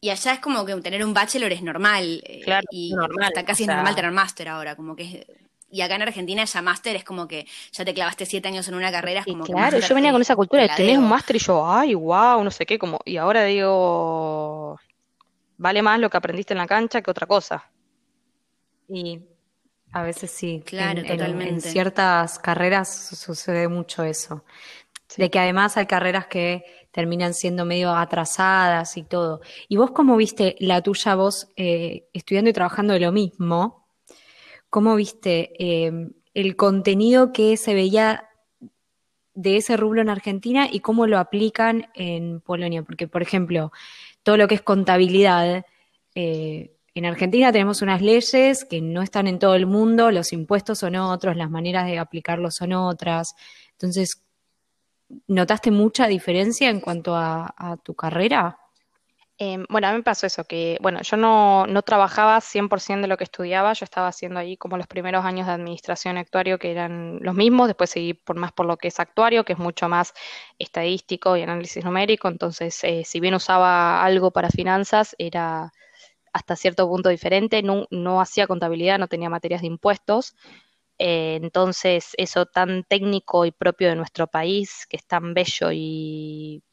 Y 0.04 0.10
allá 0.10 0.34
es 0.34 0.40
como 0.40 0.66
que 0.66 0.76
tener 0.82 1.02
un 1.06 1.14
bachelor 1.14 1.52
es 1.54 1.62
normal. 1.64 2.22
eh, 2.26 2.42
Claro, 2.44 2.68
y 2.70 2.90
es 2.92 2.96
normal, 2.98 3.28
hasta 3.30 3.46
casi 3.46 3.64
o 3.64 3.66
es 3.66 3.70
normal 3.70 3.96
tener 3.96 4.12
máster 4.12 4.50
ahora, 4.50 4.76
como 4.76 4.96
que 4.98 5.04
es- 5.04 5.26
Y 5.70 5.82
acá 5.82 5.96
en 5.96 6.02
Argentina 6.04 6.44
ya 6.44 6.62
máster 6.62 6.96
es 6.98 7.06
como 7.06 7.26
que 7.28 7.48
ya 7.72 7.86
te 7.86 7.94
clavaste 7.94 8.26
siete 8.26 8.50
años 8.50 8.68
en 8.68 8.76
una 8.76 8.92
carrera, 8.92 9.22
es 9.22 9.26
como 9.26 9.46
que 9.46 9.54
claro, 9.54 9.80
yo 9.80 9.96
venía 9.96 10.12
con 10.12 10.22
esa 10.22 10.36
cultura 10.36 10.64
de 10.64 10.70
tenés 10.76 10.98
un 10.98 11.08
máster 11.10 11.38
y 11.38 11.40
yo, 11.40 11.66
ay, 11.66 11.96
wow, 11.96 12.44
no 12.44 12.52
sé 12.52 12.66
qué, 12.66 12.78
como, 12.78 13.00
y 13.06 13.16
ahora 13.18 13.46
digo, 13.46 14.78
vale 15.58 15.82
más 15.82 16.00
lo 16.00 16.10
que 16.10 16.18
aprendiste 16.18 16.54
en 16.54 16.58
la 16.60 16.68
cancha 16.68 17.02
que 17.02 17.10
otra 17.10 17.26
cosa. 17.26 17.64
Y 18.90 19.22
a 19.94 20.04
veces 20.04 20.32
sí. 20.32 20.64
Claro, 20.66 21.00
en, 21.00 21.06
en- 21.06 21.12
en 21.12 21.18
totalmente. 21.18 21.70
ciertas 21.70 22.40
carreras 22.40 23.08
su- 23.08 23.16
sucede 23.16 23.68
mucho 23.70 24.04
eso. 24.04 24.44
De 25.18 25.30
que 25.30 25.40
además 25.40 25.78
hay 25.78 25.86
carreras 25.86 26.28
que 26.28 26.83
terminan 26.94 27.34
siendo 27.34 27.66
medio 27.66 27.94
atrasadas 27.94 28.98
y 28.98 29.04
todo. 29.04 29.42
¿Y 29.68 29.78
vos 29.78 29.92
cómo 29.92 30.16
viste 30.16 30.56
la 30.60 30.82
tuya, 30.82 31.16
vos 31.16 31.50
eh, 31.58 32.08
estudiando 32.14 32.52
y 32.52 32.54
trabajando 32.54 32.94
de 32.94 33.00
lo 33.00 33.12
mismo? 33.12 33.88
¿Cómo 34.70 34.96
viste 34.96 35.52
eh, 35.58 35.92
el 36.36 36.56
contenido 36.56 37.34
que 37.34 37.58
se 37.58 37.74
veía 37.74 38.30
de 39.34 39.58
ese 39.58 39.76
rubro 39.76 40.02
en 40.02 40.10
Argentina 40.10 40.68
y 40.72 40.82
cómo 40.82 41.08
lo 41.08 41.18
aplican 41.18 41.88
en 41.96 42.42
Polonia? 42.42 42.84
Porque, 42.84 43.08
por 43.08 43.24
ejemplo, 43.24 43.72
todo 44.22 44.38
lo 44.38 44.48
que 44.48 44.56
es 44.56 44.62
contabilidad, 44.62 45.66
eh, 46.14 46.76
en 46.94 47.06
Argentina 47.06 47.52
tenemos 47.52 47.82
unas 47.82 48.04
leyes 48.04 48.66
que 48.66 48.82
no 48.82 49.02
están 49.02 49.26
en 49.26 49.40
todo 49.40 49.56
el 49.56 49.66
mundo, 49.66 50.12
los 50.12 50.32
impuestos 50.32 50.78
son 50.78 50.96
otros, 50.96 51.36
las 51.36 51.50
maneras 51.50 51.88
de 51.88 51.98
aplicarlos 51.98 52.54
son 52.54 52.74
otras. 52.74 53.34
Entonces, 53.72 54.23
¿notaste 55.28 55.72
mucha 55.72 56.08
diferencia 56.08 56.70
en 56.70 56.80
cuanto 56.80 57.16
a, 57.16 57.78
tu 57.84 57.96
carrera? 57.96 58.60
Eh, 59.40 59.58
bueno, 59.68 59.88
a 59.88 59.92
mí 59.92 59.98
me 59.98 60.04
pasó 60.04 60.28
eso, 60.28 60.44
que 60.44 60.78
bueno, 60.82 61.02
yo 61.02 61.18
no, 61.18 61.66
no 61.66 61.82
trabajaba 61.82 62.40
100% 62.40 63.02
de 63.02 63.08
lo 63.08 63.18
que 63.18 63.24
estudiaba, 63.24 63.74
yo 63.74 63.84
estaba 63.84 64.08
haciendo 64.08 64.40
ahí 64.40 64.58
como 64.58 64.78
los 64.78 64.86
primeros 64.86 65.26
años 65.26 65.48
de 65.48 65.54
administración 65.54 66.18
actuario 66.18 66.60
que 66.60 66.72
eran 66.72 67.18
los 67.22 67.34
mismos, 67.34 67.68
después 67.68 67.90
seguí 67.90 68.14
por 68.14 68.38
más 68.38 68.52
por 68.52 68.68
lo 68.68 68.78
que 68.78 68.90
es 68.90 69.00
actuario, 69.00 69.44
que 69.44 69.54
es 69.54 69.60
mucho 69.60 69.90
más 69.90 70.14
estadístico 70.60 71.36
y 71.36 71.42
análisis 71.42 71.84
numérico, 71.84 72.28
entonces 72.28 72.84
eh, 72.84 73.04
si 73.06 73.20
bien 73.20 73.34
usaba 73.34 74.04
algo 74.04 74.32
para 74.32 74.50
finanzas, 74.50 75.16
era 75.18 75.72
hasta 76.32 76.56
cierto 76.56 76.88
punto 76.88 77.10
diferente, 77.10 77.62
no, 77.64 77.88
no 77.92 78.22
hacía 78.22 78.48
contabilidad, 78.48 79.00
no 79.00 79.08
tenía 79.08 79.30
materias 79.30 79.62
de 79.62 79.68
impuestos, 79.68 80.36
eh, 81.00 81.40
entonces 81.42 82.14
eso 82.18 82.46
tan 82.46 82.84
técnico 82.84 83.46
y 83.46 83.52
propio 83.52 83.90
de 83.90 83.96
nuestro 83.96 84.28
país, 84.28 84.86
que 84.90 84.98
es 84.98 85.06
tan 85.06 85.34
bello 85.34 85.72
y 85.72 86.64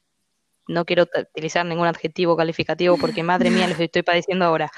no 0.68 0.84
quiero 0.84 1.06
utilizar 1.34 1.66
ningún 1.66 1.86
adjetivo 1.86 2.36
calificativo 2.36 2.96
porque 2.96 3.22
madre 3.22 3.50
mía, 3.50 3.66
los 3.68 3.80
estoy 3.80 4.02
padeciendo 4.02 4.44
ahora. 4.44 4.70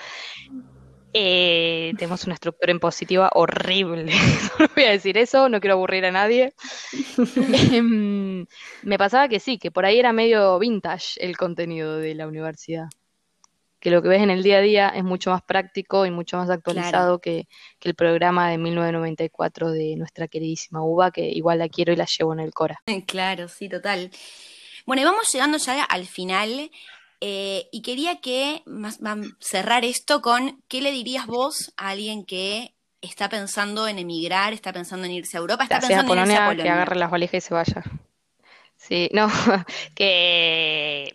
Eh, 1.14 1.92
tenemos 1.98 2.24
una 2.24 2.34
estructura 2.34 2.72
impositiva 2.72 3.30
horrible. 3.34 4.12
No 4.58 4.68
voy 4.74 4.84
a 4.84 4.90
decir 4.92 5.18
eso, 5.18 5.48
no 5.48 5.60
quiero 5.60 5.74
aburrir 5.74 6.06
a 6.06 6.10
nadie. 6.12 6.54
Em, 7.76 8.46
Me 8.82 8.98
pasaba 8.98 9.28
que 9.28 9.40
sí, 9.40 9.58
que 9.58 9.70
por 9.70 9.84
ahí 9.84 9.98
era 9.98 10.12
medio 10.12 10.58
vintage 10.58 11.14
el 11.20 11.36
contenido 11.36 11.98
de 11.98 12.14
la 12.14 12.26
universidad. 12.26 12.86
Que 13.82 13.90
lo 13.90 14.00
que 14.00 14.08
ves 14.08 14.22
en 14.22 14.30
el 14.30 14.44
día 14.44 14.58
a 14.58 14.60
día 14.60 14.88
es 14.90 15.02
mucho 15.02 15.30
más 15.30 15.42
práctico 15.42 16.06
y 16.06 16.12
mucho 16.12 16.36
más 16.36 16.48
actualizado 16.48 17.18
que, 17.18 17.48
que 17.80 17.88
el 17.88 17.96
programa 17.96 18.48
de 18.48 18.56
1994 18.56 19.72
de 19.72 19.96
nuestra 19.96 20.28
queridísima 20.28 20.84
UBA, 20.84 21.10
que 21.10 21.28
igual 21.28 21.58
la 21.58 21.68
quiero 21.68 21.92
y 21.92 21.96
la 21.96 22.06
llevo 22.06 22.32
en 22.32 22.38
el 22.38 22.54
Cora. 22.54 22.80
Claro, 23.08 23.48
sí, 23.48 23.68
total. 23.68 24.12
Bueno, 24.86 25.02
y 25.02 25.04
vamos 25.04 25.32
llegando 25.32 25.58
ya 25.58 25.82
al 25.82 26.06
final. 26.06 26.70
Eh, 27.20 27.68
y 27.72 27.82
quería 27.82 28.20
que 28.20 28.62
más, 28.66 29.00
vam- 29.00 29.36
cerrar 29.40 29.84
esto 29.84 30.22
con 30.22 30.62
qué 30.68 30.80
le 30.80 30.92
dirías 30.92 31.26
vos 31.26 31.72
a 31.76 31.88
alguien 31.88 32.24
que 32.24 32.74
está 33.00 33.28
pensando 33.28 33.88
en 33.88 33.98
emigrar, 33.98 34.52
está 34.52 34.72
pensando 34.72 35.06
en 35.06 35.12
irse 35.12 35.36
a 35.36 35.40
Europa, 35.40 35.64
está 35.64 35.78
Gracias 35.80 35.98
a 35.98 36.02
pensando 36.02 36.22
en 36.22 36.28
irse 36.28 36.36
a 36.36 36.44
Polonia, 36.44 36.64
que 36.64 36.70
agarre 36.70 36.96
las 36.96 37.10
valijas 37.10 37.44
y 37.44 37.46
se 37.48 37.54
vaya. 37.54 37.82
Sí, 38.82 39.08
no, 39.12 39.28
que, 39.94 41.14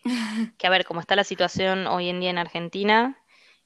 que 0.58 0.68
a 0.68 0.70
ver, 0.70 0.86
como 0.86 1.02
está 1.02 1.18
la 1.18 1.26
situación 1.26 1.86
hoy 1.86 2.08
en 2.08 2.22
día 2.22 2.30
en 2.30 2.38
Argentina, 2.38 3.22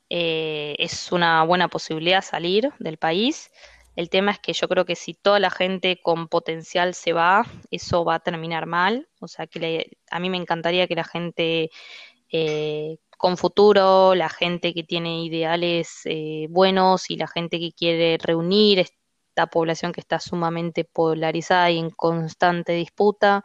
eh, 0.09 0.75
es 0.79 1.11
una 1.11 1.43
buena 1.43 1.67
posibilidad 1.67 2.23
salir 2.23 2.71
del 2.79 2.97
país. 2.97 3.51
El 3.95 4.09
tema 4.09 4.31
es 4.31 4.39
que 4.39 4.53
yo 4.53 4.67
creo 4.67 4.85
que 4.85 4.95
si 4.95 5.13
toda 5.13 5.39
la 5.39 5.51
gente 5.51 6.01
con 6.01 6.29
potencial 6.29 6.95
se 6.95 7.13
va, 7.13 7.45
eso 7.69 8.03
va 8.03 8.15
a 8.15 8.19
terminar 8.21 8.65
mal. 8.65 9.07
O 9.19 9.27
sea, 9.27 9.45
que 9.45 9.91
a 10.09 10.19
mí 10.19 10.31
me 10.31 10.37
encantaría 10.37 10.87
que 10.87 10.95
la 10.95 11.03
gente 11.03 11.69
eh, 12.31 12.97
con 13.19 13.37
futuro, 13.37 14.15
la 14.15 14.29
gente 14.29 14.73
que 14.73 14.83
tiene 14.83 15.23
ideales 15.25 16.01
eh, 16.05 16.47
buenos 16.49 17.11
y 17.11 17.17
la 17.17 17.27
gente 17.27 17.59
que 17.59 17.71
quiere 17.71 18.17
reunir 18.17 18.79
esta 18.79 19.45
población 19.45 19.91
que 19.93 20.01
está 20.01 20.19
sumamente 20.19 20.85
polarizada 20.85 21.69
y 21.69 21.77
en 21.77 21.91
constante 21.91 22.73
disputa 22.73 23.43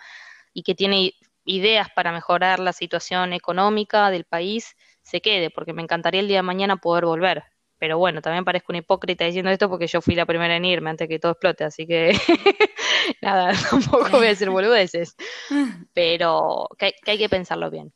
y 0.57 0.63
que 0.63 0.75
tiene 0.75 1.13
ideas 1.45 1.89
para 1.95 2.13
mejorar 2.13 2.61
la 2.61 2.73
situación 2.73 3.35
económica 3.35 4.11
del 4.11 4.25
país, 4.25 4.75
se 5.03 5.21
quede, 5.21 5.51
porque 5.51 5.75
me 5.75 5.83
encantaría 5.83 6.23
el 6.23 6.29
día 6.29 6.39
de 6.39 6.45
mañana 6.45 6.79
poder 6.79 7.05
volver. 7.05 7.45
Pero 7.79 7.99
bueno, 7.99 8.23
también 8.23 8.47
parezco 8.47 8.73
una 8.73 8.79
hipócrita 8.79 9.27
diciendo 9.27 9.51
esto 9.51 9.69
porque 9.69 9.87
yo 9.87 10.01
fui 10.01 10.15
la 10.15 10.25
primera 10.25 10.57
en 10.57 10.65
irme 10.65 10.89
antes 10.89 11.09
que 11.09 11.19
todo 11.19 11.33
explote, 11.33 11.65
así 11.65 11.87
que 11.87 12.17
nada, 13.21 13.53
tampoco 13.71 14.09
voy 14.13 14.29
a 14.29 14.31
decir 14.31 14.49
boludeces, 14.49 15.15
pero 15.93 16.71
que, 16.79 16.95
que 17.05 17.11
hay 17.11 17.19
que 17.19 17.29
pensarlo 17.29 17.71
bien, 17.71 17.93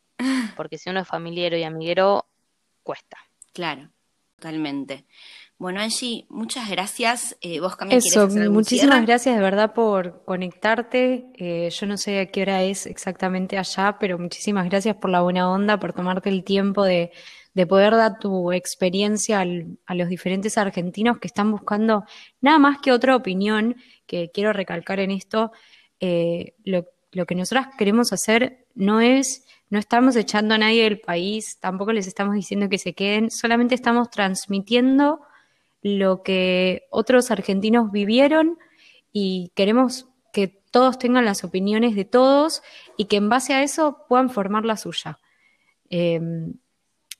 porque 0.54 0.76
si 0.76 0.90
uno 0.90 1.00
es 1.00 1.08
familiero 1.08 1.56
y 1.56 1.62
amiguero, 1.62 2.26
cuesta. 2.82 3.16
Claro, 3.54 3.90
totalmente. 4.36 5.06
Bueno, 5.60 5.80
Angie, 5.80 6.24
muchas 6.30 6.70
gracias. 6.70 7.36
Eh, 7.42 7.60
¿vos 7.60 7.76
también 7.76 8.00
querés 8.00 8.16
Eso, 8.16 8.24
hacer 8.24 8.48
muchísimas 8.48 8.94
cierre? 8.94 9.06
gracias 9.06 9.36
de 9.36 9.42
verdad 9.42 9.74
por 9.74 10.24
conectarte. 10.24 11.26
Eh, 11.36 11.68
yo 11.70 11.86
no 11.86 11.98
sé 11.98 12.18
a 12.20 12.26
qué 12.26 12.42
hora 12.42 12.62
es 12.62 12.86
exactamente 12.86 13.58
allá, 13.58 13.98
pero 14.00 14.18
muchísimas 14.18 14.66
gracias 14.70 14.96
por 14.96 15.10
la 15.10 15.20
buena 15.20 15.50
onda, 15.50 15.78
por 15.78 15.92
tomarte 15.92 16.30
el 16.30 16.44
tiempo 16.44 16.82
de, 16.84 17.12
de 17.52 17.66
poder 17.66 17.94
dar 17.94 18.18
tu 18.18 18.52
experiencia 18.52 19.40
al- 19.40 19.76
a 19.84 19.94
los 19.94 20.08
diferentes 20.08 20.56
argentinos 20.56 21.18
que 21.18 21.26
están 21.28 21.50
buscando 21.50 22.04
nada 22.40 22.58
más 22.58 22.78
que 22.80 22.90
otra 22.92 23.14
opinión, 23.14 23.76
que 24.06 24.30
quiero 24.32 24.54
recalcar 24.54 24.98
en 25.00 25.10
esto. 25.10 25.52
eh, 26.00 26.54
lo, 26.64 26.86
lo 27.12 27.26
que 27.26 27.34
nosotras 27.34 27.68
queremos 27.76 28.12
hacer 28.14 28.64
no 28.74 29.00
es, 29.02 29.44
no 29.68 29.78
estamos 29.78 30.16
echando 30.16 30.54
a 30.54 30.58
nadie 30.58 30.84
del 30.84 31.00
país, 31.00 31.58
tampoco 31.60 31.92
les 31.92 32.06
estamos 32.06 32.34
diciendo 32.34 32.70
que 32.70 32.78
se 32.78 32.94
queden, 32.94 33.30
solamente 33.30 33.74
estamos 33.74 34.08
transmitiendo 34.10 35.20
lo 35.82 36.22
que 36.22 36.86
otros 36.90 37.30
argentinos 37.30 37.90
vivieron 37.90 38.58
y 39.12 39.52
queremos 39.54 40.06
que 40.32 40.48
todos 40.70 40.98
tengan 40.98 41.24
las 41.24 41.42
opiniones 41.44 41.96
de 41.96 42.04
todos 42.04 42.62
y 42.96 43.06
que 43.06 43.16
en 43.16 43.28
base 43.28 43.54
a 43.54 43.62
eso 43.62 44.04
puedan 44.08 44.30
formar 44.30 44.64
la 44.64 44.76
suya. 44.76 45.18
Eh, 45.88 46.20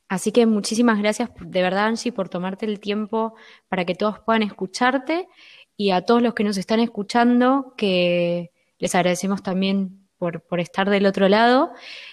así 0.08 0.32
que 0.32 0.46
muchísimas 0.46 0.98
gracias 0.98 1.30
de 1.40 1.62
verdad, 1.62 1.86
Angie, 1.86 2.12
por 2.12 2.28
tomarte 2.28 2.66
el 2.66 2.80
tiempo 2.80 3.34
para 3.68 3.84
que 3.84 3.94
todos 3.94 4.20
puedan 4.20 4.42
escucharte 4.42 5.28
y 5.76 5.90
a 5.90 6.02
todos 6.02 6.22
los 6.22 6.34
que 6.34 6.44
nos 6.44 6.58
están 6.58 6.80
escuchando, 6.80 7.74
que 7.76 8.52
les 8.78 8.94
agradecemos 8.94 9.42
también 9.42 10.08
por, 10.18 10.42
por 10.42 10.60
estar 10.60 10.90
del 10.90 11.06
otro 11.06 11.28
lado 11.28 11.72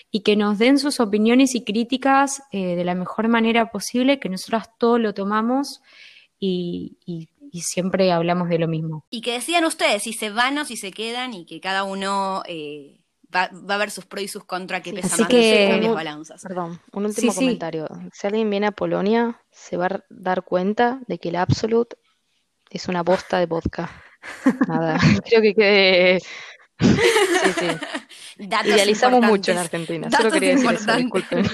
y 0.09 0.21
que 0.21 0.37
nos 0.37 0.57
den 0.57 0.79
sus 0.79 0.99
opiniones 0.99 1.53
y 1.53 1.63
críticas 1.63 2.41
eh, 2.51 2.75
de 2.75 2.85
la 2.85 2.95
mejor 2.95 3.27
manera 3.27 3.69
posible, 3.69 4.19
que 4.19 4.29
nosotras 4.29 4.69
todo 4.77 4.97
lo 4.97 5.13
tomamos 5.13 5.81
y, 6.39 6.97
y- 7.05 7.29
y 7.51 7.61
siempre 7.61 8.11
hablamos 8.11 8.49
de 8.49 8.59
lo 8.59 8.67
mismo. 8.67 9.05
Y 9.09 9.21
que 9.21 9.31
decidan 9.33 9.63
ustedes 9.65 10.03
si 10.03 10.13
se 10.13 10.29
van 10.29 10.57
o 10.57 10.65
si 10.65 10.75
se 10.77 10.91
quedan 10.91 11.33
y 11.33 11.45
que 11.45 11.61
cada 11.61 11.83
uno 11.85 12.43
eh, 12.45 12.99
va, 13.33 13.49
va 13.53 13.75
a 13.75 13.77
ver 13.77 13.89
sus 13.89 14.05
pros 14.05 14.23
y 14.23 14.27
sus 14.27 14.43
contras 14.43 14.81
que 14.81 14.89
Sí, 14.89 14.95
pesa 14.97 15.07
así 15.13 15.21
más 15.23 15.29
que- 15.31 15.79
Un- 15.85 15.95
balanzas. 15.95 16.41
Perdón, 16.43 16.79
un 16.91 17.05
último 17.05 17.31
Sí, 17.31 17.38
sí. 17.39 17.45
comentario. 17.45 17.88
Si 18.13 18.27
alguien 18.27 18.49
viene 18.49 18.67
a 18.67 18.71
Polonia, 18.71 19.39
se 19.51 19.77
va 19.77 19.85
a 19.85 20.03
dar 20.09 20.43
cuenta 20.43 20.99
de 21.07 21.17
que 21.19 21.29
el 21.29 21.38
Absolute 21.38 21.95
es 22.69 22.88
una 22.89 23.01
bosta 23.01 23.39
de 23.39 23.45
vodka. 23.45 23.89
Nada, 24.67 24.99
creo 25.25 25.41
que 25.41 25.55
quede... 25.55 26.19
Sí, 26.79 26.88
sí. 27.59 27.67
Datos 28.47 28.67
Idealizamos 28.67 29.21
mucho 29.21 29.51
en. 29.53 29.57
Argentina. 29.57 30.07
Datos 30.09 30.19
Solo 30.19 30.31
quería 30.33 30.49
decir 30.55 30.71
eso, 30.73 30.95
disculpen. 30.95 31.45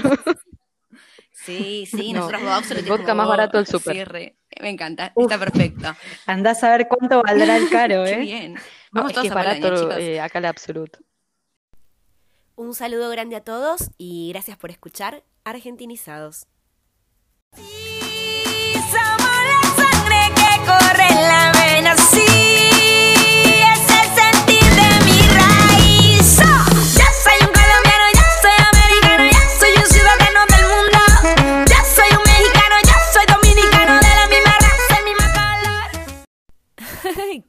Sí, 1.45 1.85
sí, 1.89 2.13
No, 2.13 2.19
nosotros 2.21 2.41
Absolute 2.43 2.79
el 2.79 2.85
es 2.85 2.89
vodka 2.99 3.13
más 3.13 3.27
barato 3.27 3.57
del 3.57 3.67
súper. 3.67 3.93
cierre. 3.95 4.37
Me 4.61 4.69
encanta, 4.69 5.11
está 5.15 5.37
perfecto. 5.39 5.95
Andás 6.25 6.63
a 6.63 6.69
ver 6.77 6.87
cuánto 6.87 7.21
valdrá 7.23 7.57
el 7.57 7.69
caro, 7.69 8.03
Qué 8.05 8.11
¿eh? 8.13 8.17
bien. 8.17 8.53
No, 8.53 8.61
Vamos 8.91 9.11
es 9.11 9.17
que 9.19 9.29
todos 9.29 9.31
a 9.31 9.35
Polonia, 9.35 9.59
barato 9.69 9.81
chicos. 9.81 9.97
eh, 9.97 10.21
acá 10.21 10.39
el 10.39 10.45
Absolute. 10.45 10.99
Un 12.55 12.73
saludo 12.75 13.09
grande 13.09 13.35
a 13.35 13.41
todos 13.43 13.89
y 13.97 14.29
gracias 14.31 14.57
por 14.57 14.69
escuchar 14.69 15.23
Argentinizados. 15.43 16.45
Somos 17.55 19.35
la 19.49 19.61
sangre 19.75 20.21
que 20.35 20.65
corre 20.65 21.07
en 21.09 21.21
la 21.27 21.51
vena, 21.51 21.97
sí, 21.97 22.62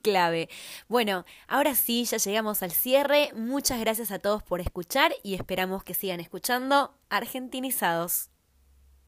Clave. 0.05 0.51
Bueno, 0.87 1.25
ahora 1.49 1.75
sí, 1.75 2.05
ya 2.05 2.19
llegamos 2.19 2.63
al 2.63 2.71
cierre. 2.71 3.31
Muchas 3.35 3.81
gracias 3.81 4.11
a 4.11 4.19
todos 4.19 4.43
por 4.43 4.61
escuchar 4.61 5.15
y 5.23 5.35
esperamos 5.35 5.83
que 5.83 5.95
sigan 5.95 6.21
escuchando 6.21 6.95
Argentinizados. 7.09 8.34